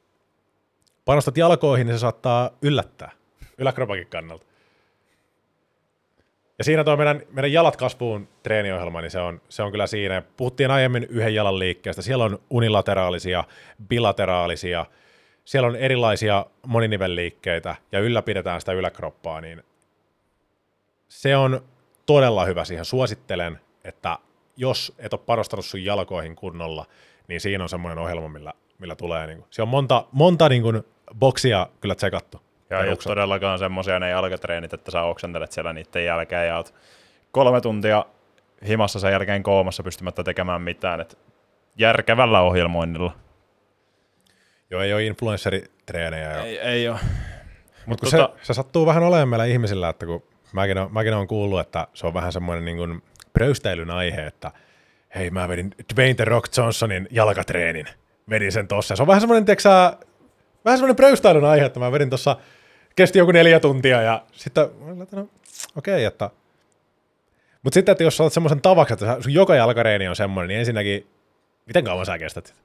[1.06, 3.12] panostat jalkoihin, niin se saattaa yllättää
[3.58, 4.46] yläkropankin kannalta.
[6.60, 10.22] Ja siinä tuo meidän, meidän jalat kasvuun treeniohjelma, niin se on, se on kyllä siinä.
[10.38, 12.02] Puhuttiin aiemmin yhden jalan liikkeestä.
[12.02, 13.44] Siellä on unilateraalisia,
[13.88, 14.86] bilateraalisia,
[15.46, 19.64] siellä on erilaisia moninivelliikkeitä ja ylläpidetään sitä yläkroppaa, niin
[21.08, 21.62] se on
[22.06, 22.86] todella hyvä siihen.
[22.86, 24.18] Suosittelen, että
[24.58, 26.86] jos et ole panostanut sun jalkoihin kunnolla,
[27.28, 29.28] niin siinä on semmoinen ohjelma, millä, millä tulee.
[29.28, 30.84] Niin kuin, siellä on monta, monta niin kuin,
[31.20, 32.49] boksia kyllä tsekattu.
[32.70, 36.74] Ja ei ole todellakaan semmoisia ne jalkatreenit, että sä oksentelet siellä niiden jälkeen ja oot
[37.32, 38.06] kolme tuntia
[38.68, 41.02] himassa sen jälkeen koomassa pystymättä tekemään mitään.
[41.02, 41.18] Et
[41.78, 43.16] järkevällä ohjelmoinnilla.
[44.70, 46.42] Joo, ei ole influensseritreenejä.
[46.42, 47.00] Ei, Ei, ei ole.
[47.86, 51.14] Mutta kun tota- se, se sattuu vähän olemaan meillä ihmisillä, että kun mäkin, on, mäkin
[51.14, 53.04] olen kuullut, että se on vähän semmoinen niin kuin
[53.34, 54.52] pröystäilyn aihe, että
[55.16, 57.86] hei mä vedin Dwayne The Rock Johnsonin jalkatreenin,
[58.30, 58.96] vedin sen tossa.
[58.96, 59.70] Se on vähän semmoinen, tiedätkö
[60.66, 62.36] vähän semmoinen pröystäilyn aihe, että mä vedin tossa,
[63.00, 64.70] kesti joku neljä tuntia ja sitten
[65.12, 65.28] no,
[65.76, 66.30] okei, okay, että
[67.64, 71.08] mutta sitten, että jos sä semmoisen tavaksi, että sun joka jalkareeni on semmoinen, niin ensinnäkin,
[71.66, 72.60] miten kauan sä kestät sitä?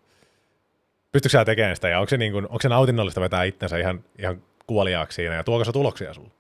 [1.13, 4.05] Pystytkö sä tekemään sitä ja onko se, niin kuin, onko se nautinnollista vetää itsensä ihan,
[4.19, 6.31] ihan kuoliaaksi siinä ja tuoko se tuloksia sulle?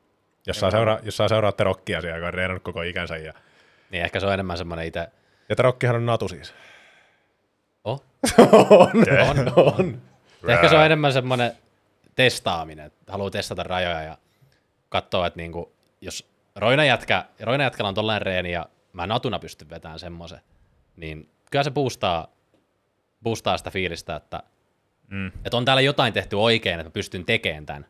[0.47, 3.32] Jos sä, seuraa, jos sä seuraat Terokkia siellä, joka on reenannut koko ikänsä ja,
[3.90, 5.09] Niin ehkä se on enemmän semmoinen itse...
[5.49, 6.55] ja Terokkihan on natu siis.
[7.84, 8.05] Oh.
[8.70, 8.90] on,
[9.28, 9.53] On.
[9.78, 10.03] on.
[10.49, 11.53] Ehkä se on enemmän semmoinen
[12.15, 14.19] testaaminen, haluaa testata rajoja ja
[14.89, 20.41] katsoa, että niinku, jos roinajätkä, roinajätkällä on tollainen reeni ja mä natuna pystyn vetämään semmoisen,
[20.97, 22.29] niin kyllä se boostaa,
[23.23, 24.43] boostaa sitä fiilistä, että,
[25.09, 25.27] mm.
[25.27, 27.87] että on täällä jotain tehty oikein, että mä pystyn tekemään tämän.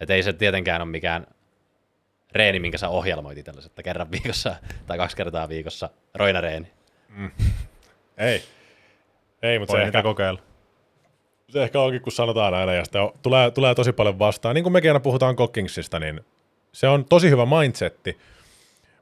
[0.00, 1.26] Että ei se tietenkään ole mikään
[2.32, 6.72] reeni, minkä sä ohjelmoit itsellesi, että kerran viikossa tai kaksi kertaa viikossa roinareeni.
[8.16, 8.42] Ei.
[9.42, 10.42] Ei, mutta Voi se ehkä, kokeilla.
[11.52, 14.54] Se ehkä onkin, kun sanotaan aina, ja on, tulee, tulee tosi paljon vastaan.
[14.54, 16.20] Niin kuin mekin aina puhutaan Cockingsista, niin
[16.72, 18.18] se on tosi hyvä mindsetti.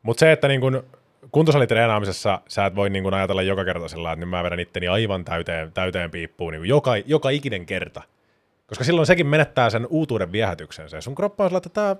[0.02, 0.84] Mutta se, että niin kun
[1.32, 4.88] kuntosalitreenaamisessa sä et voi niin kun ajatella joka kerta sillä että nyt mä vedän itteni
[4.88, 8.02] aivan täyteen, täyteen piippuun niin joka, joka ikinen kerta.
[8.66, 10.96] Koska silloin sekin menettää sen uutuuden viehätyksensä.
[10.96, 11.96] Ja sun kroppa on sillä, että tää,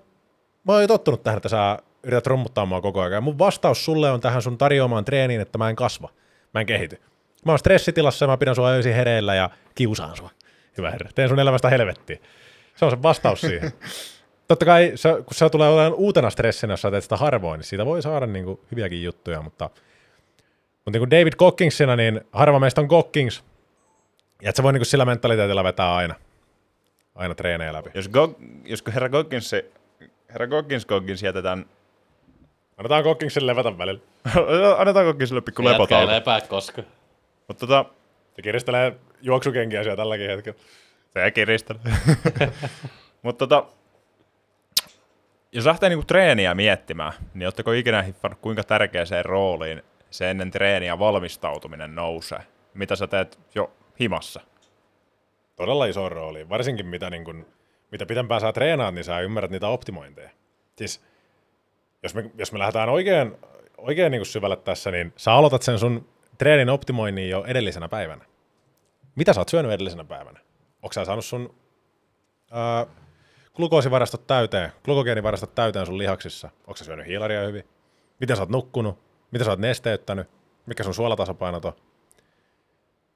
[0.65, 3.13] mä oon jo tottunut tähän, että sä yrität rummuttaa mua koko ajan.
[3.13, 6.09] Ja mun vastaus sulle on tähän sun tarjoamaan treeniin, että mä en kasva.
[6.55, 7.01] Mä en kehity.
[7.45, 10.31] Mä oon stressitilassa ja mä pidän sua öisin hereillä ja kiusaan sua.
[10.79, 11.11] Hyvä herra.
[11.15, 12.19] Teen sun elämästä helvettiä.
[12.77, 13.73] Se on se vastaus siihen.
[14.49, 17.67] Totta kai, se, kun se tulee olemaan uutena stressinä, jos sä teet sitä harvoin, niin
[17.67, 19.71] siitä voi saada niin kuin, hyviäkin juttuja, mutta,
[20.75, 23.45] mutta niin kuin David Cockingsina, niin harva meistä on Cockings,
[24.43, 26.15] ja et sä voi niin kuin sillä mentaliteetilla vetää aina,
[27.15, 27.91] aina treenejä läpi.
[27.95, 28.35] Jos, Go,
[28.65, 29.53] jos herra Goggins,
[30.29, 31.65] herra Goggins, Goggins jätetään,
[32.81, 34.01] Annetaan Cockingsille levätä välillä.
[34.79, 36.13] annetaan Gogginsille pikku Jätkä lepotauko.
[36.13, 36.83] lepää koska.
[37.49, 37.85] Mutta tota,
[38.37, 40.59] Se kiristelee juoksukenkiä siellä tälläkin hetkellä.
[41.11, 41.83] Se kiristelee.
[43.23, 43.67] Mutta tota,
[45.53, 50.99] jos lähtee niinku treeniä miettimään, niin ootteko ikinä hiffannut, kuinka tärkeäseen rooliin se ennen treeniä
[50.99, 52.41] valmistautuminen nousee?
[52.75, 54.41] Mitä sä teet jo himassa?
[55.57, 57.47] Todella iso rooli, varsinkin mitä, niin kun,
[57.93, 60.31] mitä pitempään sä treenaat, niin sä ymmärrät niitä optimointeja.
[60.77, 61.05] Siis,
[62.03, 63.37] jos me, jos me lähdetään oikein,
[63.79, 68.25] oikein niin syvälle tässä, niin sä aloitat sen sun treenin optimoinnin jo edellisenä päivänä.
[69.21, 70.41] Mitä sä oot syönyt edellisenä päivänä?
[70.83, 71.55] Onko sä saanut sun
[72.51, 72.87] ää,
[73.55, 76.51] glukoosivarastot täyteen, glukogeenivarastot täyteen sun lihaksissa?
[76.67, 77.65] Onko sä syönyt hiilaria hyvin?
[78.21, 78.99] Miten sä oot nukkunut?
[79.31, 80.29] Mitä sä oot nesteyttänyt?
[80.67, 81.73] Mikä sun suolatasapainot on?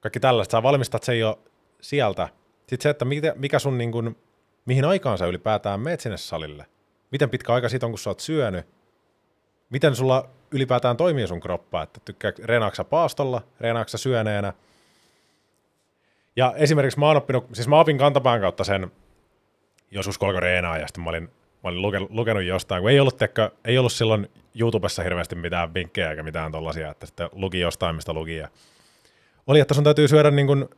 [0.00, 0.52] Kaikki tällaista.
[0.58, 1.38] Sä valmistat sen jo
[1.80, 2.28] sieltä,
[2.58, 3.04] sitten se, että
[3.34, 4.16] mikä, sun niin kuin,
[4.66, 6.66] mihin aikaan sä ylipäätään meet sinne salille.
[7.10, 8.66] Miten pitkä aika siitä on, kun sä oot syönyt.
[9.70, 14.52] Miten sulla ylipäätään toimii sun kroppa, että tykkää, reenaaksa paastolla, reenaaksa syöneenä.
[16.36, 18.90] Ja esimerkiksi mä oon oppinut, siis mä opin kantapään kautta sen,
[19.90, 21.30] joskus kun alkoi reenaa ja sitten mä olin, mä
[21.70, 24.30] olin lukenut, lukenut jostain, kun ei ollut, tekkö, ei ollut silloin
[24.60, 28.36] YouTubessa hirveästi mitään vinkkejä eikä mitään tollasia, että sitten luki jostain, mistä luki.
[28.36, 28.48] Ja
[29.46, 30.68] oli, että sun täytyy syödä niin kuin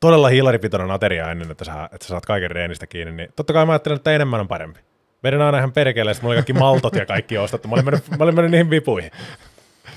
[0.00, 3.66] todella hiilaripitoinen ateria ennen, että sä, että sä saat kaiken reenistä kiinni, niin totta kai
[3.66, 4.80] mä ajattelen, että enemmän on parempi.
[5.22, 7.68] Vedin aina ihan perkele, ja sitten mulla oli kaikki maltot ja kaikki ostettu.
[7.68, 9.10] Mä olin mennyt, mä olin mennyt niihin vipuihin.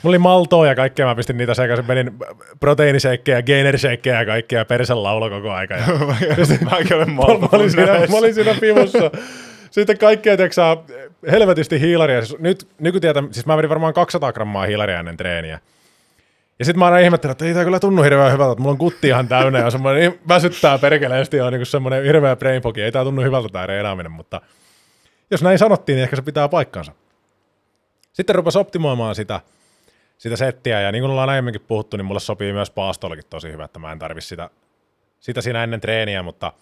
[0.05, 2.11] Mulla oli maltoa ja kaikkea, mä pistin niitä sekaisin, menin
[2.59, 5.73] proteiiniseikkejä, gaineriseikkejä ja kaikkea, persen laulo koko aika.
[5.73, 5.85] Ja
[6.71, 7.21] Mäkin olen mä,
[7.51, 9.11] olin siinä, mä olin siinä vivussa.
[9.71, 10.61] Sitten kaikkea, tiedätkö
[11.31, 12.25] helvetisti hiilaria.
[12.25, 15.59] Siis nyt nykytietä, siis mä vedin varmaan 200 grammaa hiilaria ennen treeniä.
[16.59, 18.77] Ja sitten mä aina ihmettelen, että ei tämä kyllä tunnu hirveän hyvältä, että mulla on
[18.77, 22.77] kutti ihan täynnä ja semmoinen niin väsyttää perkeleesti ja on niin semmoinen hirveä brain fog.
[22.77, 24.41] Ei tämä tunnu hyvältä tämä reenaaminen, mutta
[25.31, 26.91] jos näin sanottiin, niin ehkä se pitää paikkansa.
[28.13, 29.41] Sitten rupesi optimoimaan sitä,
[30.17, 33.65] sitä settiä ja niin kuin ollaan aiemminkin puhuttu, niin mulle sopii myös paastollakin tosi hyvä,
[33.65, 34.49] että mä en tarvi sitä,
[35.19, 36.53] sitä siinä ennen treeniä, mutta,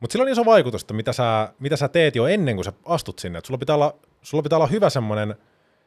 [0.00, 2.72] mutta sillä on iso vaikutus, että mitä sä, mitä sä teet jo ennen kuin sä
[2.84, 3.38] astut sinne.
[3.38, 5.34] Että sulla, pitää olla, sulla pitää olla hyvä semmoinen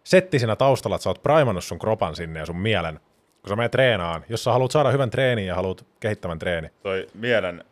[0.04, 3.00] setti siinä taustalla, että sä oot primannut sun kropan sinne ja sun mielen,
[3.42, 4.26] kun sä menet treenaan.
[4.30, 6.70] Jos sä haluat saada hyvän treenin ja haluat kehittävän treeni.
[6.84, 7.64] Toi mielen,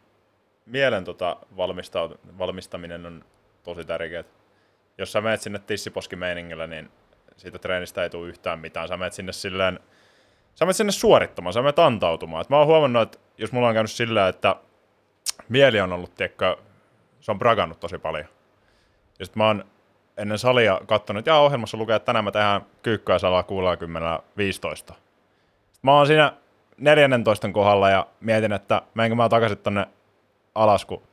[0.66, 1.38] mielen tota
[2.38, 3.26] valmistaminen on
[3.64, 4.24] tosi tärkeää.
[4.98, 6.90] Jos sä menet sinne tissiposkimeiningillä, niin
[7.38, 8.88] siitä treenistä ei tule yhtään mitään.
[8.88, 9.80] Sä menet sinne silleen,
[10.56, 12.42] sä menet sinne suorittamaan, sä menet antautumaan.
[12.42, 14.56] Et mä oon huomannut, että jos mulla on käynyt sillä, että
[15.50, 16.58] mieli on ollut, tiedätkö,
[17.20, 18.26] se on bragannut tosi paljon.
[19.20, 19.66] Ja sit mä oon
[20.18, 24.94] ennen salia katsonut, että jaa, ohjelmassa lukee, että tänään mä tehdään kyykkyä salaa 60 15.
[24.94, 26.34] Sitten mä oon siinä
[26.78, 29.88] 14 kohdalla ja mietin, että menenkö mä takaisin tonne
[30.56, 31.04] alas, kun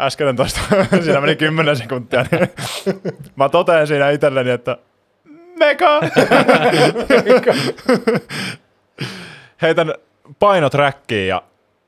[0.00, 0.60] äsken tosta,
[1.04, 2.48] siinä meni 10 sekuntia, niin
[3.36, 4.76] mä totean siinä itselleni, että
[5.58, 6.00] mega!
[9.62, 9.94] Heitän
[10.38, 11.42] painot räkkiin ja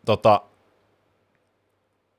[0.05, 0.41] tota,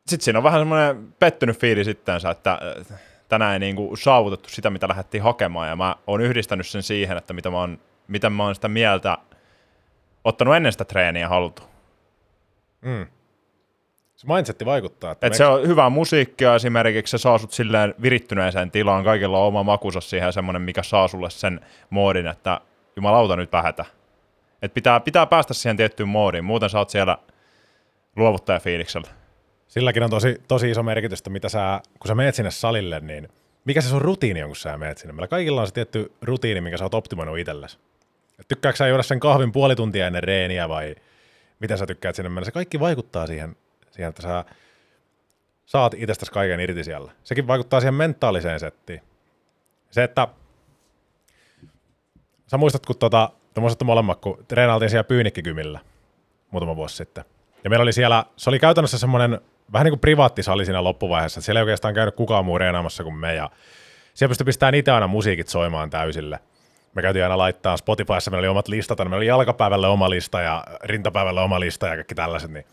[0.07, 2.51] sitten siinä on vähän semmoinen pettynyt fiili sitteensä, että
[2.91, 2.99] äh,
[3.29, 7.33] tänään ei niinku saavutettu sitä, mitä lähdettiin hakemaan, ja mä oon yhdistänyt sen siihen, että
[7.33, 9.17] mitä mä oon, miten mä oon sitä mieltä
[10.23, 11.69] ottanut ennen sitä treeniä haltuun.
[12.81, 13.07] Mm.
[14.17, 15.11] Se mindsetti vaikuttaa.
[15.11, 19.47] Että Et se on hyvää musiikkia esimerkiksi, se saa sut silleen virittyneeseen tilaan, kaikilla on
[19.47, 22.61] oma makunsa siihen semmoinen, mikä saa sulle sen moodin, että
[22.95, 23.85] jumalauta nyt vähätä.
[24.61, 27.17] Et pitää, pitää päästä siihen tiettyyn moodiin, muuten sä oot siellä
[28.15, 29.07] luovuttajafiiliksellä.
[29.67, 33.29] Silläkin on tosi, tosi iso merkitys, että mitä sä, kun sä meet sinne salille, niin
[33.65, 35.13] mikä se sun rutiini on, kun sä meet sinne?
[35.13, 37.77] Meillä kaikilla on se tietty rutiini, minkä sä oot optimoinut itsellesi.
[38.39, 40.95] Et tykkääkö sä juoda sen kahvin puoli tuntia ennen reeniä vai
[41.59, 42.45] miten sä tykkäät sinne mennä?
[42.45, 43.55] Se kaikki vaikuttaa siihen,
[43.97, 44.45] siihen että sä
[45.65, 47.11] saat itsestäsi kaiken irti siellä.
[47.23, 49.01] Sekin vaikuttaa siihen mentaaliseen settiin.
[49.91, 50.27] Se, että
[52.47, 55.79] sä muistat, kun tota, te muistatte molemmat, kun treenailtiin siellä Pyynikkikymillä
[56.51, 57.25] muutama vuosi sitten.
[57.63, 59.41] Ja meillä oli siellä, se oli käytännössä semmoinen
[59.73, 63.15] vähän niin kuin privaattisali siinä loppuvaiheessa, että siellä ei oikeastaan käynyt kukaan muu reenaamassa kuin
[63.15, 63.49] me, ja
[64.13, 66.39] siellä pystyi pistämään itse aina musiikit soimaan täysille.
[66.93, 70.63] Me käytiin aina laittaa Spotifyssa, meillä oli omat listat, meillä oli jalkapäivälle oma lista ja
[70.83, 72.65] rintapäivälle oma lista ja kaikki tällaiset, niin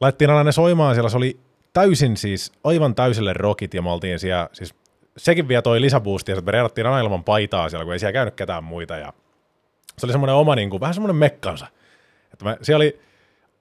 [0.00, 1.40] laittiin aina ne soimaan siellä, se oli
[1.72, 4.74] täysin siis, aivan täysille rockit ja me oltiin siellä, siis
[5.16, 8.34] sekin vielä toi lisäboostia, että me reenattiin aina ilman paitaa siellä, kun ei siellä käynyt
[8.34, 9.12] ketään muita ja
[9.98, 11.66] se oli semmoinen oma, niin kuin, vähän semmoinen mekkansa.
[12.32, 13.00] Että me, siellä oli,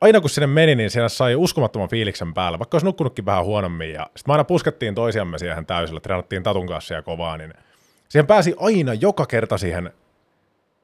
[0.01, 3.93] aina kun sinne meni, niin siellä sai uskomattoman fiiliksen päällä, vaikka olisi nukkunutkin vähän huonommin.
[3.93, 7.53] Ja sitten me aina puskettiin toisiamme siihen täysillä, treenattiin Tatun kanssa ja kovaa, niin
[8.09, 9.91] siihen pääsi aina joka kerta siihen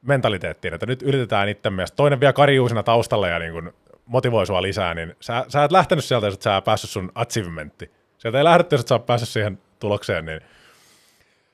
[0.01, 3.73] mentaliteettiin, että nyt yritetään itsemme, ja sit toinen vielä karjuu siinä taustalla ja niin kuin
[4.05, 7.91] motivoi sua lisää, niin sä, sä et lähtenyt sieltä, jos et sä päässyt sun achievementti.
[8.17, 10.41] Sieltä ei lähdetty, jos et sä päässyt siihen tulokseen, niin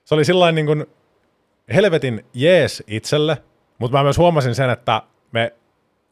[0.05, 0.85] se oli sillain niin kuin
[1.73, 3.37] helvetin jees itselle,
[3.77, 5.01] mutta mä myös huomasin sen, että
[5.31, 5.53] me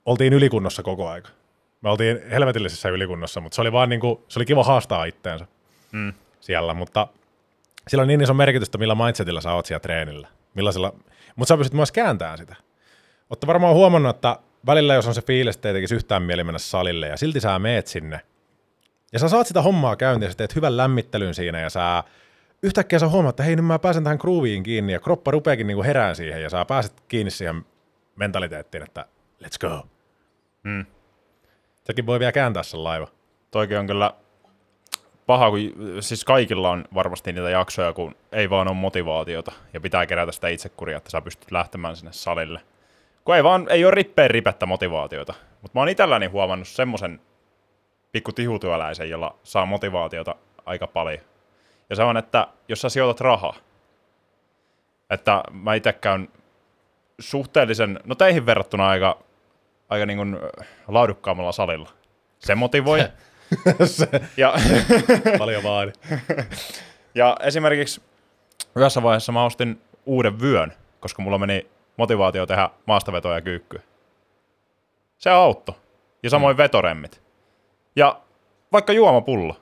[0.05, 1.29] oltiin ylikunnossa koko aika.
[1.81, 5.47] Me oltiin helvetillisessä ylikunnossa, mutta se oli vaan niin kuin, se oli kiva haastaa itteensä
[5.91, 6.13] Mm.
[6.39, 7.07] siellä, mutta
[7.87, 10.27] sillä on niin iso merkitys, että millä mindsetillä sä oot siellä treenillä.
[10.53, 10.93] Millaisella,
[11.35, 12.55] mutta sä pystyt myös kääntämään sitä.
[13.29, 16.59] Olette varmaan huomannut, että välillä jos on se fiilis, että ei tekisi yhtään mieli mennä
[16.59, 18.21] salille ja silti sä meet sinne.
[19.13, 22.03] Ja sä saat sitä hommaa käyntiin ja sä teet hyvän lämmittelyn siinä ja sä
[22.63, 25.83] yhtäkkiä sä huomaat, että hei nyt mä pääsen tähän grooviin kiinni ja kroppa rupeakin niinku
[25.83, 27.65] herään siihen ja sä pääset kiinni siihen
[28.15, 29.05] mentaliteettiin, että
[29.43, 29.87] let's go.
[30.63, 30.85] Mm.
[31.83, 33.07] Sekin voi vielä kääntää sen laiva.
[33.51, 34.13] Toikin on kyllä
[35.25, 35.59] paha, kun
[35.99, 40.47] siis kaikilla on varmasti niitä jaksoja, kun ei vaan ole motivaatiota ja pitää kerätä sitä
[40.47, 42.61] itsekuria, että sä pystyt lähtemään sinne salille.
[43.27, 45.33] Kun ei vaan, ei ole rippeen ripettä motivaatiota.
[45.61, 47.21] Mutta mä oon itselläni huomannut semmoisen
[48.11, 50.35] pikku tihutyöläisen, jolla saa motivaatiota
[50.65, 51.23] aika paljon.
[51.89, 53.55] Ja se on, että jos sä sijoitat rahaa,
[55.09, 56.29] että mä itse käyn
[57.19, 59.19] suhteellisen, no teihin verrattuna aika,
[59.89, 60.37] aika niin kuin
[60.87, 61.89] laadukkaammalla salilla.
[62.39, 62.99] Se motivoi.
[64.37, 64.53] ja,
[65.39, 65.91] Paljon vaadi.
[67.15, 68.01] ja esimerkiksi
[68.75, 71.67] yhdessä vaiheessa mä ostin uuden vyön, koska mulla meni
[71.97, 73.81] motivaatio tehdä maastavetoja ja kyykkyä.
[75.17, 75.75] Se auttoi.
[76.23, 76.57] Ja samoin mm.
[76.57, 77.21] vetoremmit.
[77.95, 78.21] Ja
[78.71, 79.55] vaikka juomapullo.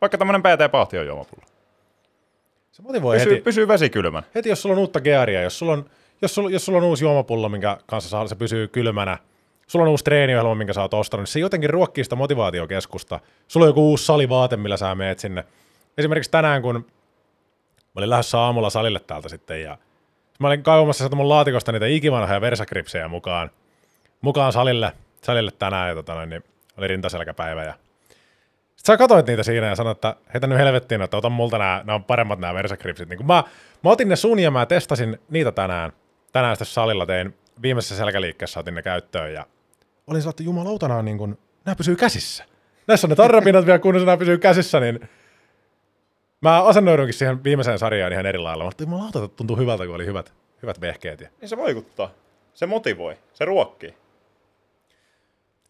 [0.00, 1.44] Vaikka tämmönen PT-pahtio juomapullo.
[2.72, 4.22] Se motivoi Pysyy, heti, pysyy vesi kylmän.
[4.34, 5.90] heti, jos sulla on uutta gearia, jos sulla on,
[6.22, 9.18] jos sulla, jos sulla on uusi juomapullo, minkä kanssa saa, se pysyy kylmänä,
[9.66, 13.20] sulla on uusi treeniohjelma, minkä sä oot ostanut, niin se jotenkin ruokkii sitä motivaatiokeskusta.
[13.48, 15.44] Sulla on joku uusi salivaate, millä sä meet sinne.
[15.98, 19.78] Esimerkiksi tänään, kun mä olin lähdössä aamulla salille täältä sitten, ja
[20.42, 23.50] mä olin kaivamassa sieltä mun laatikosta niitä ikivanhoja versakripsejä mukaan,
[24.20, 24.92] mukaan salille,
[25.22, 26.44] salille tänään, ja tota noin, niin
[26.76, 27.74] oli rintaselkäpäivä, ja
[28.82, 31.82] sitten sä katsoit niitä siinä ja sanoit, että heitä nyt helvettiin, että ota multa nämä,
[31.84, 33.08] nämä on paremmat nämä versakripsit.
[33.08, 33.44] Niin kun mä,
[33.84, 35.92] mä otin ne sun ja mä testasin niitä tänään.
[36.32, 39.46] Tänään sitten salilla tein viimeisessä selkäliikkeessä otin ne käyttöön ja
[40.06, 42.44] olin sellainen, että jumalauta, nämä, on niin kuin, nämä pysyy käsissä.
[42.86, 45.08] Näissä on ne tarrapinnat vielä kunnossa, nämä pysyy käsissä, niin
[46.42, 48.70] mä asennoidunkin siihen viimeiseen sarjaan ihan eri lailla.
[48.80, 51.20] Jumalauta, että tuntuu hyvältä, kun oli hyvät, hyvät vehkeet.
[51.20, 52.10] Ja Niin se vaikuttaa.
[52.54, 53.16] Se motivoi.
[53.34, 53.94] Se ruokkii.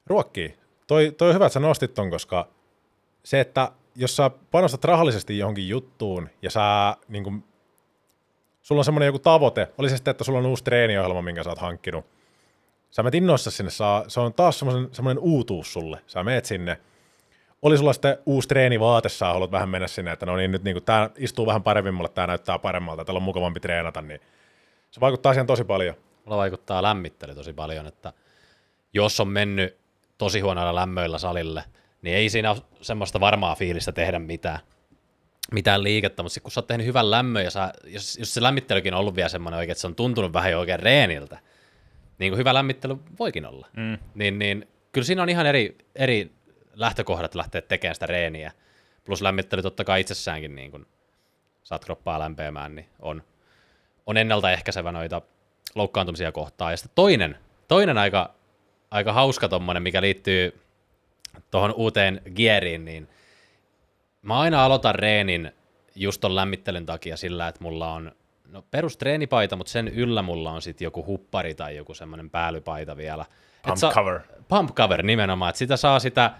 [0.06, 0.56] ruokkii.
[0.86, 2.48] Toi, toi on hyvä, että sä nostit ton, koska
[3.24, 7.44] se, että jos sä panostat rahallisesti johonkin juttuun ja sä niin kun,
[8.62, 11.50] sulla on semmoinen joku tavoite, oli se sitten, että sulla on uusi treeniohjelma, minkä sä
[11.50, 12.04] oot hankkinut.
[12.90, 16.00] Sä menet innoissa sinne, saa, se on taas semmoinen, semmoinen uutuus sulle.
[16.06, 16.80] Sä meet sinne,
[17.62, 20.84] oli sulla sitten uusi treenivaate, sä haluat vähän mennä sinne, että no niin, nyt niin
[20.84, 24.20] tämä istuu vähän paremmin mulle, tämä näyttää paremmalta, täällä on mukavampi treenata, niin
[24.90, 25.94] se vaikuttaa siihen tosi paljon.
[26.24, 28.12] Mulla vaikuttaa lämmittely tosi paljon, että
[28.92, 29.76] jos on mennyt
[30.18, 31.64] tosi huonoilla lämmöillä salille,
[32.02, 34.58] niin ei siinä ole semmoista varmaa fiilistä tehdä mitään,
[35.52, 38.42] mitään liikettä, mutta sit kun sä oot tehnyt hyvän lämmön ja sä, jos, jos se
[38.42, 41.38] lämmittelykin on ollut vielä semmoinen oikein, että se on tuntunut vähän jo oikein reeniltä,
[42.18, 43.98] niin kuin hyvä lämmittely voikin olla, mm.
[44.14, 46.32] niin, niin kyllä siinä on ihan eri, eri
[46.74, 48.52] lähtökohdat lähteä tekemään sitä reeniä.
[49.04, 50.86] Plus lämmittely totta kai itsessäänkin, niin kun
[51.62, 53.22] saat kroppaa lämpeämään, niin on,
[54.06, 55.22] on ennaltaehkäisevä noita
[55.74, 56.72] loukkaantumisia kohtaan.
[56.72, 57.38] Ja sitten toinen,
[57.68, 58.34] toinen aika,
[58.90, 60.60] aika hauska tommonen, mikä liittyy
[61.50, 63.08] tuohon uuteen geariin, niin
[64.22, 65.52] mä aina aloitan reenin
[65.94, 68.12] just ton lämmittelyn takia sillä, että mulla on
[68.48, 72.96] no perus treenipaita, mutta sen yllä mulla on sitten joku huppari tai joku semmoinen päälypaita
[72.96, 73.22] vielä.
[73.22, 74.20] Et Pump sa- cover.
[74.48, 76.30] Pump cover nimenomaan, että sitä saa sitä,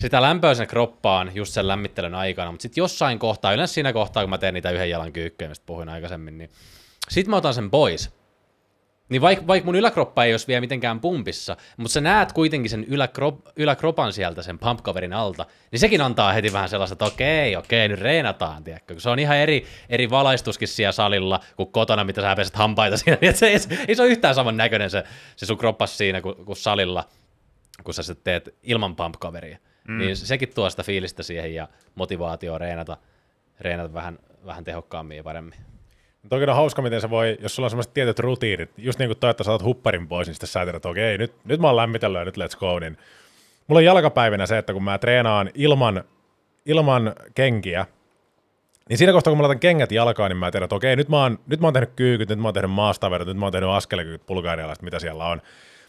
[0.00, 4.22] sitä lämpöä sen kroppaan just sen lämmittelyn aikana, mutta sitten jossain kohtaa, yleensä siinä kohtaa,
[4.22, 6.50] kun mä teen niitä yhden jalan kyykkyjä, mistä puhuin aikaisemmin, niin
[7.08, 8.16] sitten mä otan sen pois.
[9.08, 12.84] Niin vaikka vaik mun yläkroppa ei olisi vielä mitenkään pumpissa, mutta sä näet kuitenkin sen
[12.84, 17.56] yläkrop, yläkropan sieltä sen pump coverin alta, niin sekin antaa heti vähän sellaista, että okei,
[17.56, 19.00] okei, nyt reenataan, tiedätkö?
[19.00, 23.18] Se on ihan eri, eri valaistuskin siellä salilla kuin kotona, mitä sä peset hampaita siinä,
[23.20, 23.58] niin se, ei,
[23.88, 25.04] ei, se ole yhtään saman näköinen se,
[25.36, 27.04] se sun kroppas siinä kuin, kuin salilla,
[27.84, 29.58] kun sä sitten teet ilman pump coveria.
[29.88, 29.98] Mm.
[29.98, 32.96] Niin sekin tuo sitä fiilistä siihen ja motivaatioa reenata,
[33.60, 35.54] reenata vähän, vähän tehokkaammin ja paremmin.
[36.28, 39.18] Toki on hauska, miten se voi, jos sulla on semmoiset tietyt rutiinit, just niin kuin
[39.18, 41.66] toi, että sä otat hupparin pois, niin sitten sä tiedät, että okei, nyt, nyt mä
[41.66, 42.98] oon lämmitellyt ja nyt let's go, niin
[43.66, 46.04] mulla on jalkapäivinä se, että kun mä treenaan ilman,
[46.66, 47.86] ilman kenkiä,
[48.88, 51.22] niin siinä kohtaa, kun mä laitan kengät jalkaan, niin mä tiedän, että okei, nyt mä
[51.22, 53.70] oon, nyt mä oon tehnyt kyykyt, nyt mä oon tehnyt maastaverot, nyt mä oon tehnyt
[53.70, 55.42] askelkyykyt, bulgaarialaiset, mitä siellä on.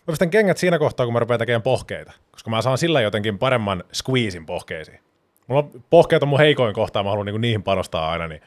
[0.08, 3.40] Mä pistän kengät siinä kohtaa, kun mä rupean tekemään pohkeita, koska mä saan sillä jotenkin
[3.40, 5.00] paremman squeezin pohkeisiin.
[5.48, 8.42] Mulla on, pohkeet on mun heikoin kohta, mä haluan niinku niihin panostaa aina, niin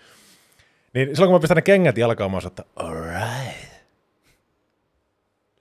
[0.95, 3.57] niin silloin kun mä pistän ne kengät jalkaan, mä oon että alright,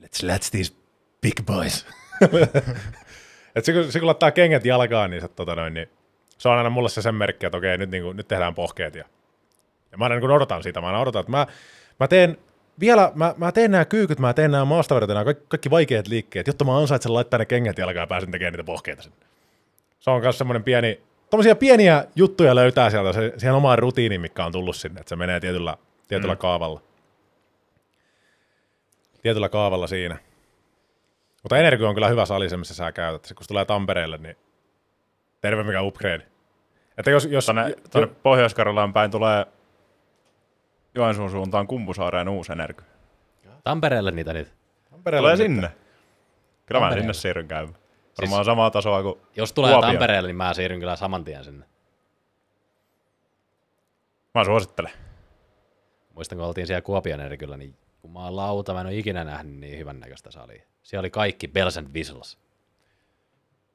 [0.03, 0.73] let's let's these
[1.21, 1.87] big boys.
[3.55, 5.89] Et se, kun, se kun laittaa kengät jalkaan, niin se, tota noin, niin
[6.37, 8.95] se on aina mulle se sen merkki, että okei, nyt, niin kuin, nyt tehdään pohkeet.
[8.95, 9.05] Ja,
[9.91, 11.47] ja mä aina niin odotan sitä, mä aina odotan, että mä,
[11.99, 12.37] mä teen
[12.79, 16.47] vielä, mä, mä teen nämä kyykyt, mä teen nämä maastaverot, nämä kaikki, kaikki vaikeat liikkeet,
[16.47, 19.17] jotta mä ansaitsen laittaa ne kengät jalkaan ja pääsen tekemään niitä pohkeita sinne.
[19.99, 24.45] Se on myös semmoinen pieni, tommosia pieniä juttuja löytää sieltä se, siihen omaan rutiiniin, mikä
[24.45, 25.77] on tullut sinne, että se menee tietyllä,
[26.07, 26.39] tietyllä mm.
[26.39, 26.81] kaavalla.
[29.21, 30.17] Tietyllä kaavalla siinä.
[31.43, 33.25] Mutta Energy on kyllä hyvä sali se, missä sä käytät.
[33.25, 34.37] Se, kun tulee Tampereelle, niin
[35.41, 36.25] terve mikä upgrade.
[36.97, 39.45] Että jos, jos, Tuonne, tuonne Pohjois-Karjalaan päin tulee
[40.99, 42.83] Joensuun suuntaan Kumpusaareen uusi energy.
[43.63, 44.53] Tampereelle niitä nyt.
[44.91, 45.71] Tampereelle Tulee nyt- sinne.
[46.65, 47.75] Kyllä mä sinne siirryn käymään.
[48.21, 49.89] Varmaan samaa tasoa kuin Jos tulee Kuopio.
[49.89, 51.65] Tampereelle, niin mä siirryn kyllä saman tien sinne.
[54.35, 54.91] Mä suosittelen.
[56.13, 59.77] Muistan, kun oltiin siellä Kuopion eri kyllä, niin jumalauta, mä en ole ikinä nähnyt niin
[59.79, 60.63] hyvän näköistä salia.
[60.83, 62.31] Siellä oli kaikki bells and whistles.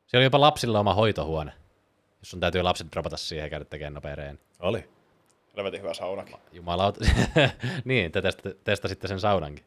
[0.07, 1.53] Siellä oli jopa lapsilla oma hoitohuone.
[2.21, 4.39] Jos sun täytyy lapset dropata siihen ja käydä tekemään nopea reeni.
[4.61, 4.89] Oli.
[5.57, 6.37] Helvetin hyvä saunakin.
[6.53, 7.01] Jumalauta.
[7.85, 9.65] niin, te test- testasitte sen saunankin.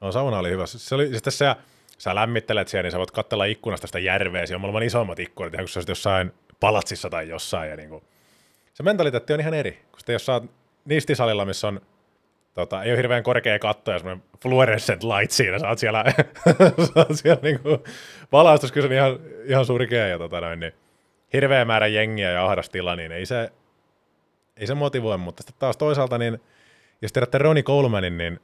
[0.00, 0.66] No sauna oli hyvä.
[0.66, 1.56] Se oli, sitten sä,
[1.98, 4.46] sä lämmittelet siellä, niin sä voit katsella ikkunasta sitä järveä.
[4.46, 7.70] Siellä on maailman isommat ikkunat, ihan kun sä olisit jossain palatsissa tai jossain.
[7.70, 8.04] Ja niin kuin,
[8.74, 9.72] se mentaliteetti on ihan eri.
[9.72, 10.44] Kun sitten jos sä oot
[10.84, 11.80] nistisalilla, missä on
[12.54, 15.58] tota, ei ole hirveän korkea katto ja semmoinen fluorescent light siinä.
[15.58, 16.04] Sä oot siellä,
[16.86, 17.84] sä oot siellä niinku,
[18.32, 20.72] valaistus kyllä ihan, ihan surkea ja tota noin, niin,
[21.32, 23.52] hirveä määrä jengiä ja ahdas tila, niin ei se,
[24.56, 26.40] ei se motivoi, mutta sitten taas toisaalta, niin
[27.02, 28.40] jos tiedätte Ronnie Colemanin, niin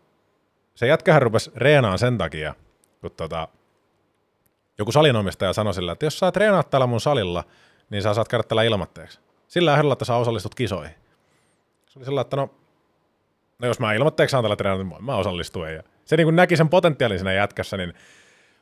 [0.74, 2.54] se jätkähän rupesi reenaan sen takia,
[3.00, 3.48] kun tota,
[4.78, 7.44] joku salinomistaja sanoi sillä, että jos sä treenaat täällä mun salilla,
[7.90, 9.20] niin sä saat käydä täällä ilmatteeksi.
[9.48, 10.94] Sillä ehdolla, että sä osallistut kisoihin.
[11.86, 12.50] Se oli sillä, että no,
[13.58, 15.74] no jos mä ilmatteeksi saan tällä treenata, niin mä osallistuen.
[15.74, 17.94] Ja se niin näki sen potentiaalin siinä jätkässä, niin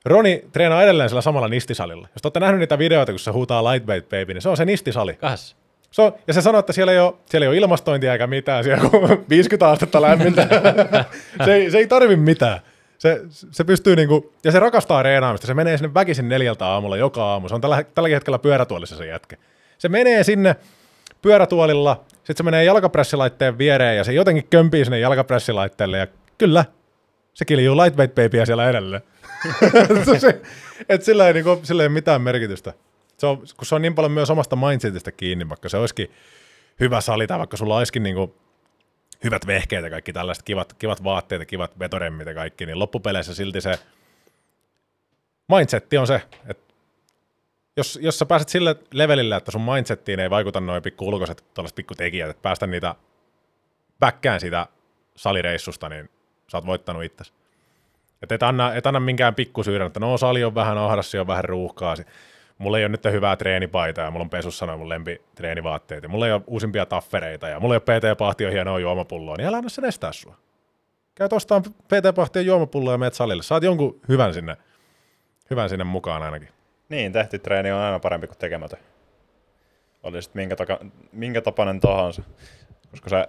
[0.05, 2.09] Roni treenaa edelleen sillä samalla nistisalilla.
[2.14, 4.64] Jos te olette nähnyt niitä videoita, kun se huutaa Lightweight Baby, niin se on se
[4.64, 5.14] nistisali.
[5.14, 5.56] Kahdessa.
[5.90, 8.64] Se on, ja se sanoo, että siellä ei, ole, siellä ei ole ilmastointia eikä mitään,
[8.64, 10.48] siellä on 50 astetta lämmintä.
[11.44, 12.60] se, ei, se ei tarvi mitään.
[12.98, 15.46] Se, se pystyy niinku, ja se rakastaa reenaamista.
[15.46, 17.48] Se menee sinne väkisin neljältä aamulla joka aamu.
[17.48, 19.36] Se on tällä, tälläkin hetkellä pyörätuolissa se jätkä.
[19.78, 20.56] Se menee sinne
[21.22, 26.06] pyörätuolilla, sitten se menee jalkapressilaitteen viereen ja se jotenkin kömpii sinne jalkapressilaitteelle ja
[26.38, 26.64] kyllä,
[27.34, 29.02] se kiljuu lightweight babyä siellä edelleen.
[30.18, 30.40] se,
[30.88, 32.72] et sillä, ei, niinku, sillä ei ole mitään merkitystä.
[33.20, 36.10] Se on, kun se on niin paljon myös omasta mindsetistä kiinni, vaikka se olisikin
[36.80, 38.36] hyvä sali tai vaikka sulla olisikin niinku
[39.24, 43.34] hyvät vehkeet ja kaikki tällaiset kivat, kivat vaatteet ja kivat vetoremmit ja kaikki, niin loppupeleissä
[43.34, 43.78] silti se
[45.48, 46.74] mindsetti on se, että
[47.76, 51.76] jos, jos sä pääset sille levelille, että sun mindsettiin ei vaikuta noin pikku ulkoiset tällaiset
[51.76, 52.94] pikku tekijät, että päästä niitä
[53.98, 54.66] päkkään siitä
[55.16, 56.10] salireissusta, niin
[56.51, 57.32] sä oot voittanut itsesi.
[58.22, 61.44] Että et anna, et anna minkään pikkusyyrän, että no sali on vähän ahdas, on vähän
[61.44, 61.97] ruuhkaa.
[62.61, 66.27] Mulla ei ole nyt hyvää treenipaitaa ja mulla on pesussa noin mun lempitreenivaatteet ja mulla
[66.27, 69.85] ei ole uusimpia taffereita ja mulla ei ole PT-pahti hienoa juomapulloa, niin älä anna sen
[69.85, 70.37] estää sua.
[71.15, 73.43] Käy ostaa PT-pahtia juomapulloa ja meet salille.
[73.43, 74.57] Saat jonkun hyvän sinne,
[75.51, 76.49] hyvän sinne mukaan ainakin.
[76.89, 78.78] Niin, tehty treeni on aina parempi kuin tekemätön.
[80.03, 80.81] Oli sitten minkä, taka,
[81.12, 82.23] minkä tapainen tahansa.
[82.91, 83.28] Koska se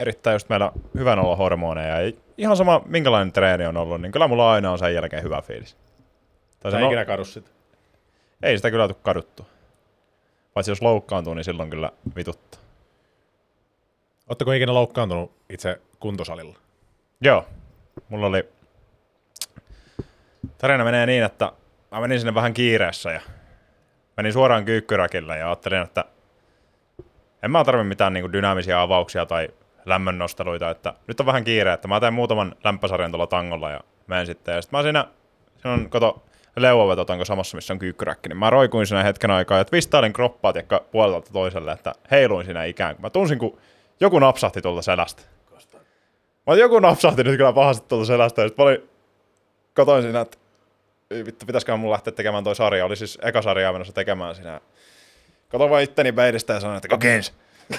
[0.00, 2.00] erittäin just meillä hyvän olo hormoneja.
[2.00, 5.42] Ja ihan sama minkälainen treeni on ollut, niin kyllä mulla aina on sen jälkeen hyvä
[5.42, 5.76] fiilis.
[6.60, 7.54] Tai se ikinä kadu sitä?
[8.44, 9.46] Ei sitä kyllä tule kaduttua.
[10.54, 12.60] Paitsi jos loukkaantuu, niin silloin kyllä vituttaa.
[14.28, 16.58] Oletteko ikinä loukkaantunut itse kuntosalilla?
[17.20, 17.46] Joo.
[18.08, 18.48] Mulla oli...
[20.58, 21.52] Tarina menee niin, että
[21.90, 23.20] mä menin sinne vähän kiireessä ja
[24.16, 26.04] menin suoraan kyykkyrakille ja ajattelin, että
[27.42, 29.48] en mä tarvi mitään niin kuin dynaamisia avauksia tai
[29.84, 34.26] lämmönnosteluita, että nyt on vähän kiire, että mä teen muutaman lämpösarjan tuolla tangolla ja menen
[34.26, 34.54] sitten.
[34.54, 35.08] Ja sitten mä siinä,
[35.56, 36.22] siinä on, kato,
[36.56, 40.84] leuavetotanko samassa, missä on kyykkyräkki, niin mä roikuin siinä hetken aikaa ja twistailin kroppaa tiekka
[40.90, 43.02] puolelta toiselle, että heiluin siinä ikään kuin.
[43.02, 43.58] Mä tunsin, kun
[44.00, 45.22] joku napsahti tuolta selästä.
[46.46, 48.90] Mä joku napsahti nyt kyllä pahasti tuolta selästä ja sitten mä olin,
[49.74, 50.38] katoin siinä, että
[51.26, 52.84] vittu, pitäisikö mun lähteä tekemään toi sarja.
[52.84, 54.60] Oli siis eka sarjaa menossa tekemään siinä.
[55.48, 57.34] Katoin vaan itteni peilistä ja sanoin, että kokeins.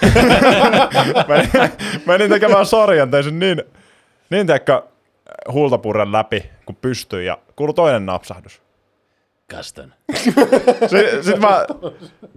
[1.28, 1.50] menin,
[2.06, 3.62] menin, tekemään sarjan, tein sen niin,
[4.30, 4.88] niin teikka
[5.52, 8.65] huultapurren läpi, kun pystyi ja kuului toinen napsahdus.
[9.50, 9.94] Gaston.
[10.90, 11.66] Sitten sit mä,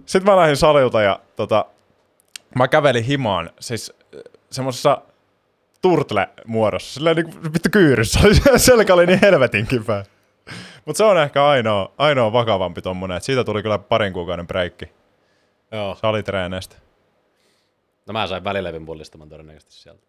[0.06, 1.64] sit mä lähdin salilta ja tota,
[2.54, 3.92] mä kävelin himaan, siis
[4.50, 5.02] semmosessa
[5.82, 8.20] turtle-muodossa, silleen niinku vittu kyyryssä,
[8.56, 10.04] selkä oli niin helvetin kipeä.
[10.84, 14.92] Mutta se on ehkä ainoa, ainoa vakavampi tommonen, että siitä tuli kyllä parin kuukauden breikki
[15.72, 15.94] Joo.
[15.94, 16.76] salitreeneistä.
[18.06, 20.06] No mä sain välilevyn pullistaman todennäköisesti sieltä.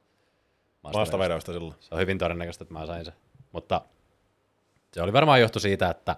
[0.93, 1.75] Maastavedoista silloin.
[1.79, 3.13] Se on hyvin todennäköistä, että mä sain sen.
[3.51, 3.81] Mutta
[4.93, 6.15] se oli varmaan johtu siitä, että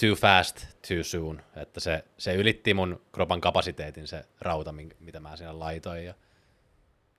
[0.00, 1.42] too fast, too soon.
[1.56, 6.04] Että se, se ylitti mun kropan kapasiteetin se rauta, mitä mä siinä laitoin.
[6.04, 6.14] Ja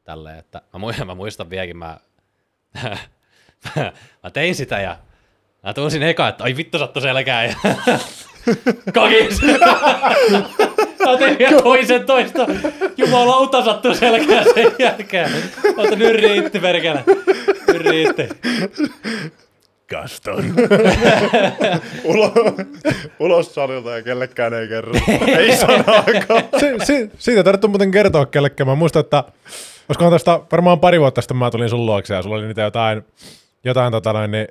[0.04, 1.98] tälleen, että mä, muistan, mä muistan vieläkin, mä,
[4.24, 4.98] mä tein sitä ja
[5.64, 7.56] mä tunsin eka, että ai vittu sattu selkää ja
[8.94, 9.42] kakis.
[11.06, 12.48] Mä tein vielä toisen toista.
[12.98, 15.32] Jumalauta sattuu selkää sen jälkeen.
[15.78, 17.04] Ota nyt riitti, perkele.
[17.68, 18.18] Nyt
[19.90, 20.44] Gaston.
[22.04, 22.32] Ulos,
[23.20, 24.94] ulos salilta ja kellekään ei kerro.
[25.40, 26.44] ei sanaakaan.
[26.60, 28.68] si, si, siitä tarvittu muuten kertoa kellekään.
[28.68, 29.24] Mä muistan, että
[29.90, 33.06] olisikohan tästä varmaan pari vuotta sitten mä tulin sun luokse ja sulla oli niitä jotain,
[33.64, 34.48] jotain tota noin, niin,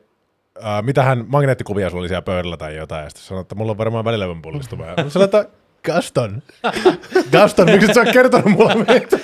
[0.65, 3.05] äh, mitähän magneettikuvia sulla oli siellä pöydällä tai jotain.
[3.05, 4.87] Ja sitten sanoin, että mulla on varmaan välilevyn pullistuma.
[4.87, 5.47] Ja sanoin, että
[5.85, 6.43] Gaston.
[7.33, 9.19] Gaston, miksi et sä oot kertonut mulle meitä?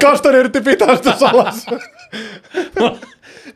[0.00, 1.70] Gaston yritti pitää sitä salassa.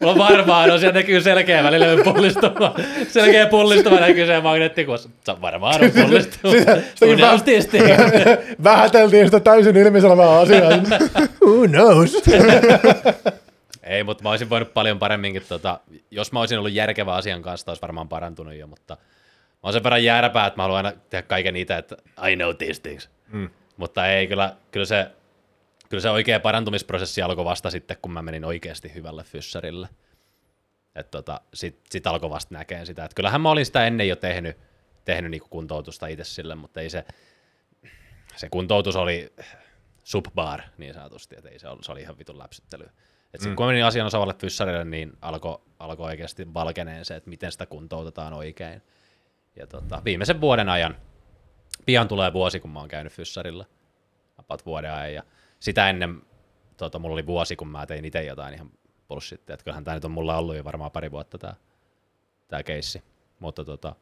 [0.01, 2.75] On varmaan, on siellä näkyy selkeä välillä pullistuma.
[3.09, 5.09] Selkeä pullistuma näkyy se magneettikuossa.
[5.25, 6.55] Se on varmaan on pullistuma.
[7.03, 7.87] Who knows vä- this thing?
[8.65, 10.71] Vähäteltiin sitä täysin ilmiselvää asiaa.
[11.47, 12.15] Who knows?
[13.83, 15.81] Ei, mutta mä olisin voinut paljon paremminkin, tota,
[16.11, 19.85] jos mä olisin ollut järkevä asian kanssa, olisi varmaan parantunut jo, mutta mä oon sen
[19.85, 21.97] verran jääräpää, että mä haluan aina tehdä kaiken niitä, että
[22.31, 23.11] I know these things.
[23.33, 23.51] Mm.
[23.77, 25.07] Mutta ei, kyllä, kyllä, se,
[25.91, 29.89] kyllä se oikea parantumisprosessi alkoi vasta sitten, kun mä menin oikeasti hyvälle fyssarille.
[30.95, 33.05] Että tota, sit, sit alkoi vasta näkeen sitä.
[33.05, 34.57] Et kyllähän mä olin sitä ennen jo tehnyt,
[35.05, 37.05] tehnyt niinku kuntoutusta itse sille, mutta ei se,
[38.37, 39.33] se kuntoutus oli
[40.05, 42.91] subbar niin sanotusti, että ei se, ollut, se oli ihan vitun läpsyttely.
[43.35, 47.31] Et sit, kun mä menin asian osaavalle fyssarille, niin alkoi alko oikeasti valkeneen se, että
[47.31, 48.83] miten sitä kuntoutetaan oikein.
[49.57, 50.97] Ja tota, viimeisen vuoden ajan,
[51.87, 53.67] pian tulee vuosi, kun mä oon käynyt fyssarilla,
[54.39, 55.23] about vuoden ajan, ja
[55.61, 56.23] sitä ennen
[56.77, 58.71] tota, mulla oli vuosi, kun mä tein itse jotain ihan
[59.09, 61.55] bullshittia, että kyllähän tää nyt on mulla ollut jo varmaan pari vuotta tää,
[62.49, 63.03] tää keissi.
[63.41, 63.97] Mutta tota,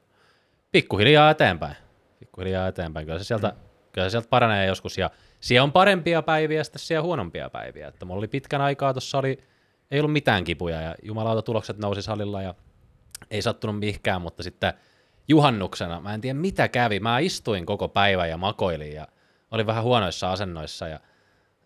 [0.73, 1.77] pikkuhiljaa eteenpäin.
[2.19, 3.07] Pikkuhiljaa eteenpäin.
[3.07, 3.53] Kyllä se sieltä,
[3.93, 4.99] kyllä se sieltä paranee joskus.
[4.99, 5.11] Ja
[5.41, 7.89] siellä on parempia päiviä sitten siellä huonompia päiviä.
[7.89, 9.39] Että mulla oli pitkän aikaa, tuossa oli,
[9.91, 12.55] ei ollut mitään kipuja ja jumalauta tulokset nousi salilla ja
[13.31, 14.73] ei sattunut mihinkään, mutta sitten
[15.29, 19.09] juhannuksena, mä en tiedä mitä kävi, mä istuin koko päivän ja makoilin ja
[19.51, 21.01] olin vähän huonoissa asennoissa ja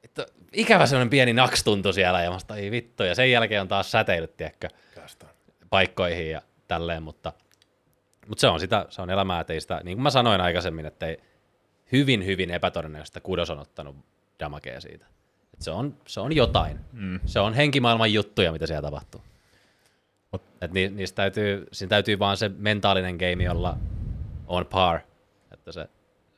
[0.05, 3.61] että ikävä semmoinen pieni naks tuntui siellä ja mä sanoin, ei vittu, ja sen jälkeen
[3.61, 4.69] on taas säteilyt, tiedätkö,
[5.71, 7.33] paikkoihin ja tälleen, mutta,
[8.29, 10.87] mutta se on sitä, se on elämää, että ei sitä, niin kuin mä sanoin aikaisemmin,
[10.87, 11.21] että ei,
[11.93, 13.97] hyvin, hyvin epätodennäköistä kudos on ottanut
[14.41, 15.07] damakea siitä.
[15.55, 16.81] Et se, on, se on jotain.
[16.93, 17.21] Mm.
[17.27, 19.23] Se on henkimaailman juttuja, mitä siellä tapahtuu.
[20.61, 23.77] Et ni, niistä täytyy, siinä täytyy vaan se mentaalinen game olla
[24.47, 25.01] on par,
[25.53, 25.89] että se,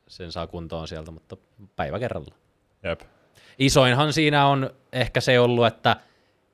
[0.08, 1.36] sen saa kuntoon sieltä, mutta
[1.76, 2.34] päivä kerralla.
[2.82, 3.00] Jep.
[3.58, 5.96] Isoinhan siinä on ehkä se ollut, että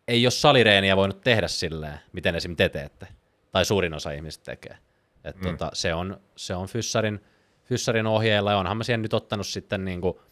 [0.09, 2.57] ei ole salireeniä voinut tehdä silleen, miten esim.
[2.57, 3.07] te teette,
[3.53, 4.77] tai suurin osa ihmisistä tekee.
[5.25, 5.43] Et mm.
[5.43, 7.21] tota, se, on, se on fyssarin,
[7.65, 10.23] fyssarin ohjeilla, ja onhan mä siihen nyt ottanut sitten niinku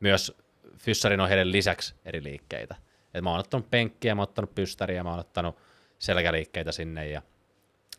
[0.00, 0.36] myös
[0.78, 2.74] fyssarin ohjeiden lisäksi eri liikkeitä.
[3.14, 5.56] Et mä oon ottanut penkkiä, mä oon ottanut pystäriä, mä oon ottanut
[5.98, 7.22] selkäliikkeitä sinne ja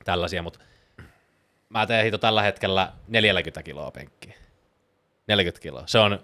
[0.06, 0.60] tällaisia, mutta
[1.70, 4.34] mä teen hito tällä hetkellä 40 kiloa penkkiä.
[5.28, 5.84] 40 kiloa.
[5.86, 6.20] Se on,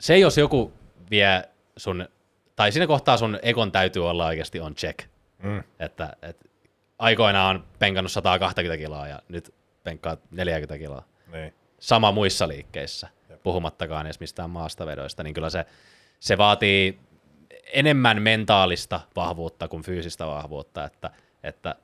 [0.00, 0.72] se jos joku
[1.10, 1.42] vie
[1.76, 2.08] sun,
[2.56, 5.08] tai siinä kohtaa sun ekon täytyy olla oikeasti on check.
[5.42, 5.62] Mm.
[5.78, 6.50] Että, et,
[6.98, 9.54] aikoinaan on penkannut 120 kiloa ja nyt
[9.84, 11.02] penkkaa 40 kiloa.
[11.32, 11.54] Niin.
[11.80, 13.08] Sama muissa liikkeissä,
[13.42, 15.66] puhumattakaan edes mistään maastavedoista, niin kyllä se,
[16.20, 16.98] se vaatii
[17.72, 21.10] enemmän mentaalista vahvuutta kuin fyysistä vahvuutta, että,
[21.42, 21.74] että,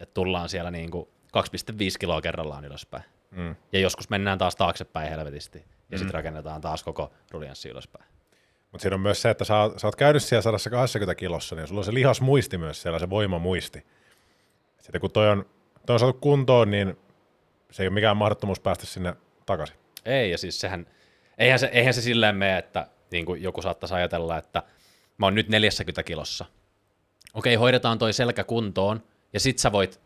[0.00, 3.04] että tullaan siellä niin kuin 2,5 kiloa kerrallaan ylöspäin.
[3.30, 3.56] Mm.
[3.72, 5.98] Ja joskus mennään taas taaksepäin helvetisti, ja mm.
[5.98, 8.04] sitten rakennetaan taas koko ruljanssi ylöspäin.
[8.72, 11.80] Mutta siinä on myös se, että sä, sä oot käynyt siellä 120 kilossa, niin sulla
[11.80, 13.86] on se lihasmuisti myös siellä, se voimamuisti.
[14.80, 15.46] Sitten kun toi on,
[15.86, 16.96] toi on saatu kuntoon, niin
[17.70, 19.14] se ei ole mikään mahdottomuus päästä sinne
[19.46, 19.76] takaisin.
[20.04, 20.86] Ei, ja siis sehän,
[21.38, 24.62] eihän se, eihän se silleen mene, että niin kuin joku saattaisi ajatella, että
[25.18, 26.44] mä oon nyt 40 kilossa.
[27.34, 29.02] Okei, hoidetaan toi selkä kuntoon,
[29.32, 30.00] ja sit sä voit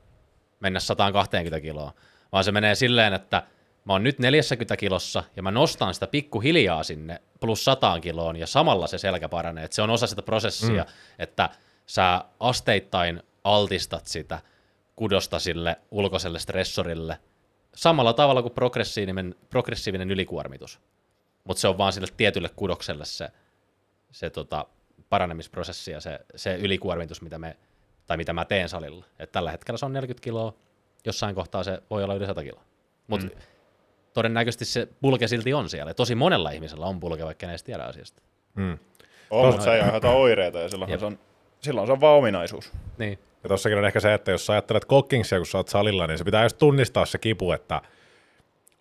[0.61, 1.93] mennä 120 kiloa.
[2.33, 3.43] Vaan se menee silleen, että
[3.85, 8.47] mä oon nyt 40 kilossa, ja mä nostan sitä pikkuhiljaa sinne plus 100 kiloon, ja
[8.47, 9.65] samalla se selkä paranee.
[9.65, 10.91] Et se on osa sitä prosessia, mm.
[11.19, 11.49] että
[11.87, 14.39] sä asteittain altistat sitä
[14.97, 17.19] kudosta sille ulkoiselle stressorille,
[17.75, 20.81] samalla tavalla kuin progressiivinen, progressiivinen ylikuormitus.
[21.45, 23.29] Mutta se on vaan sille tietylle kudokselle se,
[24.11, 24.67] se tota,
[25.09, 27.57] paranemisprosessi ja se, se ylikuormitus, mitä, me,
[28.07, 29.05] tai mitä mä teen salilla.
[29.19, 30.55] Et tällä hetkellä se on 40 kiloa,
[31.05, 32.65] jossain kohtaa se voi olla yli 100 kiloa.
[33.07, 33.33] Mutta mm.
[34.15, 35.91] Todennäköisesti se pulke silti on siellä.
[35.91, 38.23] Ja tosi monella ihmisellä on pulke, vaikka ne edes tiedä asiasta.
[38.55, 38.79] Mm.
[39.31, 41.19] On, mutta se ei aiheuta oireita ja silloin se, on,
[41.61, 42.73] silloin se on vaan ominaisuus.
[42.99, 43.19] Niin.
[43.43, 46.19] Ja tossakin on ehkä se, että jos sä ajattelet kokkingsia, kun sä oot salilla, niin
[46.19, 47.83] se pitää just tunnistaa se kipu, että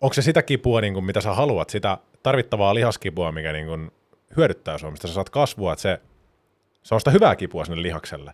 [0.00, 3.90] onko se sitä kipua, niin kuin, mitä sä haluat, sitä tarvittavaa lihaskipua, mikä niin kuin,
[4.36, 6.00] hyödyttää sua, mistä sä saat kasvua, että se,
[6.82, 8.32] se on sitä hyvää kipua sinne lihakselle.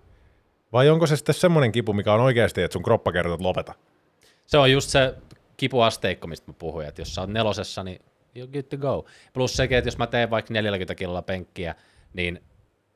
[0.72, 3.74] Vai onko se sitten semmoinen kipu, mikä on oikeasti, että sun kroppa kertoo, että lopeta?
[4.46, 5.14] Se on just se
[5.58, 8.00] kipuasteikko, mistä mä puhuin, että jos sä oot nelosessa, niin
[8.38, 9.04] you're good to go.
[9.32, 11.74] Plus sekin, että jos mä teen vaikka 40 kilolla penkkiä,
[12.12, 12.42] niin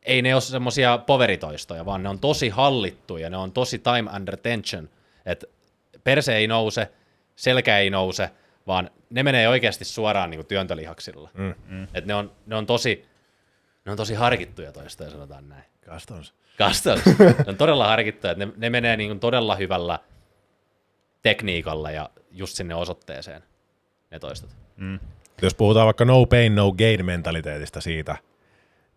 [0.02, 4.36] ei ne ole semmosia poveritoistoja, vaan ne on tosi hallittuja, ne on tosi time under
[4.36, 4.89] tension,
[5.26, 5.47] että
[6.05, 6.90] perse ei nouse,
[7.36, 8.30] selkä ei nouse,
[8.66, 11.30] vaan ne menee oikeasti suoraan niin kuin työntölihaksilla.
[11.34, 11.86] Mm, mm.
[11.94, 13.06] Et ne, on, ne, on tosi,
[13.84, 15.64] ne on tosi harkittuja toistoja, sanotaan näin.
[15.86, 16.34] Kastons.
[16.59, 17.01] Kastos.
[17.18, 19.98] ne on todella harkittuja, ne, ne menee niin kuin todella hyvällä
[21.22, 23.42] tekniikalla ja just sinne osoitteeseen
[24.10, 24.50] ne toistot.
[25.42, 28.16] Jos puhutaan vaikka no pain, no gain mentaliteetista siitä,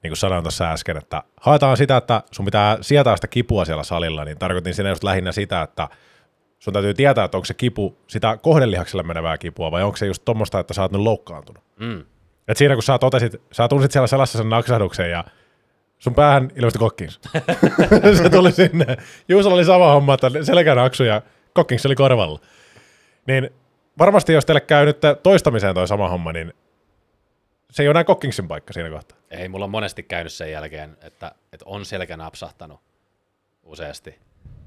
[0.04, 3.84] niin kuin sanoin tuossa äsken, että haetaan sitä, että sun pitää sietää sitä kipua siellä
[3.84, 5.88] salilla, niin tarkoitin siinä just lähinnä sitä, että
[6.60, 10.26] sun täytyy tietää, että onko se kipu sitä kohdelihakselle menevää kipua vai onko se just
[10.26, 11.64] tuommoista, että sä oot nyt loukkaantunut.
[11.80, 12.04] Mm.
[12.48, 15.24] Et siinä kun sä totesit, sä tunsit siellä selässä sen naksahduksen ja
[16.00, 17.20] sun päähän ilmestyi kokkings.
[18.24, 18.98] se tuli sinne.
[19.30, 21.22] Juusolla oli sama homma, että selkänaksu ja
[21.54, 22.40] kokkings oli korvalla.
[23.28, 23.50] Niin
[23.98, 26.54] varmasti jos teille käy nyt toistamiseen toi sama homma, niin
[27.72, 29.18] se ei ole enää kokkingsin paikka siinä kohtaa.
[29.30, 32.80] Ei, mulla on monesti käynyt sen jälkeen, että, että on selkä napsahtanut
[33.64, 34.20] useasti.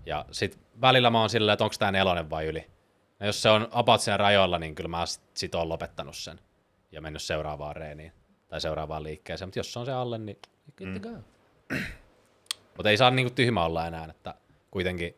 [0.06, 2.66] Ja sit välillä mä oon silleen, että onko tää nelonen vai yli.
[3.20, 6.40] Ja jos se on about siinä rajoilla, niin kyllä mä sit, sit oon lopettanut sen
[6.92, 8.12] ja mennyt seuraavaan reeniin
[8.48, 9.48] tai seuraavaan liikkeeseen.
[9.48, 10.38] Mutta jos se on se alle, niin
[10.76, 11.16] good to go.
[12.76, 14.34] Mutta ei saa niinku tyhmä olla enää, että
[14.70, 15.14] kuitenkin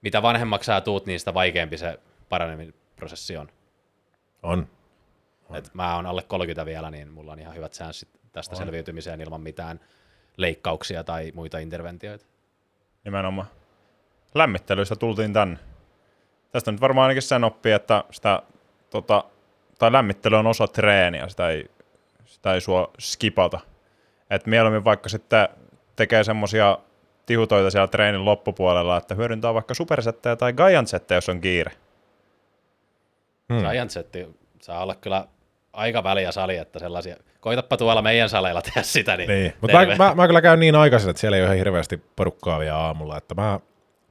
[0.00, 1.98] mitä vanhemmaksi sä tuut, niin sitä vaikeampi se
[2.28, 3.48] paranemisprosessi on.
[4.42, 4.66] On.
[5.54, 8.56] Et mä oon alle 30 vielä, niin mulla on ihan hyvät säännöt tästä on.
[8.56, 9.80] selviytymiseen ilman mitään
[10.36, 12.26] leikkauksia tai muita interventioita.
[13.04, 13.46] Nimenomaan.
[14.34, 15.58] Lämmittelyistä tultiin tänne.
[16.52, 18.42] Tästä nyt varmaan ainakin sen oppii, että sitä,
[18.90, 19.24] tota,
[19.78, 21.70] tai lämmittely on osa treeniä, sitä ei,
[22.24, 23.60] sitä ei sua skipata.
[24.30, 25.48] Et mieluummin vaikka sitten
[25.96, 26.78] tekee semmosia
[27.26, 31.72] tihutoita siellä treenin loppupuolella, että hyödyntää vaikka supersettejä tai Giant settejä, jos on kiire.
[33.52, 33.70] Hmm.
[33.70, 34.28] Giant setti
[34.62, 35.26] saa olla kyllä
[35.72, 39.16] aika väliä sali, että sellaisia, koitapa tuolla meidän saleilla tehdä sitä.
[39.16, 39.54] Niin, niin.
[39.60, 42.58] Mutta mä, mä, mä, kyllä käyn niin aikaisin, että siellä ei ole ihan hirveästi porukkaa
[42.58, 43.60] vielä aamulla, että mä,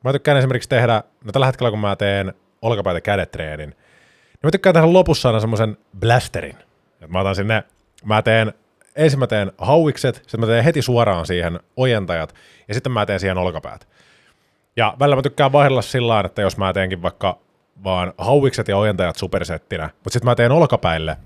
[0.03, 4.73] mä tykkään esimerkiksi tehdä, no tällä hetkellä kun mä teen olkapäitä kädetreenin, niin mä tykkään
[4.73, 6.57] tehdä lopussa aina semmoisen blasterin.
[7.01, 7.63] Et mä otan sinne,
[8.05, 8.53] mä teen,
[8.95, 12.35] ensin mä teen hauikset, sitten mä teen heti suoraan siihen ojentajat,
[12.67, 13.87] ja sitten mä teen siihen olkapäät.
[14.75, 17.39] Ja välillä mä tykkään vaihdella sillä että jos mä teenkin vaikka
[17.83, 21.17] vaan hauikset ja ojentajat supersettinä, mutta sitten mä teen olkapäille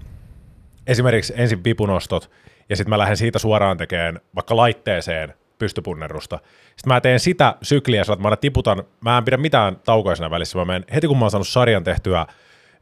[0.88, 2.32] esimerkiksi ensin vipunostot,
[2.70, 6.40] ja sitten mä lähden siitä suoraan tekemään vaikka laitteeseen pystypunnerusta.
[6.76, 10.58] Sitten mä teen sitä sykliä, että mä aina tiputan, mä en pidä mitään taukoisena välissä,
[10.58, 12.26] mä menen, heti kun mä oon saanut sarjan tehtyä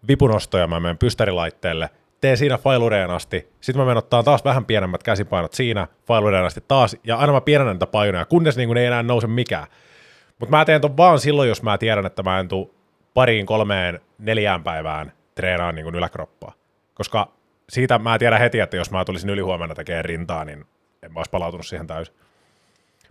[0.07, 1.89] vipunostoja, mä menen pystärilaitteelle,
[2.21, 6.63] teen siinä failureen asti, sitten mä menen ottaa taas vähän pienemmät käsipainot siinä failureen asti
[6.67, 9.67] taas, ja aina mä pienennän niitä painoja, kunnes niin ei enää nouse mikään.
[10.39, 12.78] Mutta mä teen ton vaan silloin, jos mä tiedän, että mä en tuu
[13.19, 16.53] pariin, kolmeen, neljään päivään treenaan niin yläkroppaa.
[16.93, 17.31] Koska
[17.69, 20.65] siitä mä tiedän heti, että jos mä tulisin ylihuomenna tekemään rintaa, niin
[21.03, 22.15] en mä olisi palautunut siihen täysin.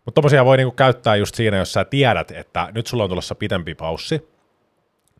[0.04, 3.34] Mutta tommosia voi niinku käyttää just siinä, jos sä tiedät, että nyt sulla on tulossa
[3.34, 4.28] pitempi paussi,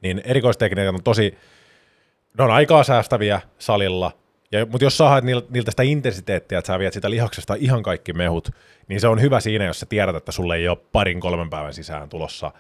[0.01, 1.39] niin erikoistekniikat on tosi,
[2.39, 4.13] ne on aikaa säästäviä salilla,
[4.71, 8.51] mutta jos sä haet niiltä sitä intensiteettiä, että sä viet sitä lihaksesta ihan kaikki mehut,
[8.89, 11.75] niin se on hyvä siinä, jos sä tiedät, että sulle ei ole parin kolmen päivän
[11.75, 12.53] sisään tulossa,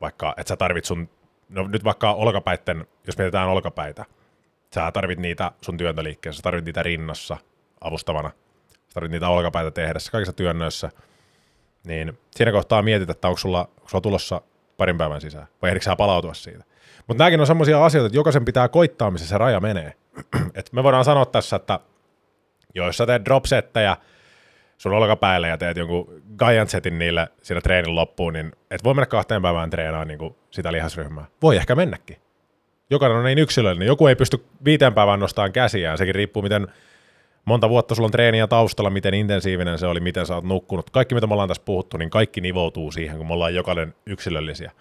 [0.00, 1.08] vaikka että sä tarvit sun,
[1.48, 4.04] no nyt vaikka olkapäitten, jos mietitään olkapäitä,
[4.74, 7.36] sä tarvit niitä sun työntöliikkeessä, sä tarvit niitä rinnassa
[7.80, 8.30] avustavana,
[8.68, 10.90] sä tarvit niitä olkapäitä tehdessä, kaikissa työnnöissä,
[11.86, 14.40] niin siinä kohtaa mietit, että onko sulla, onko sulla tulossa
[14.76, 16.64] parin päivän sisään, vai ehdikö sä palautua siitä.
[17.06, 19.92] Mutta nämäkin on semmoisia asioita, että jokaisen pitää koittaa, missä se raja menee.
[20.54, 21.80] Et me voidaan sanoa tässä, että
[22.74, 23.96] jos sä teet dropsettejä
[24.78, 29.06] sun olkapäille ja teet jonkun giant setin niille siinä treenin loppuun, niin et voi mennä
[29.06, 31.24] kahteen päivään treenaamaan niin sitä lihasryhmää.
[31.42, 32.16] Voi ehkä mennäkin
[32.90, 33.86] jokainen on niin yksilöllinen.
[33.86, 35.98] Joku ei pysty viiteen päivään nostamaan käsiään.
[35.98, 36.68] Sekin riippuu, miten
[37.44, 40.90] monta vuotta sulla on treeniä taustalla, miten intensiivinen se oli, miten sä oot nukkunut.
[40.90, 44.72] Kaikki, mitä me ollaan tässä puhuttu, niin kaikki nivoutuu siihen, kun me ollaan jokainen yksilöllisiä.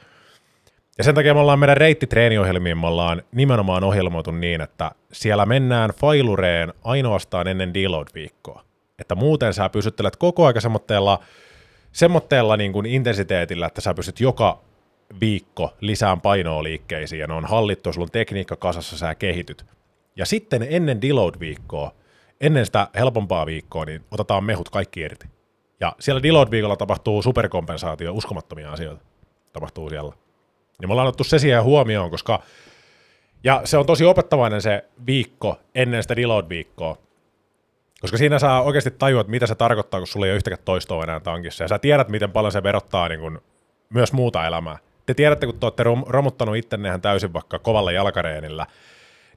[0.98, 5.90] Ja sen takia me ollaan meidän reittitreenijohjelmiin, me ollaan nimenomaan ohjelmoitu niin, että siellä mennään
[5.90, 8.65] failureen ainoastaan ennen deload-viikkoa.
[9.00, 11.20] Että muuten sä pysyttelet koko ajan semmoitteella,
[11.92, 14.62] semmoitteella niin kuin intensiteetillä, että sä pystyt joka
[15.20, 19.66] viikko lisään painoa liikkeisiin ja ne on hallittu, sulla on tekniikka kasassa, sä kehityt.
[20.16, 21.92] Ja sitten ennen deload-viikkoa,
[22.42, 25.28] ennen sitä helpompaa viikkoa, niin otetaan mehut kaikki irti.
[25.80, 29.06] Ja siellä deload-viikolla tapahtuu superkompensaatio, uskomattomia asioita
[29.54, 30.14] tapahtuu siellä.
[30.82, 32.44] Ja me ollaan otettu se siihen huomioon, koska
[33.44, 36.98] ja se on tosi opettavainen se viikko ennen sitä deload-viikkoa,
[38.02, 41.04] koska siinä saa oikeasti tajua, että mitä se tarkoittaa, kun sulla ei ole yhtäkään toistoa
[41.04, 41.64] enää tankissa.
[41.64, 43.42] Ja sä tiedät, miten paljon se verottaa niin kun,
[43.90, 48.66] myös muuta elämää te tiedätte, kun te olette romuttanut ittenne ihan täysin vaikka kovalla jalkareenillä,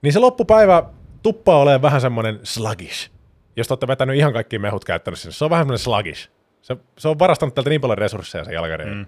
[0.02, 0.82] niin se loppupäivä
[1.22, 3.10] tuppaa olemaan vähän semmoinen sluggish.
[3.56, 6.30] Jos te olette vetänyt ihan kaikki mehut käyttänyt sinne, se on vähän semmoinen sluggish.
[6.62, 8.94] Se, se on varastanut tältä niin paljon resursseja se jalkareeni.
[8.94, 9.06] Mm.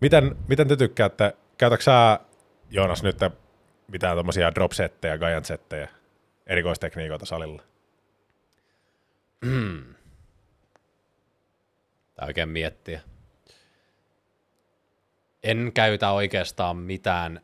[0.00, 2.20] Miten, miten te tykkäätte, käytätkö sä,
[2.70, 3.20] Joonas, nyt
[3.88, 5.88] mitään tuommoisia drop-settejä, giant-settejä,
[6.48, 7.62] erikoistekniikoita salilla?
[9.44, 9.82] Mm.
[12.14, 13.00] Tää oikein miettiä
[15.42, 17.40] en käytä oikeastaan mitään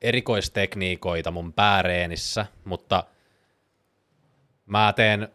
[0.00, 3.04] erikoistekniikoita mun pääreenissä, mutta
[4.66, 5.28] mä teen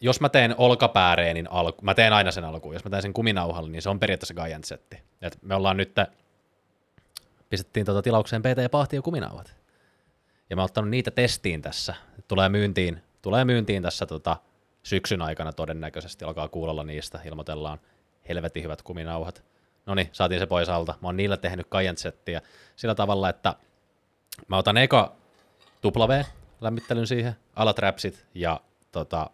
[0.00, 3.70] jos mä teen olkapääreenin alku, mä teen aina sen alkuun, jos mä teen sen kuminauhalle,
[3.70, 5.02] niin se on periaatteessa Giant setti.
[5.22, 5.94] Et me ollaan nyt,
[7.50, 9.57] pistettiin tota tilaukseen PT Pahti ja kuminauhat.
[10.50, 11.94] Ja mä oon ottanut niitä testiin tässä.
[12.28, 14.36] Tulee myyntiin, tulee myyntiin tässä tota
[14.82, 17.78] syksyn aikana todennäköisesti, alkaa kuulolla niistä, ilmoitellaan
[18.28, 19.44] helvetin hyvät kuminauhat.
[19.86, 20.94] No niin, saatiin se pois alta.
[21.02, 22.42] Mä oon niillä tehnyt Giant settiä
[22.76, 23.54] sillä tavalla, että
[24.48, 25.16] mä otan eka
[25.86, 26.22] W,
[26.60, 28.60] lämmittelyn siihen, alatrapsit ja
[28.92, 29.30] tota,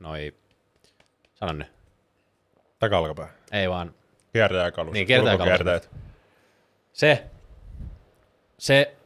[0.00, 0.34] noi,
[1.34, 1.72] sanon nyt,
[2.78, 3.28] Takalkapää.
[3.52, 3.94] ei vaan,
[4.32, 4.92] Kiertäjäkalus.
[4.92, 5.90] Niin, kiertäjäkalus.
[6.92, 7.24] se,
[8.58, 8.96] se,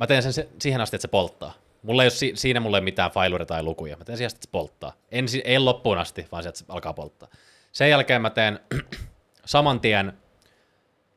[0.00, 1.52] mä teen sen se, siihen asti, että se polttaa.
[1.82, 3.96] Mulla ei ole si- siinä mulle mitään failure tai lukuja.
[3.96, 4.92] Mä teen siihen asti, että se polttaa.
[5.10, 7.28] En, ei loppuun asti, vaan sieltä se alkaa polttaa.
[7.72, 8.60] Sen jälkeen mä teen
[9.44, 10.12] saman tien,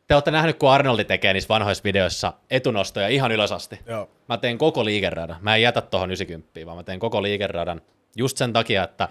[0.08, 3.80] te olette nähnyt, kun Arnoldi tekee niissä vanhoissa videoissa etunostoja ihan ylös asti.
[3.86, 4.10] Joo.
[4.30, 5.38] Mä teen koko liikeradan.
[5.42, 7.82] Mä en jätä tuohon 90, vaan mä teen koko liikeradan
[8.16, 9.10] just sen takia, että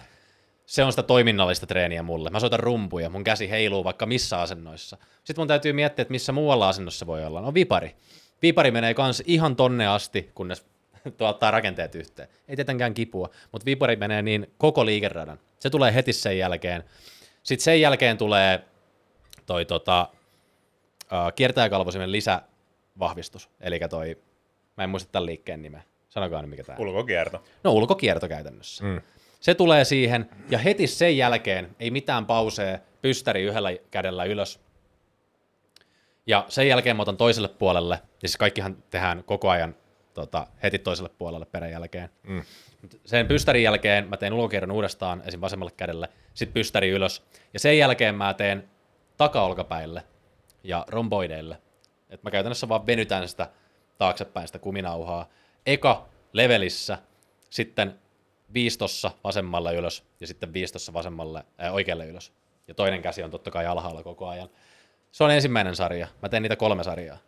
[0.66, 2.31] se on sitä toiminnallista treeniä mulle.
[2.31, 4.97] Mä soitan rumpuja, mun käsi heiluu vaikka missä asennoissa.
[5.24, 7.40] Sitten mun täytyy miettiä, että missä muualla asennossa voi olla.
[7.40, 7.97] No vipari.
[8.43, 10.66] Vipari menee kans ihan tonne asti, kunnes
[11.19, 12.28] tuottaa rakenteet yhteen.
[12.48, 15.39] Ei tietenkään kipua, mutta vipari menee niin koko liikeradan.
[15.59, 16.85] Se tulee heti sen jälkeen.
[17.43, 18.64] Sitten sen jälkeen tulee
[19.47, 20.09] toi tota,
[21.02, 24.19] uh, kiertäjäkalvosimen lisävahvistus, eli toi,
[24.77, 26.78] mä en muista tämän liikkeen nimeä, sanokaa nyt mikä tämä.
[26.78, 27.43] Ulkokierto.
[27.64, 28.85] No ulkokierto käytännössä.
[28.85, 29.01] Mm.
[29.40, 34.60] Se tulee siihen, ja heti sen jälkeen ei mitään pausee, pystäri yhdellä kädellä ylös.
[36.27, 39.74] Ja sen jälkeen mä otan toiselle puolelle, ja siis kaikkihan tehdään koko ajan
[40.15, 42.11] tota, heti toiselle puolelle perän jälkeen.
[42.23, 42.43] Mm.
[43.05, 45.40] Sen pystärin jälkeen mä teen ulkokierron uudestaan, esim.
[45.40, 47.23] vasemmalle kädelle, sitten pystäri ylös,
[47.53, 48.70] ja sen jälkeen mä teen
[49.16, 50.05] takaolkapäille
[50.65, 51.59] ja romboideille.
[52.11, 53.51] Et mä käytännössä vaan venytän sitä
[53.99, 55.28] taaksepäin sitä kuminauhaa.
[55.66, 56.99] Eka levelissä,
[57.51, 57.99] sitten
[58.55, 62.32] viistossa vasemmalle ylös ja sitten viistossa vasemmalle, ää, oikealle ylös.
[62.69, 64.49] Ja toinen käsi on totta kai alhaalla koko ajan.
[65.12, 66.09] Se on ensimmäinen sarja.
[66.22, 67.18] Mä teen niitä kolme sarjaa.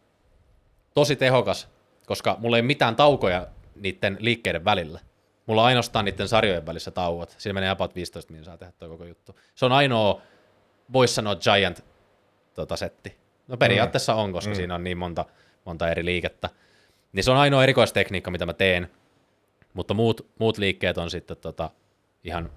[0.95, 1.69] Tosi tehokas,
[2.07, 3.47] koska mulla ei ole mitään taukoja
[3.77, 5.01] niiden liikkeiden välillä.
[5.47, 7.35] Mulla on ainoastaan niiden sarjojen välissä tauot.
[7.39, 9.39] Siinä menee about 15 minuuttia saa tehdä tuo koko juttu.
[9.55, 10.21] Se on ainoa,
[10.93, 11.85] voisi sanoa giant
[12.55, 13.17] tota, setti.
[13.49, 14.57] No periaatteessa on, koska mm.
[14.57, 15.25] siinä on niin monta,
[15.65, 16.51] monta eri liikettä.
[17.13, 18.91] Niin se on ainoa erikoistekniikka, mitä mä teen.
[19.75, 21.71] Mutta muut, muut liikkeet on sitten tota,
[22.25, 22.51] ihan...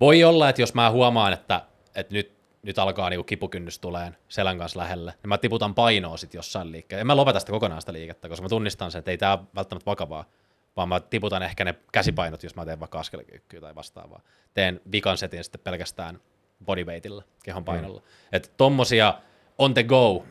[0.00, 1.62] Voi olla, että jos mä huomaan, että,
[1.94, 2.37] että nyt,
[2.68, 7.00] nyt alkaa niinku kipukynnys tuleen selän kanssa lähelle, niin mä tiputan painoa sitten jossain liikkeellä.
[7.00, 9.90] En mä lopeta sitä kokonaan sitä liikettä, koska mä tunnistan sen, että ei tämä välttämättä
[9.90, 10.24] vakavaa,
[10.76, 14.20] vaan mä tiputan ehkä ne käsipainot, jos mä teen vaikka askelkyykkyä tai vastaavaa.
[14.54, 16.20] Teen vikan setin sitten pelkästään
[16.64, 18.00] bodyweightilla, kehon painolla.
[18.00, 18.06] Mm.
[18.32, 19.14] Että tommosia
[19.58, 20.24] on the go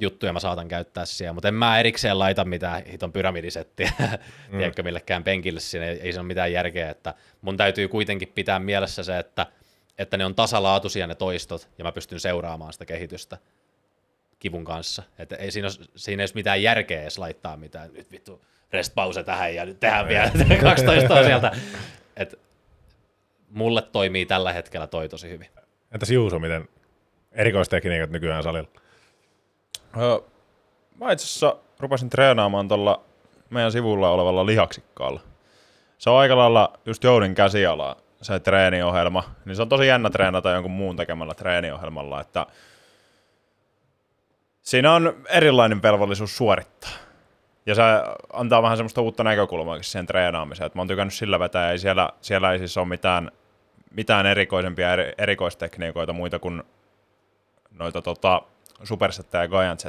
[0.00, 4.08] juttuja mä saatan käyttää siellä, mutta en mä erikseen laita mitään hiton pyramidisettiä, mm.
[4.58, 8.58] tiedätkö, millekään penkille siinä, ei, ei se ole mitään järkeä, että mun täytyy kuitenkin pitää
[8.58, 9.46] mielessä se, että,
[9.98, 13.38] että ne on tasalaatuisia ne toistot, ja mä pystyn seuraamaan sitä kehitystä
[14.38, 18.10] kivun kanssa, että ei siinä, ole, siinä ei ole mitään järkeä edes laittaa mitään, nyt
[18.12, 18.40] vittu
[18.72, 20.30] rest pause tähän ja nyt tehdään vielä
[20.62, 21.52] 12 sieltä,
[22.16, 22.36] että
[23.50, 25.48] mulle toimii tällä hetkellä toi tosi hyvin.
[25.92, 26.68] Entäs Juuso, miten
[27.32, 28.68] erikoistekniikat nykyään salilla?
[29.96, 30.18] Öö,
[31.00, 33.04] mä itse asiassa rupesin treenaamaan tuolla
[33.50, 35.20] meidän sivulla olevalla lihaksikkaalla.
[35.98, 39.24] Se on aika lailla just Joudin käsiala, se treeniohjelma.
[39.44, 42.46] Niin se on tosi jännä treenata jonkun muun tekemällä treeniohjelmalla, että
[44.62, 46.90] siinä on erilainen velvollisuus suorittaa.
[47.66, 47.82] Ja se
[48.32, 50.66] antaa vähän semmoista uutta näkökulmaa siihen treenaamiseen.
[50.66, 53.30] Et mä oon tykännyt sillä vetää, ei siellä, siellä ei siis ole mitään,
[53.90, 56.62] mitään erikoisempia eri, erikoistekniikoita muita kuin
[57.70, 58.42] noita tota,
[58.82, 59.80] supersettejä ja giant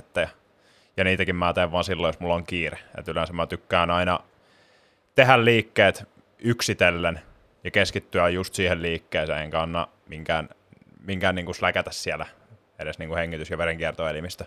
[0.97, 2.79] Ja niitäkin mä teen vaan silloin, jos mulla on kiire.
[2.97, 4.19] Et yleensä mä tykkään aina
[5.15, 6.07] tehdä liikkeet
[6.39, 7.21] yksitellen
[7.63, 10.49] ja keskittyä just siihen liikkeeseen, enkä anna minkään,
[11.05, 12.25] minkään niin släkätä siellä
[12.79, 14.45] edes niin hengitys- ja verenkiertoelimistä.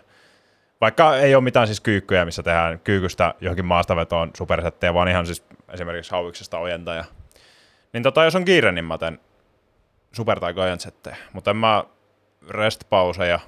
[0.81, 5.45] Vaikka ei ole mitään siis kyykkyjä, missä tehdään kyykystä johonkin maastavetoon supersettejä, vaan ihan siis
[5.73, 7.05] esimerkiksi hauiksesta ojentaja.
[7.93, 9.19] Niin tota, jos on kiire, niin mä teen
[10.11, 11.15] super- tai settejä.
[11.33, 11.83] Mutta en mä
[12.49, 13.39] rest-pauseja,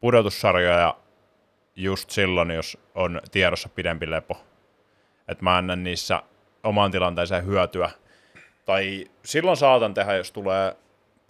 [0.00, 0.96] pudotussarjoja
[1.76, 4.44] just silloin, jos on tiedossa pidempi lepo.
[5.28, 6.22] Että mä annan niissä
[6.62, 7.90] omaan tilanteeseen hyötyä.
[8.64, 10.76] Tai silloin saatan tehdä, jos tulee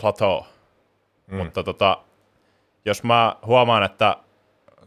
[0.00, 0.42] plateau.
[1.26, 1.36] Mm.
[1.36, 1.98] Mutta tota,
[2.84, 4.16] jos mä huomaan, että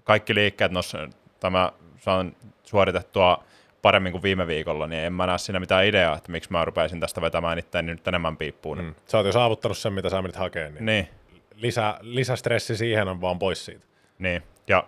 [0.04, 0.98] kaikki liikkeet noissa,
[1.40, 3.44] tämä saan suoritettua
[3.82, 7.00] paremmin kuin viime viikolla, niin en mä näe siinä mitään ideaa, että miksi mä rupeisin
[7.00, 8.78] tästä vetämään itseäni nyt enemmän piippuun.
[8.78, 8.96] Mm.
[9.06, 10.74] Sä oot jo saavuttanut sen, mitä sä menit hakemaan.
[10.74, 11.08] Niin, Niin,
[11.56, 13.86] Lisä, lisästressi siihen on vaan pois siitä.
[14.20, 14.44] niin.
[14.68, 14.84] Ja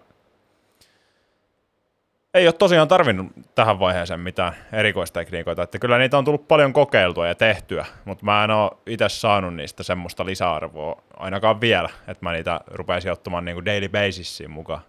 [2.33, 7.27] ei ole tosiaan tarvinnut tähän vaiheeseen mitään erikoistekniikoita, että kyllä niitä on tullut paljon kokeiltua
[7.27, 12.31] ja tehtyä, mutta mä en ole itse saanut niistä semmoista lisäarvoa ainakaan vielä, että mä
[12.31, 14.81] niitä rupeisin ottamaan niin kuin daily basisiin mukaan.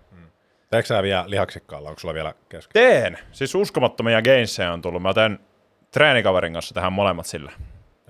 [0.71, 1.89] Teekö sä vielä lihaksikkaalla?
[1.89, 2.83] Onko sulla vielä kesken?
[2.83, 3.19] Teen!
[3.33, 5.03] Siis uskomattomia gainseja on tullut.
[5.03, 5.39] Mä teen
[5.91, 7.53] treenikaverin kanssa tähän molemmat sillä.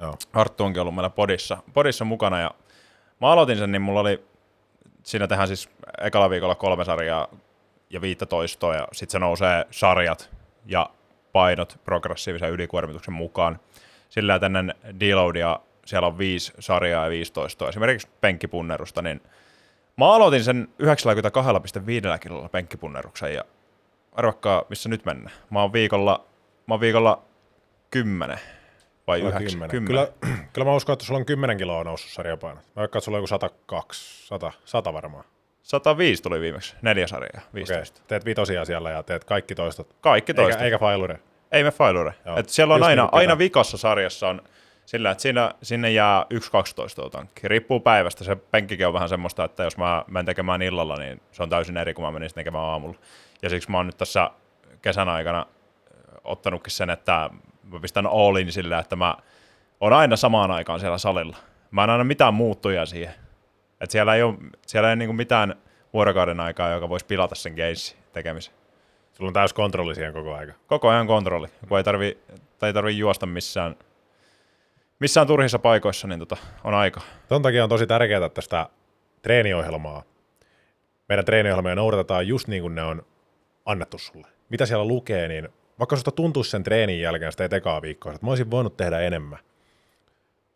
[0.01, 0.15] Joo.
[0.33, 2.51] Arttu onkin ollut meillä podissa, podissa mukana ja
[3.21, 4.25] mä aloitin sen, niin mulla oli,
[5.03, 5.69] siinä tehdään siis
[6.01, 7.29] ekalla viikolla kolme sarjaa
[7.91, 10.31] ja viittä toistoa ja sitten se nousee sarjat
[10.67, 10.91] ja
[11.33, 13.61] painot progressiivisen ylikuormituksen mukaan.
[14.09, 19.21] Sillä että ennen deloadia siellä on viisi sarjaa ja 15 esimerkiksi penkkipunnerusta, niin
[19.97, 23.45] mä aloitin sen 92,5 kilolla penkkipunneruksen ja
[24.13, 25.37] arvakkaa, missä nyt mennään.
[25.51, 26.25] Mä oon viikolla,
[26.67, 27.23] mä oon viikolla
[27.91, 28.39] 10
[29.07, 29.61] vai Kyllä 9?
[29.71, 29.87] 10.
[29.87, 30.09] Kyllä,
[30.53, 32.65] kyllä mä uskon, että sulla on 10 kiloa noussut sarjapainot.
[32.65, 35.25] Mä veikkaan, että sulla on joku 102, 100, 100 varmaan.
[35.63, 37.99] 105 tuli viimeksi, neljä sarjaa, 15.
[37.99, 39.97] Okei, teet vitosia siellä ja teet kaikki toistot.
[40.01, 40.53] Kaikki toista.
[40.59, 41.21] Eikä, eikä failure.
[41.53, 42.15] Ei me failure.
[42.27, 42.37] Joo.
[42.37, 44.43] Et siellä on Just aina, niin aina vikassa sarjassa on
[44.87, 46.27] sillä, että siinä, sinne jää
[47.07, 47.49] 1-12 tankki.
[47.49, 48.25] Riippuu päivästä.
[48.25, 51.77] Se penkkikin on vähän semmoista, että jos mä menen tekemään illalla, niin se on täysin
[51.77, 52.99] eri kuin mä menisin tekemään aamulla.
[53.43, 54.31] Ja siksi mä oon nyt tässä
[54.83, 55.47] kesän aikana
[56.25, 57.31] ottanutkin sen, että
[57.65, 59.17] mä pistän all in sillä, että mä
[59.81, 61.37] oon aina samaan aikaan siellä salilla.
[61.71, 63.15] Mä en aina mitään muuttuja siihen.
[63.81, 64.35] Et siellä ei ole,
[64.67, 65.55] siellä ei niinku mitään
[65.93, 68.55] vuorokauden aikaa, joka voisi pilata sen keissi tekemisen.
[69.13, 70.53] Sulla on täys kontrolli siihen koko aika.
[70.67, 72.19] Koko ajan kontrolli, kun ei tarvi,
[72.59, 73.77] tai ei tarvi juosta missään,
[74.99, 77.01] missään turhissa paikoissa, niin tota, on aika.
[77.29, 78.69] Ton takia on tosi tärkeää, että sitä
[79.23, 80.03] treeniohjelmaa,
[81.09, 83.03] meidän treeniohjelmia noudatetaan just niin kuin ne on
[83.67, 84.27] annettu sulle.
[84.49, 85.49] Mitä siellä lukee, niin
[85.79, 89.01] vaikka susta tuntuisi sen treenin jälkeen, sitä ei ekaa viikkoa, että mä olisin voinut tehdä
[89.01, 89.39] enemmän.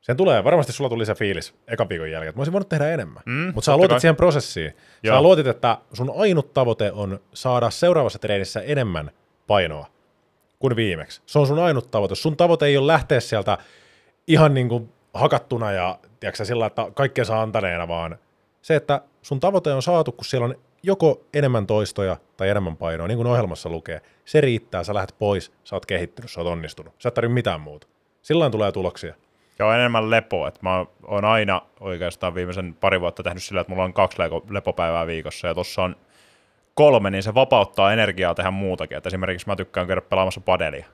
[0.05, 2.89] Sen tulee, varmasti sulla tuli se fiilis ekan viikon jälkeen, että mä olisin voinut tehdä
[2.91, 3.23] enemmän.
[3.27, 4.01] Mm, Mutta sä luotit kai.
[4.01, 4.77] siihen prosessiin.
[5.03, 5.17] Joo.
[5.17, 9.11] Sä luotit, että sun ainut tavoite on saada seuraavassa treenissä enemmän
[9.47, 9.87] painoa
[10.59, 11.23] kuin viimeksi.
[11.27, 12.15] Se on sun ainut tavoite.
[12.15, 13.59] Sun tavoite ei ole lähteä sieltä
[14.27, 18.19] ihan niin kuin hakattuna ja tiedätkö, sillä, että kaikkea saa antaneena, vaan
[18.63, 23.09] se, että sun tavoite on saatu, kun siellä on joko enemmän toistoja tai enemmän painoa,
[23.09, 24.01] niin kuin ohjelmassa lukee.
[24.25, 26.95] Se riittää, sä lähdet pois, sä oot kehittynyt, sä oot onnistunut.
[26.99, 27.87] Sä et tarvitse mitään muuta.
[28.23, 29.15] Silloin tulee tuloksia.
[29.59, 30.49] Ja on enemmän lepoa.
[30.49, 34.19] Et mä oon aina oikeastaan viimeisen pari vuotta tehnyt sillä, että mulla on kaksi
[34.51, 35.97] lepopäivää viikossa, ja tuossa on
[36.75, 38.99] kolme, niin se vapauttaa energiaa tehdä muutakin.
[38.99, 40.87] Et esimerkiksi mä tykkään käydä pelaamassa padelia.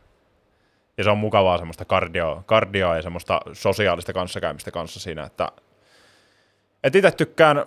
[0.99, 5.49] Ja se on mukavaa semmoista kardio, kardioa ja semmoista sosiaalista kanssakäymistä kanssa siinä, että
[6.85, 7.65] et itse tykkään,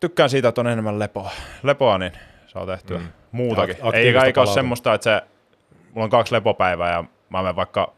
[0.00, 1.30] tykkään siitä, että on enemmän lepoa,
[1.62, 2.12] lepoa niin
[2.46, 3.08] saa tehtyä mm.
[3.32, 3.76] muutakin.
[3.94, 5.22] Eikä ole semmoista, että se,
[5.92, 7.92] mulla on kaksi lepopäivää ja mä menen vaikka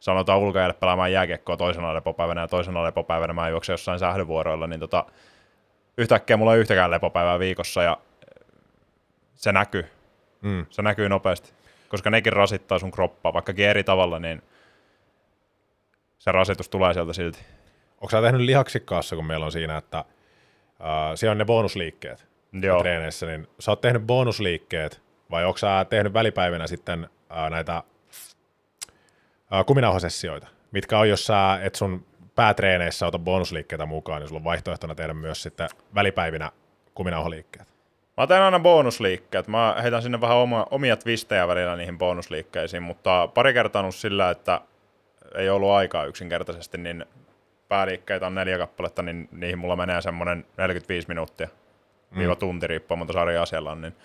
[0.00, 5.04] sanotaan ulkoajalle pelaamaan jääkiekkoa toisena lepopäivänä ja toisena lepopäivänä mä juoksen jossain sählyvuoroilla, niin tota,
[5.98, 7.98] yhtäkkiä mulla ei yhtäkään lepopäivää viikossa ja
[9.34, 9.86] se näkyy.
[10.42, 10.66] Mm.
[10.70, 11.52] Se näkyy nopeasti,
[11.88, 14.42] koska nekin rasittaa sun kroppaa, vaikkakin eri tavalla, niin
[16.18, 17.38] se rasitus tulee sieltä silti.
[18.00, 20.04] Onko sä tehnyt lihaksikkaassa, kun meillä on siinä, että äh,
[21.14, 22.80] siellä on ne bonusliikkeet Joo.
[22.80, 27.82] treeneissä, niin sä oot tehnyt bonusliikkeet, vai onko sä tehnyt välipäivinä sitten äh, näitä
[29.66, 34.94] kuminauhasessioita, mitkä on, jos sä et sun päätreeneissä ota bonusliikkeitä mukaan, niin sulla on vaihtoehtona
[34.94, 36.50] tehdä myös sitten välipäivinä
[36.94, 37.76] kuminauhaliikkeet.
[38.16, 39.48] Mä teen aina bonusliikkeet.
[39.48, 43.94] Mä heitän sinne vähän oma, omia twistejä välillä niihin bonusliikkeisiin, mutta pari kertaa on ollut
[43.94, 44.60] sillä, että
[45.34, 47.04] ei ollut aikaa yksinkertaisesti, niin
[47.68, 51.48] pääliikkeitä on neljä kappaletta, niin niihin mulla menee semmoinen 45 minuuttia,
[52.10, 52.18] mm.
[52.18, 53.96] viiva tunti, riippuen monta sarjaa siellä on, niin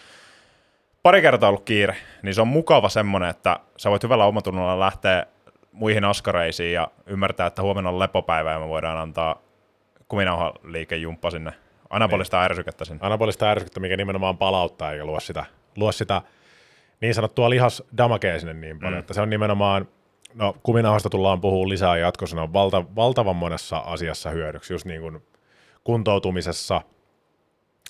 [1.03, 5.25] pari kertaa ollut kiire, niin se on mukava semmoinen, että sä voit hyvällä omatunnolla lähteä
[5.71, 9.41] muihin askareisiin ja ymmärtää, että huomenna on lepopäivä ja me voidaan antaa
[10.07, 11.53] kuminauhaliikejumppa sinne,
[11.89, 12.45] anabolista niin.
[12.45, 12.99] ärsykettä sinne.
[13.01, 15.45] Anabolista ärsykettä, mikä nimenomaan palauttaa eikä luo sitä,
[15.75, 16.21] luo sitä
[17.01, 18.99] niin sanottua lihasdamakea sinne niin paljon, mm.
[18.99, 19.87] että se on nimenomaan,
[20.33, 25.01] no kuminauhasta tullaan puhumaan lisää jatkossa, ne on valta, valtavan monessa asiassa hyödyksi, just niin
[25.01, 25.23] kuin
[25.83, 26.81] kuntoutumisessa,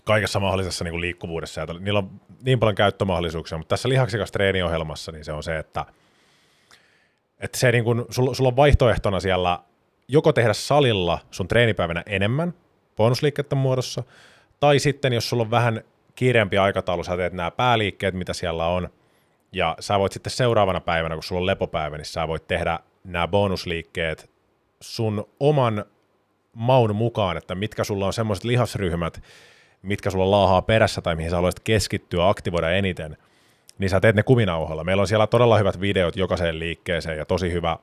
[0.03, 5.11] kaikessa mahdollisessa niin kuin liikkuvuudessa, ja niillä on niin paljon käyttömahdollisuuksia, mutta tässä lihaksikas treeniohjelmassa
[5.11, 5.85] niin se on se, että,
[7.39, 9.59] että se niin kuin, sulla, sulla on vaihtoehtona siellä
[10.07, 12.53] joko tehdä salilla sun treenipäivänä enemmän
[12.97, 14.03] bonusliikkeiden muodossa,
[14.59, 15.81] tai sitten jos sulla on vähän
[16.15, 18.89] kiireempi aikataulu, sä teet nämä pääliikkeet, mitä siellä on,
[19.51, 23.27] ja sä voit sitten seuraavana päivänä, kun sulla on lepopäivä, niin sä voit tehdä nämä
[23.27, 24.31] bonusliikkeet
[24.81, 25.85] sun oman
[26.53, 29.23] maun mukaan, että mitkä sulla on semmoiset lihasryhmät,
[29.81, 33.17] mitkä sulla laahaa perässä tai mihin sä haluaisit keskittyä, aktivoida eniten,
[33.77, 34.83] niin sä teet ne kuminauhalla.
[34.83, 37.77] Meillä on siellä todella hyvät videot jokaiseen liikkeeseen ja tosi hyvä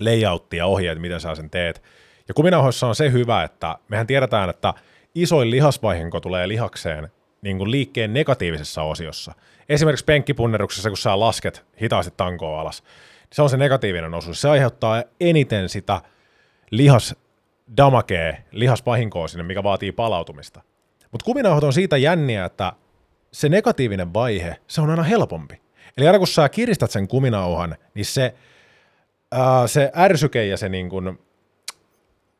[0.00, 1.82] layoutti ja ohjeet, miten sä sen teet.
[2.28, 4.74] Ja kuminauhoissa on se hyvä, että mehän tiedetään, että
[5.14, 7.08] isoin lihasvaihinko tulee lihakseen
[7.42, 9.32] niin kuin liikkeen negatiivisessa osiossa.
[9.68, 14.40] Esimerkiksi penkkipunneruksessa, kun sä lasket hitaasti tankoa alas, niin se on se negatiivinen osuus.
[14.40, 16.00] Se aiheuttaa eniten sitä
[16.70, 20.62] lihasdamakea, lihasvahinkoa sinne, mikä vaatii palautumista.
[21.12, 22.72] Mutta kuminauhat on siitä jänniä, että
[23.32, 25.60] se negatiivinen vaihe, se on aina helpompi.
[25.96, 28.34] Eli aina kun sä kiristät sen kuminauhan, niin se,
[29.32, 31.18] ää, se ärsyke ja se, niin kun,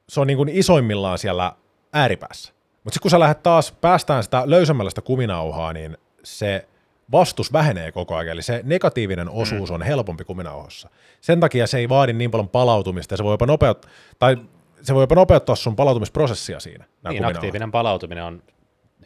[0.09, 1.53] se on niin kun isoimmillaan siellä
[1.93, 2.53] ääripäässä.
[2.85, 6.69] Mutta sitten kun sä lähdet taas päästään sitä löysämmällä sitä kuminauhaa, niin se
[7.13, 9.75] vastus vähenee koko ajan, eli se negatiivinen osuus mm.
[9.75, 10.89] on helpompi kuminauhassa.
[11.21, 14.37] Sen takia se ei vaadi niin paljon palautumista, ja se voi jopa nopeuttaa, tai
[14.83, 16.85] se voi jopa nopeuttaa sun palautumisprosessia siinä.
[16.85, 17.37] Niin, kuminauhat.
[17.37, 18.43] aktiivinen palautuminen on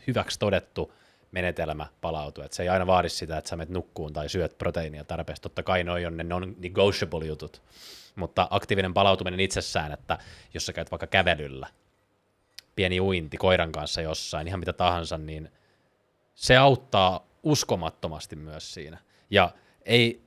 [0.07, 0.93] hyväksi todettu
[1.33, 2.45] menetelmä palautua.
[2.45, 5.43] Et se ei aina vaadi sitä, että sä menet nukkuun tai syöt proteiinia tarpeeksi.
[5.43, 7.63] Totta kai noi on ne non-negotiable jutut.
[8.17, 10.19] Mutta aktiivinen palautuminen itsessään, että
[10.55, 11.69] jos sä käyt vaikka kävelyllä,
[12.77, 15.53] pieni uinti koiran kanssa jossain, ihan mitä tahansa, niin
[16.35, 18.99] se auttaa uskomattomasti myös siinä.
[19.31, 19.51] Ja
[19.85, 20.23] ei,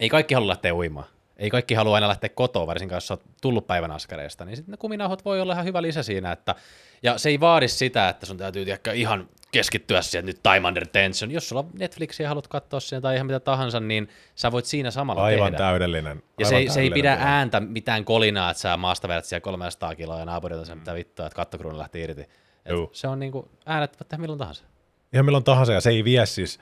[0.00, 1.06] ei kaikki halua lähteä uimaan.
[1.36, 4.76] Ei kaikki halua aina lähteä kotoa, varsinkaan jos oot tullut päivän askareista, niin sitten ne
[4.76, 6.54] kuminauhat voi olla ihan hyvä lisä siinä, että,
[7.02, 10.86] ja se ei vaadi sitä, että sun täytyy tiedäkö, ihan keskittyä siihen nyt time under
[10.86, 11.30] tension.
[11.30, 15.22] Jos sulla Netflixiä haluat katsoa siihen tai ihan mitä tahansa, niin sä voit siinä samalla
[15.22, 15.64] Aivan tehdä.
[15.64, 16.16] täydellinen.
[16.16, 17.36] Ja aivan se ei, se ei täydellinen pidä tilanne.
[17.36, 21.26] ääntä mitään kolinaa, että sä maasta vedät siellä 300 kiloa ja naapurilta sen mitä vittua,
[21.26, 22.22] että kattokruunu lähti irti.
[22.22, 22.28] Et
[22.70, 22.90] Juu.
[22.92, 24.64] se on niinku, äänet voit tehdä milloin tahansa.
[25.12, 26.58] Ihan milloin tahansa, ja se ei vie siis,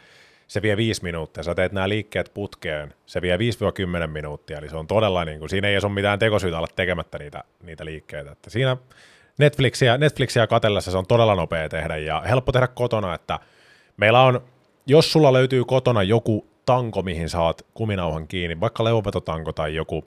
[0.50, 1.42] se vie viisi minuuttia.
[1.42, 3.40] Sä teet nämä liikkeet putkeen, se vie 5-10
[4.06, 7.44] minuuttia, eli se on todella, niin kuin, siinä ei ole mitään tekosyytä olla tekemättä niitä,
[7.62, 8.32] niitä liikkeitä.
[8.32, 8.76] Että siinä
[9.38, 13.38] Netflixiä, Netflixiä katellessa se on todella nopea tehdä ja helppo tehdä kotona, että
[13.96, 14.40] meillä on,
[14.86, 20.04] jos sulla löytyy kotona joku tanko, mihin saat kuminauhan kiinni, vaikka leuvovetotanko tai joku,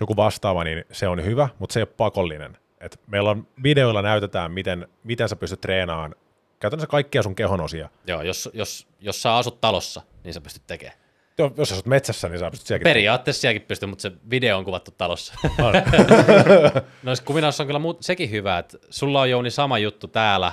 [0.00, 2.56] joku vastaava, niin se on hyvä, mutta se ei ole pakollinen.
[2.80, 6.14] Et meillä on videoilla näytetään, miten, miten sä pystyt treenaamaan
[6.60, 7.88] käytännössä kaikkia sun kehon osia.
[8.06, 10.98] Joo, jos, jos, jos sä asut talossa, niin sä pystyt tekemään.
[11.38, 12.84] Jo- Jos asut metsässä, niin sä pystyt sielläkin.
[12.84, 15.34] Periaatteessa sielläkin pystyy, mutta se video on kuvattu talossa.
[17.02, 20.52] Noissa kuminaussa on kyllä muut, sekin hyvä, että sulla on Jouni sama juttu täällä,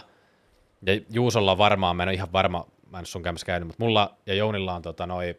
[0.86, 3.84] ja Juusolla varmaan, mä en ole ihan varma, mä en ole sun käymässä käynyt, mutta
[3.84, 5.36] mulla ja Jounilla on tota noi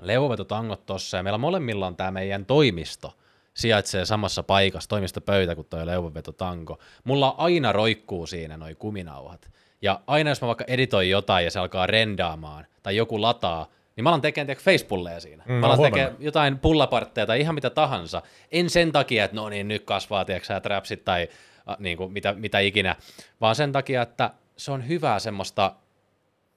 [0.00, 3.16] leuvovetotangot tossa, ja meillä molemmilla on tämä meidän toimisto,
[3.54, 6.78] sijaitsee samassa paikassa, toimistopöytä kuin toi leuvovetotanko.
[7.04, 9.50] Mulla aina roikkuu siinä noi kuminauhat.
[9.82, 14.02] Ja aina jos mä vaikka editoin jotain ja se alkaa rendaamaan, tai joku lataa, niin
[14.04, 15.44] mä alan tekemään tiedätkö, facepulleja siinä.
[15.46, 18.22] Mm, mä alan tekemään jotain pullapartteja tai ihan mitä tahansa.
[18.52, 21.28] En sen takia, että no niin, nyt kasvaa, tiedätkö trapsit tai
[21.70, 22.96] äh, niin kuin, mitä, mitä ikinä,
[23.40, 25.74] vaan sen takia, että se on hyvää semmoista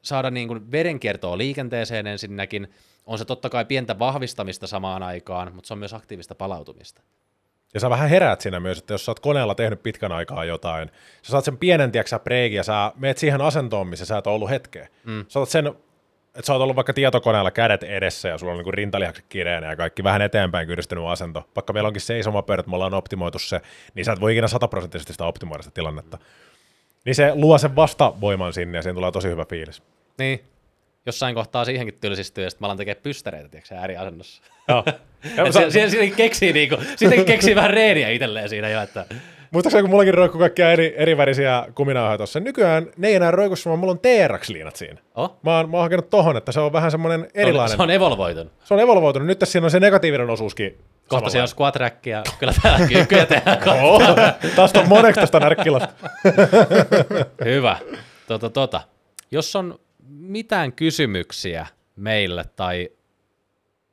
[0.01, 2.73] saada niin kuin verenkiertoa liikenteeseen ensinnäkin.
[3.05, 7.01] On se totta kai pientä vahvistamista samaan aikaan, mutta se on myös aktiivista palautumista.
[7.73, 10.91] Ja sä vähän heräät siinä myös, että jos sä oot koneella tehnyt pitkän aikaa jotain,
[11.21, 14.49] sä saat sen pienen, tiedätkö, breikin ja sä meet siihen asentoon, missä sä et ollut
[14.49, 14.87] hetkeä.
[15.03, 15.25] Mm.
[15.27, 19.25] Sä sen, että sä oot ollut vaikka tietokoneella kädet edessä ja sulla on niin rintalihakset
[19.29, 21.49] kireänä ja kaikki vähän eteenpäin kyydistynyt asento.
[21.55, 23.61] Vaikka meillä onkin seisomapöydät, me ollaan optimoitu se,
[23.95, 26.17] niin sä et voi ikinä sataprosenttisesti sitä optimoida sitä tilannetta.
[27.05, 29.83] Niin se luo sen vastavoiman sinne ja siinä tulee tosi hyvä fiilis.
[30.17, 30.43] Niin.
[31.05, 34.43] Jossain kohtaa siihenkin tylsistyy, ja sitten mä alan tekemään pystäreitä, tiedätkö, ääriasennossa.
[34.67, 34.83] Joo.
[35.37, 39.05] Ja siellä, siellä keksii, niinku, sitten keksii vähän reeniä itselleen siinä jo, että
[39.51, 42.39] Muistaakseni, kun mullakin roikkuu kaikkia eri, eri värisiä kuminauhoja tuossa.
[42.39, 45.01] Nykyään ne ei enää roikussa, vaan mulla on TRX-liinat siinä.
[45.15, 47.77] oh, Mä oon, mä oon hakenut tohon, että se on vähän semmoinen erilainen.
[47.77, 48.53] se on evolvoitunut.
[48.63, 49.27] Se on evolvoitunut.
[49.27, 50.77] Nyt tässä siinä on se negatiivinen osuuskin.
[51.07, 53.57] Kohta siellä on squat rackia, kyllä täällä kyykkyjä tehdään.
[53.83, 54.01] Oh,
[54.55, 55.93] taas on moneksi tästä närkkilasta.
[57.45, 57.77] Hyvä.
[58.27, 58.81] Tota, tota.
[59.31, 59.79] Jos on
[60.09, 62.89] mitään kysymyksiä meille tai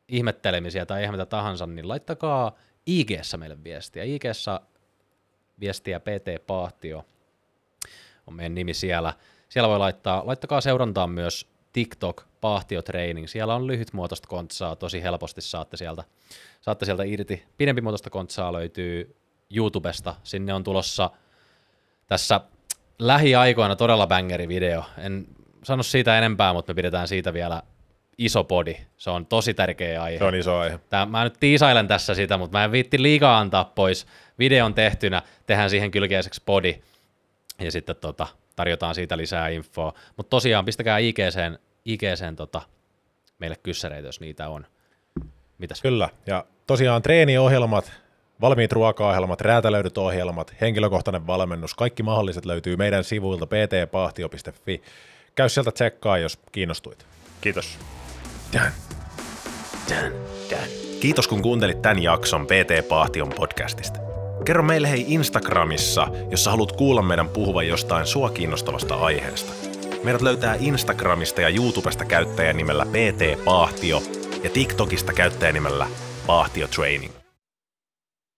[0.09, 2.56] ihmettelemisiä tai ihan mitä tahansa, niin laittakaa
[2.86, 4.05] ig meille viestiä.
[4.05, 4.22] ig
[5.60, 7.05] viestiä PT Pahtio
[8.26, 9.14] on meidän nimi siellä.
[9.48, 13.28] Siellä voi laittaa, laittakaa seurantaan myös TikTok Pahtio Training.
[13.28, 16.05] Siellä on lyhytmuotoista kontsaa, tosi helposti saatte sieltä,
[16.60, 17.44] saatte sieltä irti.
[17.56, 19.16] Pidempimuotoista kontsaa löytyy
[19.55, 20.14] YouTubesta.
[20.22, 21.10] Sinne on tulossa
[22.06, 22.40] tässä
[22.98, 24.85] lähiaikoina todella bangeri video.
[24.98, 25.26] En
[25.64, 27.62] sano siitä enempää, mutta me pidetään siitä vielä
[28.19, 28.77] iso podi.
[28.97, 30.19] Se on tosi tärkeä aihe.
[30.19, 30.81] Se on iso aihe.
[30.90, 34.07] Tää, mä nyt tiisailen tässä sitä, mutta mä en viitti liikaa antaa pois.
[34.39, 36.82] Videon tehtynä, tehdään siihen kylkeiseksi podi
[37.61, 38.27] ja sitten tota,
[38.57, 39.93] tarjotaan siitä lisää infoa.
[40.16, 42.62] Mutta tosiaan pistäkää IGCen, IGCen tota,
[43.39, 44.66] meille kyssäreitä, jos niitä on.
[45.59, 45.82] Mitäs?
[45.82, 46.09] Kyllä.
[46.27, 47.93] Ja tosiaan treeniohjelmat,
[48.40, 54.82] valmiit ruokaohjelmat, räätälöidyt ohjelmat, henkilökohtainen valmennus, kaikki mahdolliset löytyy meidän sivuilta ptpahtio.fi.
[55.35, 57.07] Käy sieltä tsekkaa, jos kiinnostuit.
[57.40, 57.78] Kiitos.
[58.53, 58.73] Done.
[59.89, 60.12] Done.
[60.51, 60.69] Done.
[61.01, 63.99] Kiitos kun kuuntelit tämän jakson PT Pahtion podcastista.
[64.45, 69.53] Kerro meille hei Instagramissa, jos sä haluat kuulla meidän puhuvan jostain sua kiinnostavasta aiheesta.
[70.05, 74.03] Meidät löytää Instagramista ja YouTubesta käyttäjän nimellä PT Paahtio
[74.45, 75.87] ja TikTokista käyttäjän nimellä
[76.27, 77.18] Paahtio Training.